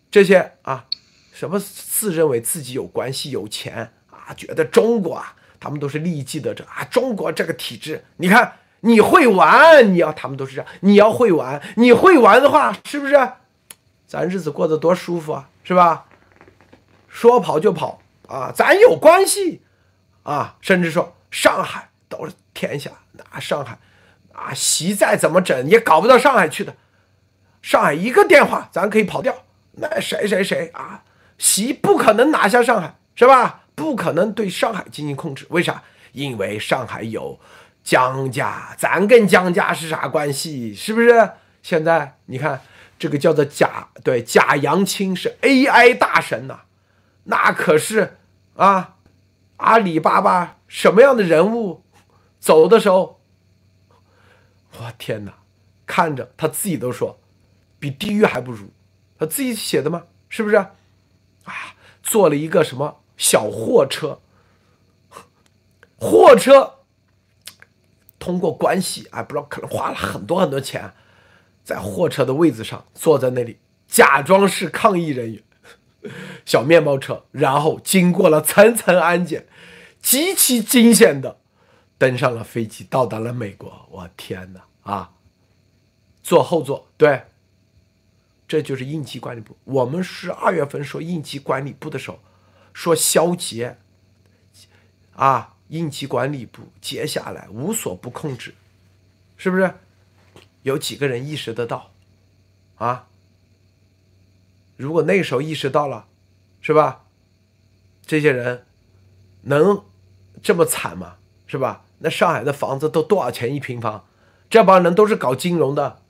[0.10, 0.88] 这些啊，
[1.32, 6.84] 什么自认为自己有关系、有钱啊，觉得中国啊，他们都是利益既得者啊。
[6.86, 13.14] 中国这个体制，你看你会玩，你要他们都是这样，你要会玩，你会玩的话，是不是？
[14.08, 16.08] 咱日子过得多舒服啊，是吧？
[17.08, 19.62] 说跑就跑啊，咱有关系
[20.24, 23.78] 啊，甚至说上海都是天下，那上海
[24.34, 26.76] 啊，习再怎么整也搞不到上海去的。
[27.66, 29.34] 上海一个电话咱可以跑掉，
[29.72, 31.02] 那谁谁谁啊，
[31.40, 33.64] 习不可能拿下上海，是吧？
[33.74, 35.82] 不可能对上海进行控制，为啥？
[36.12, 37.40] 因为上海有
[37.84, 40.76] 江家，咱跟江家是啥关系？
[40.76, 41.32] 是不是？
[41.64, 42.62] 现在你看。
[42.98, 46.62] 这个叫做贾对贾扬青是 AI 大神呐，
[47.26, 48.16] 那可是
[48.56, 48.96] 啊，
[49.58, 51.84] 阿里巴巴什么样的人物，
[52.40, 53.20] 走的时候，
[54.78, 55.34] 我天哪，
[55.86, 57.20] 看着他自己都说，
[57.86, 58.72] 比地狱还不如，
[59.20, 60.06] 他自己写的吗？
[60.28, 60.56] 是不是？
[60.56, 60.74] 啊，
[62.02, 64.20] 坐了一个什么小货车，
[66.00, 66.80] 货车
[68.18, 70.92] 通过关系啊，不知道可能花了很多很多钱。
[71.64, 75.44] 在货车的位子上坐在那里，假装是抗议人员，
[76.44, 79.46] 小面包车，然后经过了层层安检，
[80.02, 81.38] 极其惊险的
[82.00, 83.88] 登上了飞机，到达了美国。
[83.92, 85.12] 我天哪啊！
[86.24, 87.26] 坐后座，对，
[88.48, 89.58] 这就是应急管理部。
[89.64, 92.20] 我们是二月份说应急管理部的时候，
[92.74, 93.78] 说消节
[95.16, 98.54] 啊，应急管理部接下来无所不控制，
[99.38, 99.74] 是不是？
[100.64, 101.92] 有几个人意识得到，
[102.76, 103.08] 啊？
[104.78, 106.08] 如果那时候意识到了，
[106.60, 107.06] 是吧？
[108.06, 108.66] 这些人
[109.44, 109.84] 能
[110.44, 111.18] 这么惨吗？
[111.48, 111.86] 是吧？
[112.00, 114.06] 那上海的房子都多少钱一平方？
[114.50, 116.02] 这帮人都是搞金融的，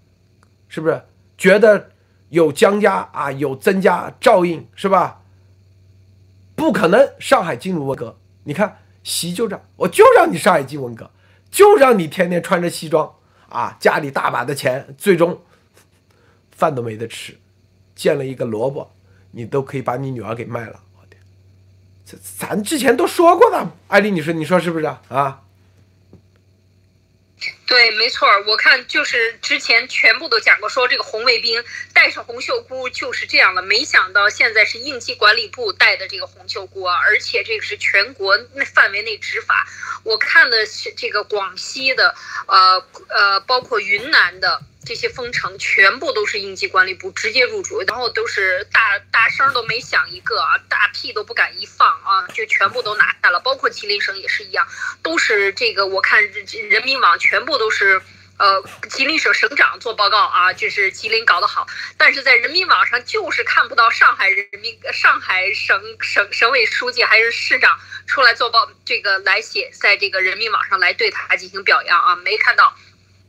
[0.68, 1.04] 是不是？
[1.38, 1.92] 觉得
[2.36, 5.22] 有江家啊，有曾家照应，是吧？
[6.54, 8.18] 不可能，上海进入文革。
[8.44, 11.10] 你看习就这样，我就让你上海进文革，
[11.50, 13.16] 就让你天天穿着西装。
[13.48, 15.42] 啊，家里大把的钱，最终
[16.52, 17.38] 饭都没得吃，
[17.96, 18.92] 见了一个萝卜，
[19.32, 20.82] 你都可以把你女儿给卖了。
[21.00, 21.22] 我天，
[22.06, 25.44] 这咱之前都说过的，艾丽，你说你说是不是啊？
[27.68, 31.64] 对，没错，我看就是之前全部都讲过，说这个红卫兵
[31.94, 33.62] 带上红袖箍就是这样了。
[33.62, 39.68] 没想到现在是应急管理部带的这个红袖箍啊，而且这个是全国那范围内执法。
[40.04, 42.14] 我看的是这个广西的，
[42.48, 53.40] 呃呃，包括云南的这些封城，全部都是应急管理部直接入主，然后都是大大声都没响一个啊，大屁都不敢一放啊，就全部都拿下了。
[53.40, 54.68] 包括吉林省也是一样，
[55.02, 56.24] 都是这个我看
[56.70, 58.02] 人民网全部都是，
[58.38, 61.66] 呃，吉林省省长做报告啊，就是吉林搞得好，
[61.98, 67.80] 但是在人民网上就是看不到上海人民上海省省省委书记还是市长。
[68.08, 72.78] 出来做报，这个来写，在这个人民网上来对他进行表扬啊，没看到，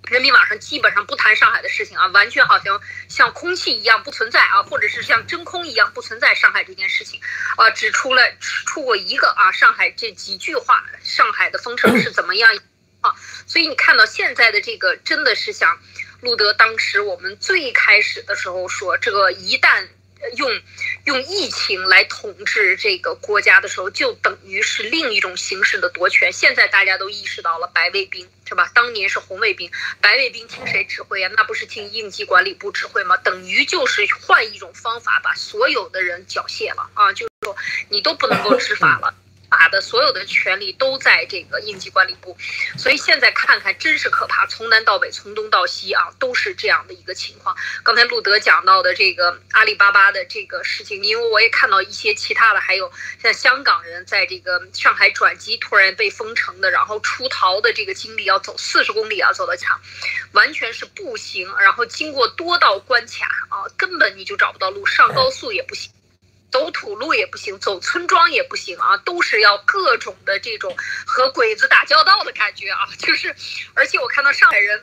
[0.09, 7.21] 人民网上基本上不谈上海的事情啊，完全好像像空气一样不存在啊，或者是像真空一样不存在上海这件事情
[7.57, 12.57] 啊，只出了出过一个啊，上海这几句话，上海的风声是怎么样
[13.01, 13.15] 啊？
[13.47, 15.79] 所以你看到现在的这个，真的是像
[16.21, 19.89] 路德当时我们最开始的时候说，这个一旦。
[20.37, 20.51] 用
[21.05, 26.33] 用疫情来统治这个国家的时候，就等于是另一种形式的夺权。
[26.33, 28.71] 现在大家都意识到了，白卫兵是吧？
[28.75, 29.71] 当年是红卫兵，
[30.01, 31.31] 白卫兵听谁指挥呀？
[31.37, 33.17] 那不是听应急管理部指挥吗？
[33.19, 37.13] 等于就是换一种方法，把所有的人缴械了啊！
[37.13, 37.57] 就是说，
[37.89, 39.15] 你都不能够执法了。
[39.59, 42.37] 把的所有的权力都在这个应急管理部，
[42.77, 47.57] 所以现在看看真是可怕，从南到北，从东到西啊，都是这样的一个情况。
[47.83, 52.93] 刚才路德讲到的这个阿里巴巴的这个事情，因为我也看到一些其他的，还有
[53.23, 59.81] 像香港人在这个上海转机突然被封城的，然后出逃的这个经历，要走四十公里啊走到墙，
[60.33, 65.91] 完全是步行，然后经过多道关卡啊，根本你就找不到路，上高速也不行。
[66.57, 70.75] 走土路也不行，走村庄也不行啊，都是要各种的这种
[71.07, 73.37] 和鬼子打交道的感觉啊，就是，
[73.75, 74.83] 而且我看到上海人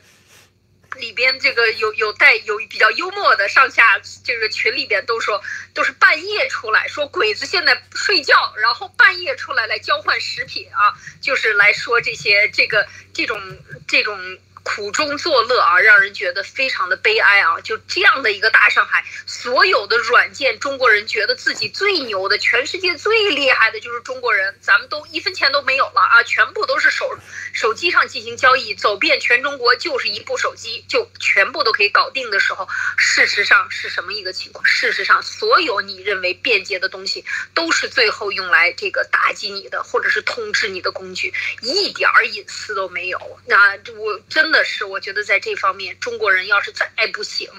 [0.94, 5.42] 里边这个有有带有比较幽默的上下这个群里边都说
[5.74, 14.38] 都是半夜出来说鬼子现在睡觉，然后半夜出来来交换食品啊，就是来说这些这个这种这种。
[14.64, 17.60] 苦中作乐啊，让人觉得非常的悲哀啊！
[17.60, 27.16] 就这样的一个大上海，所有的软件，中国人觉得自己最牛的，全世界最厉害的就是中国人，咱们都一分钱都没有了啊，全部都是手
[27.52, 32.66] 手机上进行交易，走遍全中国就是一部手机就全部都可以搞定的时候，
[32.96, 34.64] 事实上是什么一个情况？
[34.64, 37.22] 事实上，所有你认为便捷的东西，
[37.52, 43.38] 都是最后用来这个打击你的，或者是通知你的工具，一点儿隐私都没有。
[43.46, 44.53] 那我真。
[44.54, 47.50] 的是，我觉得在这方面，中国人要是再不行，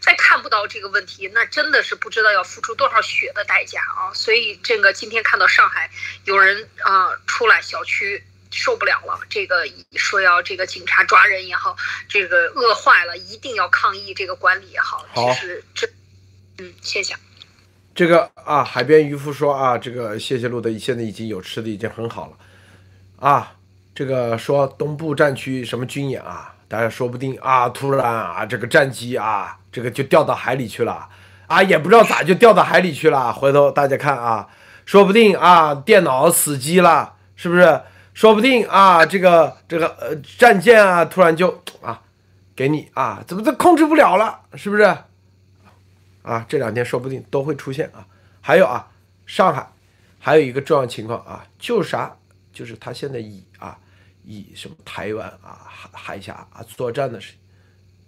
[0.00, 4.14] 再看不到这个问题，那真的是不知道要付出多少血的代价啊！
[4.14, 5.90] 所以，这个今天看到上海
[6.24, 11.76] 有人啊出来小区受不了了，这个说要这个警察抓人也好，
[12.08, 15.86] 这个饿坏了一定要抗议这个管理也好，其实这，
[16.58, 17.14] 嗯，谢谢。
[17.94, 22.38] 这个啊，海边渔夫说啊，这个谢谢路德现在已经有吃的，已经很好了，
[23.28, 23.56] 啊。
[23.94, 26.54] 这个说东部战区什么军演啊？
[26.66, 31.08] 大家说不定啊，突然啊，这个战机啊，这个就掉到海里去了
[31.46, 33.32] 啊，也不知道咋就掉到海里去了。
[33.32, 34.48] 回头大家看啊，
[34.84, 37.80] 说不定啊，电脑死机了，是不是？
[38.14, 42.00] 说不定啊，这个这个呃战舰啊，突然就啊，
[42.56, 44.82] 给你啊，怎么都控制不了了，是不是？
[46.22, 48.06] 啊，这两天说不定都会出现啊。
[48.40, 48.88] 还有啊，
[49.26, 49.70] 上海
[50.18, 52.16] 还有一个重要情况啊，就是啥？
[52.52, 53.78] 就是他现在以啊。
[54.24, 57.34] 以什么台湾啊海海峡啊作战的事，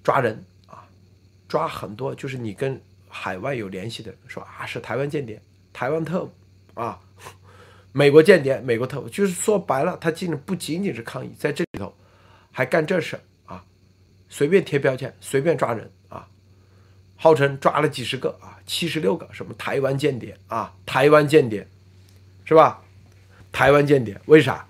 [0.02, 0.86] 抓人啊，
[1.48, 5.40] 抓很多就是你跟海外有联系的，说啊是台湾间谍、
[5.72, 6.30] 台湾特务
[6.74, 7.01] 啊，
[7.93, 11.94] 美国间谍、美国特务，就是说白了，他进的不仅仅是抗议，在这里头
[12.51, 13.64] 还干这事啊，
[14.28, 16.28] 随便贴标签，随便抓人啊，
[17.16, 21.66] 号称抓了几十个啊，七十六个什么台湾间谍啊，台湾间谍
[22.44, 22.82] 是吧？
[23.52, 24.66] 台湾间谍为啥？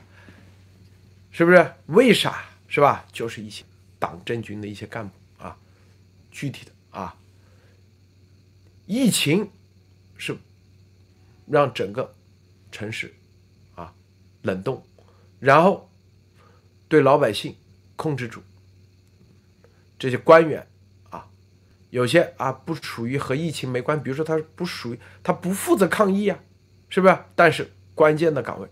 [1.37, 1.71] 是不是？
[1.89, 2.47] 为啥？
[2.67, 3.05] 是吧？
[3.13, 3.63] 就是一些
[3.99, 5.55] 党政军的一些干部啊，
[6.31, 7.15] 具体的啊，
[8.87, 9.51] 疫情
[10.17, 10.35] 是
[11.47, 12.15] 让整个
[12.73, 13.15] 城市
[13.75, 13.93] 啊
[14.41, 14.83] 冷冻，
[15.39, 15.91] 然后
[16.89, 17.55] 对老百姓
[17.97, 18.43] 控制住。
[19.99, 20.67] 这些官员
[21.11, 21.29] 啊，
[21.91, 26.41] 有些啊不属于和疫情没关，比如说他不属于他不负责抗疫啊，
[26.89, 27.19] 是不是？
[27.35, 28.67] 但是关键的岗位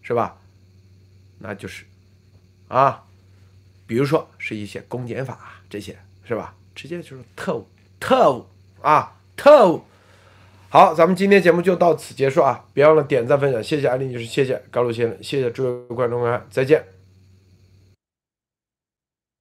[0.00, 0.40] 是吧？
[1.40, 1.84] 那就是。
[2.68, 3.04] 啊，
[3.86, 5.38] 比如说是一些公检法
[5.68, 6.54] 这些是吧？
[6.74, 7.66] 直接就是特务，
[7.98, 8.46] 特务
[8.82, 9.82] 啊，特务。
[10.68, 12.64] 好，咱们今天节目就到此结束啊！
[12.74, 16.95] 别忘了点赞分享，谢谢安利女士，谢谢高露先生，谢谢诸位观众朋友，再见。